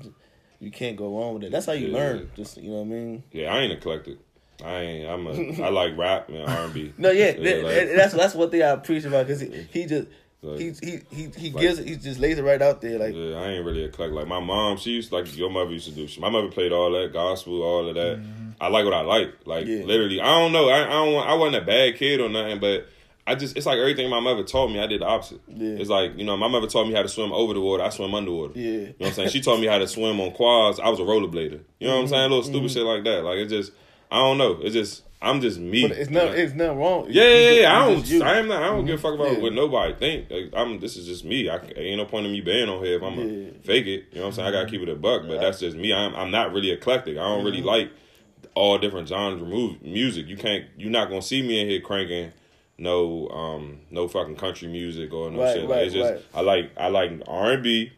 you 0.60 0.70
can't 0.72 0.96
go 0.96 1.18
wrong 1.18 1.34
with 1.34 1.44
it. 1.46 1.52
That's 1.52 1.66
how 1.66 1.74
you 1.74 1.88
Yeah. 1.88 1.98
learn. 1.98 2.30
Just 2.36 2.58
you 2.58 2.70
know 2.70 2.78
what 2.78 2.82
I 2.84 3.00
mean. 3.00 3.24
Yeah, 3.32 3.54
I 3.54 3.62
ain't 3.62 3.74
eclectic. 3.74 4.18
I 4.64 4.76
ain't. 4.80 5.10
I'm 5.10 5.28
a. 5.28 5.64
I 5.66 5.70
like 5.70 5.98
rap 5.98 6.30
and 6.30 6.48
R 6.48 6.66
and 6.66 6.74
B. 6.74 6.94
No, 6.98 7.10
yeah, 7.12 7.32
that- 7.34 7.64
like- 7.64 7.96
that's 7.96 8.14
that's 8.14 8.36
one 8.36 8.50
thing 8.52 8.62
I 8.62 8.68
appreciate 8.70 9.10
about 9.10 9.26
because 9.28 9.42
he, 9.42 9.50
he 9.74 9.86
just 9.88 10.08
Like- 10.42 10.60
he 10.60 10.74
he 10.82 11.00
he, 11.10 11.30
he 11.38 11.52
like- 11.52 11.62
gives. 11.62 11.80
He 11.80 11.96
just 11.96 12.20
lays 12.20 12.38
it 12.38 12.44
right 12.44 12.62
out 12.62 12.82
there. 12.82 13.00
Like 13.00 13.16
Yeah, 13.16 13.36
I 13.36 13.48
ain't 13.50 13.66
really 13.66 13.84
eclectic. 13.84 14.16
Like 14.16 14.28
my 14.28 14.40
mom, 14.40 14.78
she 14.78 14.92
used 14.92 15.10
to, 15.10 15.16
like 15.16 15.36
your 15.38 15.50
mother 15.50 15.72
used 15.72 15.88
to 15.88 15.94
do. 15.94 16.08
She, 16.08 16.20
my 16.20 16.30
mother 16.30 16.50
played 16.50 16.72
all 16.72 16.92
that 16.92 17.14
gospel, 17.14 17.62
all 17.64 17.90
of 17.90 17.96
that. 17.96 18.18
Mm-hmm. 18.20 18.52
I 18.62 18.68
like 18.68 18.86
what 18.86 18.94
I 18.94 19.02
like. 19.02 19.34
Like 19.46 19.66
Yeah. 19.66 19.84
literally, 19.84 20.22
I 20.22 20.40
don't 20.40 20.52
know. 20.52 20.70
I, 20.70 20.84
I 20.84 20.90
don't. 20.90 21.28
I 21.28 21.34
wasn't 21.34 21.64
a 21.64 21.66
bad 21.66 21.98
kid 21.98 22.22
or 22.22 22.30
nothing, 22.30 22.60
but 22.60 22.88
I 23.28 23.34
just 23.34 23.58
it's 23.58 23.66
like 23.66 23.80
everything 23.80 24.10
my 24.10 24.20
mother 24.20 24.44
taught 24.44 24.68
me. 24.68 24.80
I 24.80 24.86
did 24.86 25.02
the 25.02 25.06
opposite. 25.06 25.42
Yeah. 25.48 25.78
It's 25.80 25.90
like 25.90 26.16
you 26.16 26.26
know, 26.26 26.38
my 26.38 26.48
mother 26.48 26.68
taught 26.68 26.86
me 26.86 26.94
how 26.94 27.02
to 27.02 27.10
swim 27.10 27.34
over 27.34 27.54
the 27.54 27.62
water. 27.62 27.84
I 27.84 27.90
swim 27.90 28.14
underwater. 28.14 28.54
Yeah. 28.56 28.72
you 28.72 28.80
know 28.80 28.94
what 28.98 29.08
I'm 29.08 29.14
saying. 29.14 29.30
She 29.30 29.42
taught 29.42 29.60
me 29.60 29.66
how 29.66 29.80
to 29.80 29.88
swim 29.88 30.20
on 30.20 30.32
quads. 30.32 30.80
I 30.80 30.90
was 30.90 31.00
a 31.00 31.04
rollerblader. 31.04 31.62
You 31.80 31.88
know 31.88 31.94
what 31.94 32.00
I'm 32.00 32.06
mm-hmm. 32.06 32.14
saying? 32.14 32.30
Little 32.30 32.44
stupid 32.44 32.70
mm-hmm. 32.70 32.74
shit 32.74 32.84
like 32.84 33.04
that. 33.06 33.24
Like 33.24 33.38
it 33.38 33.48
just, 33.48 33.72
I 34.16 34.20
don't 34.20 34.38
know. 34.38 34.60
It's 34.62 34.74
just 34.74 35.04
I'm 35.22 35.42
just 35.42 35.60
me. 35.60 35.88
but 35.88 35.98
it's 35.98 36.10
not 36.10 36.28
it's 36.36 36.54
nothing 36.54 36.78
wrong. 36.78 37.08
Yeah, 37.10 37.24
yeah, 37.24 37.50
yeah. 37.62 37.82
I 37.82 37.86
don't. 37.88 38.22
I 38.22 38.38
am 38.38 38.48
not. 38.48 38.62
I 38.64 38.68
don't 38.68 38.86
give 38.86 39.00
a 39.00 39.02
fuck 39.02 39.16
about 39.16 39.34
Yeah. 39.34 39.40
what 39.40 39.54
nobody 39.54 39.94
think. 39.96 40.30
Like, 40.30 40.52
I'm. 40.54 40.80
This 40.80 40.98
is 40.98 41.06
just 41.08 41.26
me. 41.26 41.50
I 41.50 41.58
ain't 41.76 41.98
no 41.98 42.06
point 42.06 42.26
in 42.26 42.32
me 42.32 42.42
being 42.42 42.70
on 42.70 42.84
here 42.84 42.98
if 42.98 43.04
I'm 43.04 43.14
Yeah. 43.18 43.24
gonna 43.26 43.52
fake 43.64 43.88
it. 43.88 44.06
You 44.12 44.16
know 44.18 44.22
what 44.22 44.28
I'm 44.28 44.34
saying? 44.34 44.48
I 44.48 44.52
gotta 44.52 44.70
keep 44.70 44.82
it 44.82 44.90
a 44.90 44.96
buck. 44.96 45.24
But 45.28 45.40
that's 45.42 45.60
just 45.60 45.76
me. 45.78 45.94
I'm. 45.94 46.14
I'm 46.16 46.32
not 46.32 46.54
really 46.54 46.72
eclectic. 46.72 47.18
I 47.18 47.22
don't 47.24 47.44
really 47.44 47.58
Mm-hmm. 47.60 47.68
like 47.68 47.92
all 48.54 48.78
different 48.78 49.08
genres 49.10 49.42
of 49.42 49.48
mu- 49.48 49.76
music. 49.82 50.28
You 50.28 50.38
can't. 50.38 50.66
You're 50.78 50.92
not 50.92 51.10
gonna 51.10 51.22
see 51.22 51.42
me 51.42 51.60
in 51.60 51.68
here 51.68 51.82
cranking 51.82 52.32
no 52.78 53.30
um 53.30 53.80
no 53.90 54.08
fucking 54.08 54.36
country 54.36 54.68
music 54.68 55.12
or 55.14 55.32
no 55.32 55.42
Right, 55.42 55.56
shit. 55.56 55.70
right, 55.70 55.84
it's 55.86 55.94
just 55.94 56.12
right. 56.12 56.22
I 56.34 56.42
like 56.42 56.72
I 56.78 56.88
like 56.90 57.12
R 57.28 57.54
and 57.54 57.64
B, 57.64 57.92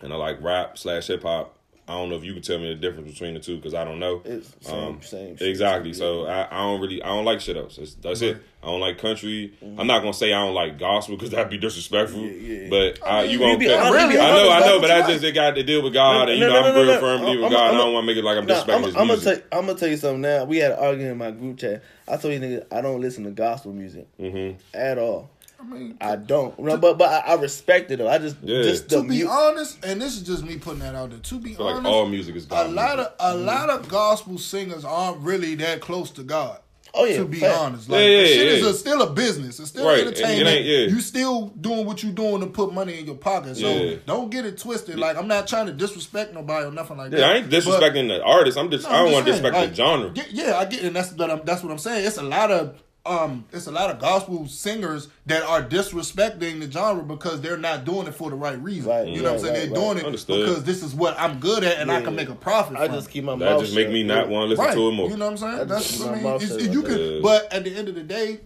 and 0.00 0.12
I 0.12 0.16
like 0.16 0.42
rap 0.42 0.78
slash 0.78 1.06
hip 1.06 1.22
hop. 1.22 1.54
I 1.88 1.94
don't 1.94 2.08
know 2.08 2.14
if 2.16 2.22
you 2.24 2.32
can 2.34 2.42
tell 2.42 2.58
me 2.58 2.68
the 2.68 2.76
difference 2.76 3.10
between 3.10 3.34
the 3.34 3.40
two 3.40 3.56
because 3.56 3.74
I 3.74 3.84
don't 3.84 3.98
know. 3.98 4.22
It's 4.24 4.54
same, 4.60 4.78
Um, 4.78 5.02
same 5.02 5.36
shit. 5.36 5.48
Exactly. 5.48 5.90
Yeah. 5.90 5.96
So 5.96 6.26
I, 6.26 6.46
I 6.50 6.58
don't 6.62 6.80
really 6.80 7.02
I 7.02 7.08
don't 7.08 7.24
like 7.24 7.40
shit 7.40 7.56
else. 7.56 7.76
That's, 7.76 7.94
that's 7.94 8.22
it. 8.22 8.40
I 8.62 8.66
don't 8.66 8.78
like 8.80 8.98
country. 8.98 9.54
I'm 9.78 9.86
not 9.88 10.00
gonna 10.00 10.12
say 10.14 10.32
I 10.32 10.44
don't 10.44 10.54
like 10.54 10.78
gospel 10.78 11.16
because 11.16 11.30
that'd 11.30 11.50
be 11.50 11.58
disrespectful. 11.58 12.20
Yeah, 12.20 12.30
yeah. 12.32 12.68
But 12.70 13.04
I 13.04 13.20
I, 13.20 13.22
you 13.24 13.30
you 13.38 13.40
won't. 13.40 13.58
be 13.58 13.66
cut- 13.66 13.80
honest, 13.80 13.94
I 14.20 14.30
know, 14.30 14.50
I 14.50 14.60
know, 14.60 14.80
but 14.80 14.90
I 14.92 15.00
just 15.10 15.24
it 15.24 15.32
got 15.34 15.56
to 15.56 15.62
deal 15.64 15.82
with 15.82 15.92
God, 15.94 16.26
No, 16.26 16.32
and 16.32 16.40
you 16.40 16.46
no, 16.46 16.52
know 16.52 16.60
no, 16.60 16.68
I'm 16.68 16.74
no, 16.74 16.82
real 16.82 16.92
no. 16.94 17.00
firm 17.00 17.20
believer 17.22 17.38
in 17.38 17.44
I'm- 17.44 17.52
God. 17.52 17.60
I'm- 17.60 17.70
and 17.70 17.76
I 17.76 17.84
don't 17.84 17.94
want 17.94 18.02
to 18.04 18.06
make 18.06 18.16
it 18.18 18.24
like 18.24 18.38
I'm 18.38 18.46
Nah, 18.46 18.54
disrespecting 18.54 18.74
I'm, 18.76 18.82
his 18.84 18.94
I'm 18.94 19.00
gonna 19.00 19.12
music. 19.14 19.50
tell 19.50 19.58
I'm 19.58 19.66
gonna 19.66 19.78
tell 19.78 19.88
you 19.88 19.96
something 19.96 20.20
now. 20.20 20.44
We 20.44 20.58
had 20.58 20.72
an 20.72 20.78
argument 20.78 21.12
in 21.12 21.18
my 21.18 21.30
group 21.32 21.58
chat. 21.58 21.82
I 22.06 22.16
told 22.18 22.34
you 22.34 22.40
niggas 22.40 22.66
I 22.70 22.80
don't 22.82 23.00
listen 23.00 23.24
to 23.24 23.30
gospel 23.30 23.72
music 23.72 24.06
hmm 24.18 24.50
at 24.74 24.98
all. 24.98 25.30
I 25.60 25.64
mean, 25.64 25.96
I 26.00 26.16
don't. 26.16 26.58
No, 26.58 26.76
but 26.78 26.96
but 26.96 27.08
I, 27.10 27.32
I 27.32 27.34
respect 27.34 27.90
it 27.90 27.98
though. 27.98 28.08
I 28.08 28.18
just 28.18 28.36
Yeah. 28.42 28.62
just 28.62 28.88
to 28.90 29.02
be 29.02 29.24
mu- 29.24 29.28
honest, 29.30 29.84
and 29.84 30.00
this 30.00 30.16
is 30.16 30.22
just 30.22 30.42
me 30.44 30.56
putting 30.58 30.80
that 30.80 30.94
out 30.94 31.10
there. 31.10 31.18
To 31.18 31.38
be 31.38 31.52
I 31.52 31.54
feel 31.56 31.66
like 31.66 31.74
honest, 31.76 31.92
all 31.94 32.06
music 32.06 32.36
is 32.36 32.46
a 32.46 32.48
God. 32.48 32.72
lot 32.72 32.96
music. 32.96 33.12
of 33.20 33.34
a 33.34 33.38
lot 33.44 33.70
of 33.70 33.88
gospel 33.88 34.38
singers 34.38 34.84
aren't 34.84 35.18
really 35.18 35.54
that 35.56 35.80
close 35.80 36.10
to 36.12 36.22
God. 36.22 36.58
Oh, 36.92 37.04
yeah, 37.04 37.18
to 37.18 37.24
be 37.24 37.38
fact. 37.38 37.56
honest, 37.56 37.88
like 37.88 38.00
Yeah, 38.00 38.06
yeah, 38.08 38.20
the 38.22 38.26
shit 38.26 38.46
is 38.48 38.66
a, 38.66 38.74
still 38.74 39.02
a 39.02 39.10
business. 39.12 39.60
It's 39.60 39.68
still 39.68 39.86
Right, 39.86 39.98
it- 39.98 40.08
it 40.08 40.20
entertainment. 40.20 40.64
yeah. 40.64 40.78
You 40.88 41.00
still 41.00 41.46
doing 41.60 41.86
what 41.86 42.02
you 42.02 42.10
doing 42.10 42.40
to 42.40 42.48
put 42.48 42.72
money 42.74 42.98
in 42.98 43.06
your 43.06 43.14
pocket. 43.14 43.58
So 43.58 43.68
Yeah. 43.68 43.96
don't 44.06 44.28
get 44.28 44.44
it 44.44 44.58
twisted. 44.58 44.98
Like 44.98 45.16
I'm 45.16 45.28
not 45.28 45.46
trying 45.46 45.66
to 45.66 45.72
disrespect 45.72 46.34
nobody 46.34 46.66
or 46.66 46.72
nothing 46.72 46.96
like 46.96 47.12
that. 47.12 47.22
I 47.22 47.34
ain't 47.36 47.50
But- 47.50 47.60
disrespecting 47.62 48.08
the 48.08 48.20
artist. 48.24 48.58
I'm 48.58 48.72
just 48.72 48.88
no, 48.88 48.90
I 48.90 49.02
don't 49.04 49.12
want 49.12 49.24
to 49.26 49.30
just 49.30 49.40
saying, 49.42 49.52
disrespect 49.52 49.76
the 49.76 49.82
genre. 49.84 50.12
Yeah, 50.16 50.24
yeah, 50.48 50.58
I 50.58 50.64
get 50.64 50.80
it. 50.80 50.86
And 50.86 50.96
that's 50.96 51.12
what 51.12 51.30
I'm, 51.30 51.40
that's 51.44 51.62
what 51.62 51.70
I'm 51.70 51.78
saying. 51.78 52.04
It's 52.06 52.16
a 52.16 52.22
lot 52.24 52.50
of 52.50 52.74
um, 53.06 53.46
it's 53.52 53.66
a 53.66 53.70
lot 53.72 53.90
of 53.90 53.98
gospel 53.98 54.46
singers 54.46 55.08
that 55.26 55.42
are 55.42 55.62
disrespecting 55.62 56.60
the 56.60 56.70
genre 56.70 57.02
because 57.02 57.40
they're 57.40 57.56
not 57.56 57.84
doing 57.84 58.06
it 58.06 58.14
for 58.14 58.28
the 58.30 58.36
right 58.36 58.60
reason. 58.62 58.90
Right, 58.90 59.08
you 59.08 59.22
know 59.22 59.32
what 59.32 59.38
I'm 59.38 59.38
saying? 59.40 59.54
right, 59.54 59.60
they're 59.60 59.70
right. 59.70 59.94
doing 59.94 59.98
it 59.98 60.04
Understood. 60.04 60.46
because 60.46 60.64
this 60.64 60.82
is 60.82 60.94
what 60.94 61.18
I'm 61.18 61.40
good 61.40 61.64
at 61.64 61.78
and 61.78 61.90
I 61.90 62.02
can 62.02 62.14
make 62.14 62.28
a 62.28 62.34
profit. 62.34 62.76
I 62.76 62.86
from 62.86 62.96
just 62.96 63.10
keep 63.10 63.24
my 63.24 63.32
That 63.36 63.38
mouth 63.38 63.60
just 63.62 63.74
make 63.74 63.88
me 63.90 64.02
not 64.02 64.28
want 64.28 64.44
to 64.44 64.48
listen 64.50 64.64
right. 64.66 64.74
to 64.74 64.88
it 64.88 64.92
more. 64.92 65.08
You 65.08 65.16
know 65.16 65.24
what 65.26 65.30
I'm 65.32 65.36
saying? 65.38 65.60
I 65.60 65.64
That's 65.64 65.90
just 65.90 66.06
I 66.06 66.12
mean, 66.14 66.22
my 66.22 66.30
mouth 66.30 66.42
it's, 66.42 66.52
shut 66.52 66.72
you 66.72 66.82
can, 66.82 67.22
but 67.22 67.52
at 67.52 67.64
the 67.64 67.74
end 67.74 67.88
of 67.88 67.94
the 67.94 68.02
day. 68.02 68.40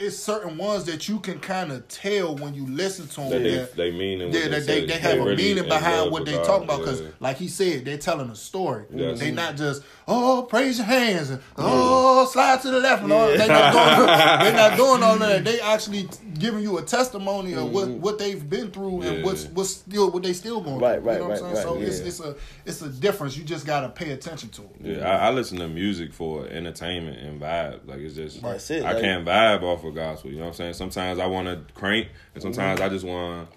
It's 0.00 0.16
certain 0.16 0.56
ones 0.56 0.84
that 0.84 1.08
you 1.08 1.20
can 1.20 1.38
kind 1.40 1.70
of 1.70 1.86
tell 1.88 2.34
when 2.36 2.54
you 2.54 2.66
listen 2.66 3.06
to 3.08 3.16
them. 3.20 3.30
That 3.30 3.42
they 3.42 3.54
that- 3.56 3.76
they 3.76 3.90
mean 3.90 4.22
and 4.22 4.32
yeah, 4.34 4.42
what 4.42 4.50
they, 4.50 4.58
they, 4.60 4.60
they, 4.60 4.80
say. 4.80 4.86
they 4.86 4.98
have 4.98 5.18
a 5.18 5.22
really 5.22 5.36
meaning 5.36 5.68
behind 5.68 6.10
what 6.10 6.24
they 6.24 6.32
talk 6.32 6.62
about 6.62 6.78
because, 6.80 7.00
yeah. 7.02 7.08
like 7.20 7.36
he 7.36 7.48
said, 7.48 7.84
they're 7.84 7.98
telling 7.98 8.30
a 8.30 8.34
story. 8.34 8.84
Yes. 8.90 9.20
They 9.20 9.30
not 9.30 9.56
just 9.56 9.82
oh 10.08 10.46
praise 10.48 10.78
your 10.78 10.86
hands 10.86 11.30
and 11.30 11.40
oh 11.56 12.26
slide 12.26 12.60
to 12.62 12.70
the 12.70 12.80
left 12.80 13.02
and 13.02 13.12
all. 13.12 13.28
They 13.28 13.46
not 13.46 13.72
doing 13.72 14.06
they 14.52 14.56
not 14.56 14.76
doing 14.76 15.02
all 15.02 15.18
that. 15.18 15.44
They 15.44 15.60
actually 15.60 16.08
giving 16.38 16.62
you 16.62 16.78
a 16.78 16.82
testimony 16.82 17.52
of 17.52 17.70
what, 17.70 17.88
what 17.88 18.18
they've 18.18 18.48
been 18.48 18.70
through 18.70 19.02
and 19.02 19.10
Mm-hmm. 19.10 19.24
What's 19.26 19.46
what's 19.48 19.70
still 19.70 20.10
what 20.10 20.22
they 20.22 20.32
still 20.32 20.60
going 20.60 20.78
Right, 20.78 20.98
through. 21.00 21.08
right, 21.08 21.12
you 21.14 21.18
know 21.20 21.28
what 21.28 21.38
I'm 21.38 21.44
right, 21.44 21.54
saying? 21.56 21.66
so 21.66 21.74
right, 21.74 21.82
it's 21.84 22.00
yeah. 22.00 22.06
it's 22.06 22.20
a 22.20 22.36
it's 22.64 22.80
a 22.82 22.88
difference. 22.88 23.36
You 23.36 23.44
just 23.44 23.66
gotta 23.66 23.88
pay 23.90 24.12
attention 24.12 24.48
to 24.50 24.62
it. 24.62 24.70
Yeah, 24.80 25.08
I, 25.10 25.26
I 25.26 25.30
listen 25.30 25.58
to 25.58 25.68
music 25.68 26.12
for 26.14 26.46
entertainment 26.46 27.18
and 27.18 27.40
vibe. 27.40 27.86
Like 27.86 27.98
it's 27.98 28.14
just 28.14 28.40
That's 28.40 28.70
it, 28.70 28.84
I 28.84 28.92
like- 28.92 29.02
can't 29.02 29.26
vibe 29.26 29.62
off 29.62 29.84
of 29.84 29.89
gospel. 29.90 30.30
You 30.30 30.36
know 30.36 30.44
what 30.44 30.48
I'm 30.48 30.54
saying? 30.54 30.74
Sometimes 30.74 31.18
I 31.18 31.26
want 31.26 31.46
to 31.48 31.72
crank, 31.74 32.08
and 32.34 32.42
sometimes 32.42 32.80
I 32.80 32.88
just 32.88 33.04
want. 33.04 33.48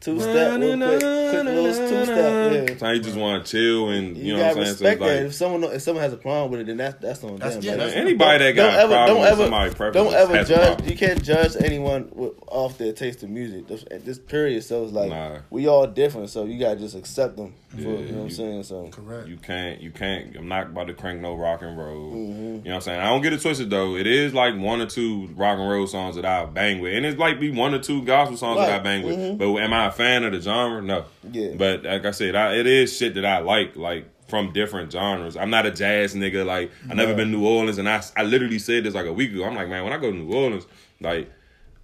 Two 0.00 0.18
step, 0.18 0.58
real 0.58 0.78
quick, 0.78 0.98
quick 1.00 1.44
little 1.44 1.64
two 1.88 2.04
step. 2.06 2.52
Yeah. 2.52 2.66
Sometimes 2.68 2.96
you 2.98 3.04
just 3.04 3.16
want 3.18 3.44
to 3.44 3.50
chill 3.52 3.90
and 3.90 4.16
you, 4.16 4.24
You, 4.24 4.32
know 4.32 4.38
what 4.38 4.54
gotta 4.54 4.60
I'm 4.60 4.64
saying. 4.64 4.76
So 4.78 4.84
respect 4.86 5.00
that. 5.00 5.22
if 5.26 5.34
someone 5.34 5.64
if 5.64 5.82
someone 5.82 6.02
has 6.02 6.12
a 6.14 6.16
problem 6.16 6.50
with 6.52 6.60
it, 6.60 6.66
then 6.68 6.78
that's 6.78 6.96
that's 7.02 7.22
on 7.22 7.36
That's- 7.36 7.56
them. 7.56 7.64
yeah, 7.64 7.70
Like, 7.72 7.78
that's- 7.80 7.96
anybody 7.96 8.44
that 8.44 8.52
got 8.52 8.70
don't 8.70 8.80
ever, 8.80 8.92
a 8.92 8.96
problem 8.96 9.06
don't 9.08 9.20
with 9.20 9.28
ever, 9.30 9.42
somebody 9.74 9.92
don't 9.92 10.14
ever 10.14 10.44
judge. 10.44 10.90
You 10.90 10.96
can't 10.96 11.22
judge 11.22 11.56
anyone 11.62 12.08
with, 12.14 12.32
off 12.46 12.78
their 12.78 12.94
taste 12.94 13.22
of 13.24 13.28
music. 13.28 13.66
This, 13.68 13.84
at 13.90 14.06
this 14.06 14.18
period, 14.18 14.64
so 14.64 14.84
it's 14.84 14.92
like 14.94 15.10
Nah. 15.10 15.38
we 15.50 15.68
all 15.68 15.86
different. 15.86 16.30
So 16.30 16.46
you 16.46 16.58
gotta 16.58 16.76
just 16.80 16.96
accept 16.96 17.36
them. 17.36 17.52
For, 17.68 17.80
Yeah, 17.82 17.88
you 17.90 17.94
know 18.12 18.16
what 18.18 18.22
I'm 18.24 18.30
saying? 18.30 18.62
So 18.64 18.88
Correct. 18.88 19.28
You 19.28 19.36
can't, 19.36 19.80
you 19.80 19.90
can't. 19.92 20.34
I'm 20.34 20.48
not 20.48 20.68
about 20.68 20.88
to 20.88 20.94
crank 20.94 21.20
no 21.20 21.34
rock 21.36 21.62
and 21.62 21.78
roll. 21.78 22.10
Mm-hmm. 22.10 22.42
You 22.42 22.48
know 22.54 22.60
what 22.64 22.74
I'm 22.76 22.80
saying? 22.80 23.00
I 23.00 23.04
don't 23.10 23.20
get 23.20 23.32
it 23.34 23.40
twisted 23.42 23.68
though. 23.70 23.96
It 23.96 24.06
is 24.08 24.32
like 24.34 24.56
one 24.58 24.80
or 24.80 24.86
two 24.86 25.28
rock 25.36 25.58
and 25.58 25.68
roll 25.68 25.86
songs 25.86 26.16
that 26.16 26.24
I 26.24 26.46
bang 26.46 26.80
with, 26.80 26.94
and 26.94 27.04
it's 27.04 27.18
like 27.18 27.38
be 27.38 27.50
one 27.50 27.74
or 27.74 27.78
two 27.80 28.02
gospel 28.02 28.38
songs 28.38 28.58
that 28.60 28.70
I 28.70 28.78
bang 28.82 29.04
with. 29.04 29.16
Mhm. 29.18 29.38
But 29.38 29.54
am 29.58 29.72
I 29.74 29.89
a 29.90 29.92
fan 29.96 30.24
of 30.24 30.32
the 30.32 30.40
genre? 30.40 30.80
No. 30.82 31.04
Yeah. 31.30 31.52
But 31.56 31.84
like 31.84 32.04
I 32.04 32.10
said, 32.12 32.34
I, 32.34 32.54
it 32.54 32.66
is 32.66 32.96
shit 32.96 33.14
that 33.14 33.24
I 33.24 33.38
like, 33.38 33.76
like 33.76 34.06
from 34.28 34.52
different 34.52 34.92
genres. 34.92 35.36
I'm 35.36 35.50
not 35.50 35.66
a 35.66 35.70
jazz 35.70 36.14
nigga. 36.14 36.44
Like 36.46 36.70
I 36.88 36.94
never 36.94 37.14
been 37.14 37.30
to 37.32 37.36
New 37.38 37.46
Orleans, 37.46 37.78
and 37.78 37.88
I, 37.88 38.02
I 38.16 38.22
literally 38.22 38.58
said 38.58 38.84
this 38.84 38.94
like 38.94 39.06
a 39.06 39.12
week 39.12 39.32
ago. 39.32 39.44
I'm 39.44 39.54
like, 39.54 39.68
man, 39.68 39.84
when 39.84 39.92
I 39.92 39.98
go 39.98 40.10
to 40.10 40.16
New 40.16 40.32
Orleans, 40.32 40.66
like. 41.00 41.30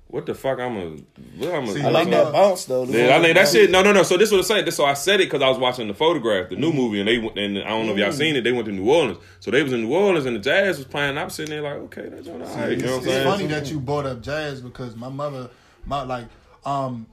What 0.09 0.25
the 0.25 0.37
fuck? 0.37 0.61
I'm 0.61 0.77
a. 0.77 0.85
What 1.37 1.53
I'm 1.53 1.65
a 1.65 1.73
See, 1.73 1.83
I 1.83 1.89
like 1.89 2.09
that 2.11 2.33
bounce 2.33 2.65
though. 2.67 2.85
yeah, 2.85 3.17
I 3.17 3.21
think 3.21 3.35
that 3.35 3.49
shit. 3.49 3.73
No, 3.73 3.83
no, 3.83 3.91
no. 3.91 4.05
So 4.05 4.17
this 4.17 4.31
was 4.31 4.49
I'm 4.49 4.59
saying. 4.59 4.71
So 4.71 4.85
I 4.85 4.95
said 4.95 5.21
it 5.21 5.25
because 5.25 5.43
I 5.43 5.49
was 5.49 5.59
watching 5.59 5.89
the 5.89 5.95
photograph, 5.95 6.49
the 6.49 6.55
new 6.55 6.69
Mm-hmm. 6.69 6.77
movie, 6.77 7.01
and 7.01 7.09
they 7.09 7.19
went. 7.19 7.37
And 7.37 7.59
I 7.59 7.71
don't 7.71 7.87
know 7.87 7.93
if 7.93 7.99
y'all 7.99 8.13
seen 8.13 8.37
it. 8.37 8.43
They 8.45 8.53
went 8.53 8.67
to 8.67 8.73
New 8.73 8.89
Orleans, 8.89 9.19
so 9.41 9.51
they 9.51 9.65
was 9.65 9.73
in 9.73 9.83
New 9.83 9.93
Orleans, 9.93 10.25
and 10.25 10.37
the 10.37 10.41
jazz 10.41 10.77
was 10.79 10.87
playing. 10.87 11.19
I'm 11.19 11.29
sitting 11.29 11.51
there 11.51 11.63
like, 11.63 11.81
okay, 11.93 12.09
that's 12.09 12.29
all 12.29 12.39
right. 12.39 12.71
You 12.71 12.77
know 12.77 12.87
what 12.93 12.99
I'm 12.99 13.03
saying? 13.03 13.17
it's 13.17 13.25
funny 13.27 13.47
that 13.49 13.69
you 13.69 13.81
brought 13.81 14.07
up 14.07 14.23
jazz 14.23 14.61
because 14.61 14.95
my 14.95 15.09
mother, 15.09 15.51
my 15.87 16.03
like, 16.05 16.27
um, 16.65 17.09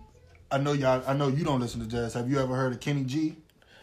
I 0.54 0.58
know 0.60 0.74
y'all. 0.74 1.04
I 1.08 1.14
know 1.14 1.28
you 1.30 1.44
don't 1.44 1.60
listen 1.60 1.80
to 1.82 1.88
jazz. 1.88 2.14
Have 2.14 2.30
you 2.30 2.40
ever 2.40 2.56
heard 2.56 2.74
of 2.74 2.80
Kenny 2.80 3.04
G? 3.04 3.36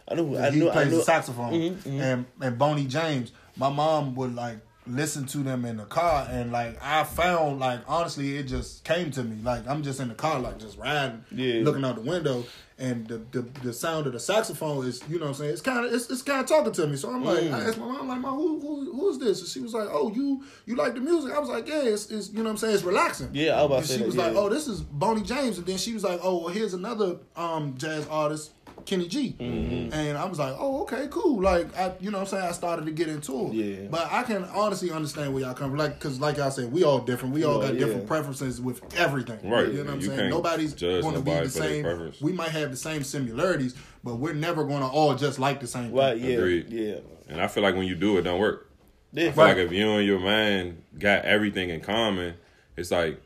I 0.09 0.15
knew. 0.15 0.39
I 0.39 0.51
he. 0.51 0.69
I 0.69 0.73
plays 0.73 0.91
knew. 0.91 0.99
the 0.99 1.03
saxophone 1.05 1.53
Mhm, 1.53 1.75
mhm. 1.77 2.01
and 2.01 2.27
and 2.41 2.59
Boney 2.59 2.87
James. 2.87 3.33
My 3.57 3.69
mom 3.71 4.15
would 4.15 4.35
like 4.35 4.59
listen 4.95 5.27
to 5.27 5.39
them 5.39 5.65
in 5.65 5.77
the 5.77 5.85
car 5.85 6.27
and 6.31 6.53
like 6.53 6.79
I 6.83 7.05
found 7.05 7.61
like 7.61 7.81
honestly 7.87 8.37
it 8.37 8.45
just 8.45 8.85
came 8.85 9.11
to 9.13 9.23
me. 9.25 9.43
Like 9.43 9.67
I'm 9.69 9.83
just 9.83 10.01
in 10.01 10.09
the 10.09 10.15
car 10.15 10.39
like 10.41 10.59
just 10.59 10.79
riding 10.79 11.25
Yeah. 11.31 11.63
looking 11.65 11.85
out 11.85 11.97
the 11.97 12.03
window 12.03 12.45
and 12.79 13.07
the, 13.09 13.19
the 13.33 13.43
the 13.63 13.73
sound 13.75 14.07
of 14.07 14.15
the 14.15 14.21
saxophone 14.21 14.87
is 14.87 15.03
you 15.09 15.19
know 15.19 15.27
what 15.27 15.29
I'm 15.29 15.35
saying 15.35 15.51
it's 15.53 15.61
kind 15.61 15.85
of 15.85 15.93
it's, 15.93 16.09
it's 16.11 16.23
kind 16.23 16.41
of 16.41 16.47
talking 16.47 16.73
to 16.73 16.87
me. 16.87 16.97
So 16.97 17.11
I'm 17.11 17.23
like 17.25 17.45
I 17.45 17.61
asked 17.65 17.79
my 17.79 17.87
mom 17.87 18.09
like 18.09 18.21
mom 18.21 18.37
who, 18.37 18.61
who 18.61 18.93
who 18.93 19.11
is 19.11 19.19
this? 19.19 19.41
And 19.41 19.49
she 19.49 19.61
was 19.61 19.75
like 19.75 19.89
oh 19.91 20.11
you 20.13 20.43
you 20.67 20.77
like 20.77 20.95
the 20.95 21.01
music? 21.01 21.33
I 21.35 21.39
was 21.39 21.49
like 21.51 21.69
yeah 21.69 21.83
it's, 21.83 22.11
it's 22.11 22.31
you 22.31 22.39
know 22.39 22.45
what 22.45 22.51
I'm 22.51 22.57
saying 22.57 22.75
it's 22.75 22.83
relaxing. 22.85 23.31
Yeah, 23.33 23.61
I 23.61 23.63
was 23.63 23.67
about 23.67 23.77
and 23.77 23.87
to 23.87 23.89
say 23.89 23.95
she 23.95 24.01
that, 24.01 24.07
was 24.07 24.17
yeah. 24.17 24.27
like 24.29 24.37
oh 24.37 24.49
this 24.49 24.67
is 24.69 24.81
Boney 24.81 25.23
James. 25.23 25.59
And 25.59 25.67
then 25.67 25.77
she 25.79 25.93
was 25.93 26.05
like 26.05 26.21
oh 26.23 26.39
well 26.45 26.49
here's 26.55 26.75
another 26.75 27.19
um 27.37 27.75
jazz 27.77 28.07
artist 28.09 28.53
Kenny 28.87 29.09
G 29.09 29.37
Mm-hmm. 29.39 29.93
and 29.93 30.17
I 30.19 30.25
was 30.25 30.39
like 30.39 30.55
oh 30.59 30.83
okay 30.83 31.07
cool 31.11 31.41
like 31.41 31.77
I 31.77 31.93
you 32.01 32.11
know 32.11 32.19
what 32.19 32.25
I'm 32.25 32.31
saying 32.31 32.45
I 32.45 32.53
started 32.53 32.85
to 32.87 32.91
get 32.93 33.09
into 33.09 33.47
it 33.49 33.53
Yeah. 33.55 33.89
but 33.91 34.09
I 34.13 34.23
can 34.23 34.45
honestly 34.45 34.91
understand 34.91 35.33
where 35.35 35.43
y'all 35.45 35.55
come 35.55 35.71
from 35.71 35.79
like 35.79 35.95
because 35.95 36.21
like 36.21 36.39
I 36.39 36.49
said 36.51 36.73
we 36.73 36.85
all 36.85 36.99
different 37.01 37.35
we 37.35 37.45
all 37.45 37.61
Yeah, 37.61 37.69
got 37.69 37.75
yeah. 37.75 37.81
different 37.87 38.07
preferences 38.07 38.61
with 38.61 38.81
everything 38.99 39.49
Right. 39.49 39.69
you 39.69 39.79
know 39.79 39.85
what 39.85 39.93
I'm 39.95 40.01
You 40.01 40.07
saying 40.09 40.31
nobody's 40.31 40.75
going 40.75 41.15
to 41.15 41.21
be 41.23 41.31
the 41.33 41.49
same 41.49 42.13
we 42.21 42.33
might 42.33 42.51
have 42.51 42.71
the 42.71 42.77
same 42.77 43.03
similarities 43.05 43.75
but 44.05 44.17
we're 44.17 44.35
never 44.35 44.65
going 44.65 44.81
to 44.81 44.87
all 44.89 45.15
just 45.15 45.39
like 45.39 45.61
the 45.61 45.67
same 45.67 45.93
Right, 45.93 46.19
thing. 46.19 46.31
yeah, 46.31 46.37
Agreed. 46.37 46.71
yeah. 46.71 46.95
And 47.29 47.41
I 47.41 47.47
feel 47.49 47.63
like 47.63 47.77
when 47.77 47.87
you 47.87 47.95
do 47.95 48.17
it, 48.17 48.23
don't 48.23 48.41
work. 48.41 48.71
Yeah, 49.13 49.29
I 49.29 49.33
feel 49.33 49.45
Right. 49.45 49.57
like 49.57 49.67
if 49.67 49.73
you 49.73 49.89
and 49.91 50.07
your 50.07 50.19
man 50.21 50.83
got 50.99 51.25
everything 51.25 51.69
in 51.71 51.81
common, 51.81 52.35
it's 52.77 52.91
like, 52.91 53.21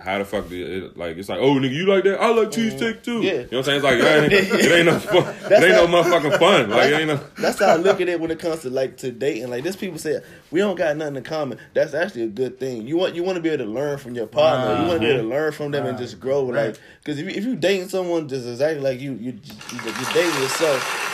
how 0.00 0.18
the 0.18 0.24
fuck 0.24 0.48
did 0.48 0.84
it, 0.84 0.96
like 0.96 1.16
it's 1.16 1.28
like, 1.28 1.38
oh 1.40 1.54
nigga, 1.54 1.72
you 1.72 1.86
like 1.86 2.04
that? 2.04 2.20
I 2.20 2.30
like 2.30 2.48
cheesesteak 2.48 3.02
too. 3.02 3.20
Mm-hmm. 3.20 3.22
Yeah. 3.22 3.32
You 3.32 3.38
know 3.38 3.42
what 3.42 3.58
I'm 3.58 3.64
saying? 3.64 3.76
It's 3.76 3.84
like 3.84 3.98
it 3.98 4.32
ain't, 4.32 4.32
it 4.64 4.72
ain't 4.72 4.86
no 4.86 4.98
fun. 4.98 5.34
It 5.52 5.64
ain't 5.64 5.68
no 5.70 5.86
motherfucking 5.86 6.38
fun. 6.38 6.70
Like 6.70 6.92
ain't 6.92 7.08
no 7.08 7.20
That's 7.38 7.58
how 7.58 7.66
I 7.66 7.76
look 7.76 8.00
at 8.00 8.08
it 8.08 8.20
when 8.20 8.30
it 8.30 8.38
comes 8.38 8.62
to 8.62 8.70
like 8.70 8.96
to 8.98 9.12
dating. 9.12 9.50
Like 9.50 9.64
this, 9.64 9.76
people 9.76 9.98
say 9.98 10.20
we 10.50 10.60
don't 10.60 10.76
got 10.76 10.96
nothing 10.96 11.16
in 11.16 11.22
common. 11.22 11.58
That's 11.74 11.94
actually 11.94 12.22
a 12.22 12.28
good 12.28 12.58
thing. 12.58 12.86
You 12.86 12.96
want 12.96 13.14
you 13.14 13.22
want 13.22 13.36
to 13.36 13.42
be 13.42 13.50
able 13.50 13.64
to 13.64 13.70
learn 13.70 13.98
from 13.98 14.14
your 14.14 14.26
partner. 14.26 14.82
You 14.82 14.88
want 14.88 15.00
to 15.00 15.06
be 15.06 15.12
able 15.12 15.22
to 15.22 15.28
learn 15.28 15.52
from 15.52 15.70
them 15.70 15.86
and 15.86 15.98
just 15.98 16.18
grow. 16.18 16.50
Right. 16.50 16.68
Like 16.68 16.80
because 17.00 17.18
if 17.18 17.26
you, 17.26 17.32
if 17.32 17.44
you 17.44 17.56
dating 17.56 17.88
someone 17.88 18.28
just 18.28 18.46
exactly 18.46 18.82
like 18.82 19.00
you, 19.00 19.12
you 19.12 19.32
you 19.32 19.78
you 19.84 20.14
dating 20.14 20.42
yourself. 20.42 21.09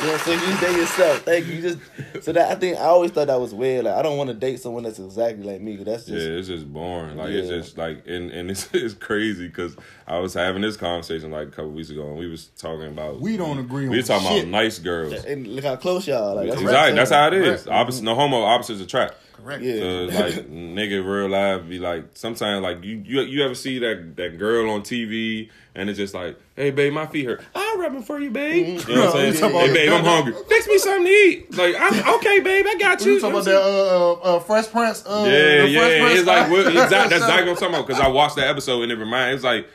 You 0.00 0.06
know 0.06 0.12
what 0.12 0.20
I'm 0.20 0.38
saying? 0.38 0.40
You 0.52 0.60
date 0.60 0.76
yourself. 0.76 1.18
Thank 1.22 1.46
you. 1.46 1.54
You 1.54 1.62
just 1.62 1.78
so 2.24 2.32
that 2.32 2.50
I 2.50 2.54
think 2.56 2.76
I 2.78 2.82
always 2.84 3.10
thought 3.10 3.28
that 3.28 3.40
was 3.40 3.54
weird. 3.54 3.84
Like 3.86 3.94
I 3.94 4.02
don't 4.02 4.18
want 4.18 4.28
to 4.28 4.34
date 4.34 4.60
someone 4.60 4.82
that's 4.82 4.98
exactly 4.98 5.44
like 5.44 5.60
me. 5.60 5.76
that's 5.76 6.04
just 6.04 6.08
Yeah, 6.10 6.36
just 6.36 6.38
it's 6.38 6.48
just 6.48 6.72
boring. 6.72 7.16
Like 7.16 7.30
it's 7.30 7.48
just 7.48 7.78
like 7.78 8.06
and 8.06 8.30
and 8.30 8.50
it's, 8.50 8.68
it's 8.72 8.94
crazy 8.94 9.46
because 9.46 9.76
I 10.06 10.18
was 10.18 10.34
having 10.34 10.62
this 10.62 10.76
conversation 10.76 11.30
like 11.30 11.48
a 11.48 11.50
couple 11.50 11.70
weeks 11.70 11.90
ago 11.90 12.06
and 12.08 12.18
we 12.18 12.28
was 12.28 12.46
talking 12.56 12.88
about 12.88 13.20
We 13.20 13.36
don't 13.36 13.58
agree 13.58 13.88
We 13.88 13.96
were 13.96 14.02
talking 14.02 14.28
shit. 14.28 14.38
about 14.42 14.50
nice 14.50 14.78
girls. 14.78 15.24
and 15.24 15.46
look 15.46 15.64
how 15.64 15.76
close 15.76 16.06
y'all. 16.06 16.34
Like 16.34 16.48
that's 16.50 16.56
what 16.62 16.74
I'm 16.74 16.90
Exactly. 16.92 16.96
That's 16.96 17.10
how 17.10 17.26
it 17.28 17.34
is. 17.34 17.62
Correct. 17.62 17.68
Opposite, 17.80 18.04
no 18.04 18.14
homo, 18.14 18.42
opposites 18.42 18.80
attract. 18.82 19.14
Correct 19.34 19.62
Yeah. 19.62 19.78
So 19.80 20.04
like 20.04 20.34
nigga 20.50 21.04
real 21.04 21.28
life 21.28 21.68
be 21.68 21.78
like 21.78 22.04
sometimes 22.14 22.62
like 22.62 22.82
you 22.84 23.02
you 23.04 23.20
you 23.22 23.44
ever 23.44 23.54
see 23.54 23.78
that 23.80 24.16
that 24.16 24.38
girl 24.38 24.70
on 24.70 24.82
TV 24.82 25.50
and 25.74 25.90
it's 25.90 25.98
just 25.98 26.14
like 26.14 26.38
hey 26.56 26.70
babe 26.70 26.92
my 26.92 27.06
feet 27.06 27.26
hurt 27.26 27.42
I'm 27.54 27.80
rubbing 27.80 28.02
for 28.02 28.18
you 28.20 28.30
babe 28.30 28.78
Mm-hmm. 28.78 28.90
you 28.90 28.96
know 28.96 29.06
what 29.06 29.16
I'm 29.16 29.32
saying 29.34 29.50
about- 29.50 29.66
hey 29.66 29.72
babe 29.74 29.92
I'm 29.92 30.04
hungry 30.04 30.34
fix 30.48 30.66
me 30.68 30.78
something 30.78 31.04
to 31.06 31.10
eat 31.10 31.56
like 31.56 31.74
I'm 31.78 32.14
okay 32.16 32.40
babe 32.40 32.64
I 32.68 32.74
got 32.78 33.04
you, 33.04 33.14
you 33.14 33.20
talking 33.20 33.34
know 33.34 33.40
about 33.40 33.54
what 33.54 34.20
that 34.22 34.26
uh, 34.26 34.32
uh, 34.32 34.36
uh, 34.36 34.40
Fresh 34.40 34.68
Prince 34.70 35.04
uh, 35.06 35.24
saying? 35.24 35.62
the 35.62 35.68
yeah 35.68 35.80
Fresh 35.80 35.90
yeah 35.92 36.04
Prince 36.04 36.18
it's 36.20 36.26
like 36.28 36.50
what, 36.50 36.60
exactly 36.66 36.74
that's 36.90 37.12
exactly 37.12 37.34
what 37.34 37.48
I'm 37.50 37.56
talking 37.56 37.74
about 37.74 37.86
because 37.88 38.00
I 38.00 38.08
watched 38.08 38.36
that 38.36 38.48
episode 38.48 38.82
and 38.82 38.92
it 38.92 38.96
reminded 38.96 39.34
it's 39.34 39.44
like 39.44 39.68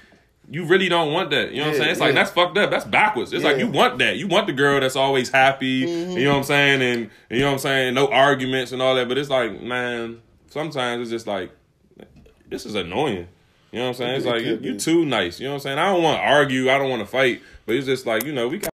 you 0.51 0.65
really 0.65 0.89
don't 0.89 1.13
want 1.13 1.29
that. 1.29 1.51
You 1.51 1.57
know 1.57 1.67
what 1.67 1.73
I'm 1.73 1.77
saying? 1.77 1.91
It's 1.91 1.99
like 1.99 2.09
yeah. 2.09 2.23
that's 2.23 2.31
fucked 2.31 2.57
up. 2.57 2.71
That's 2.71 2.85
backwards. 2.85 3.31
It's 3.33 3.43
like 3.43 3.57
you 3.57 3.67
want 3.67 3.99
that. 3.99 4.17
You 4.17 4.27
want 4.27 4.47
the 4.47 4.53
girl 4.53 4.79
that's 4.79 4.95
always 4.95 5.29
happy. 5.29 5.67
You 5.67 5.87
mm-hmm. 5.87 6.23
know 6.23 6.31
what 6.31 6.37
I'm 6.37 6.43
saying? 6.43 6.81
And, 6.81 7.09
and 7.29 7.39
you 7.39 7.39
know 7.39 7.47
what 7.47 7.53
I'm 7.53 7.59
saying? 7.59 7.93
No 7.93 8.07
arguments 8.07 8.71
and 8.71 8.81
all 8.81 8.95
that. 8.95 9.07
But 9.07 9.17
it's 9.17 9.29
like, 9.29 9.61
man, 9.61 10.21
sometimes 10.49 11.01
it's 11.01 11.11
just 11.11 11.27
like 11.27 11.51
this 12.49 12.65
is 12.65 12.75
annoying. 12.75 13.27
You 13.71 13.79
know 13.79 13.85
what 13.85 13.89
I'm 13.89 13.93
saying? 13.93 14.15
It's 14.15 14.25
It 14.25 14.29
like 14.29 14.41
you, 14.43 14.55
could 14.55 14.65
you 14.65 14.79
too 14.79 15.05
nice. 15.05 15.39
You 15.39 15.45
know 15.45 15.51
what 15.51 15.55
I'm 15.57 15.61
saying? 15.61 15.77
I 15.77 15.93
don't 15.93 16.01
want 16.01 16.17
to 16.17 16.23
argue. 16.23 16.71
I 16.71 16.79
don't 16.79 16.89
want 16.89 17.01
to 17.01 17.05
fight. 17.05 17.41
But 17.67 17.75
it's 17.75 17.85
just 17.85 18.07
like 18.07 18.23
you 18.23 18.33
know 18.33 18.47
we 18.47 18.57
got 18.57 18.67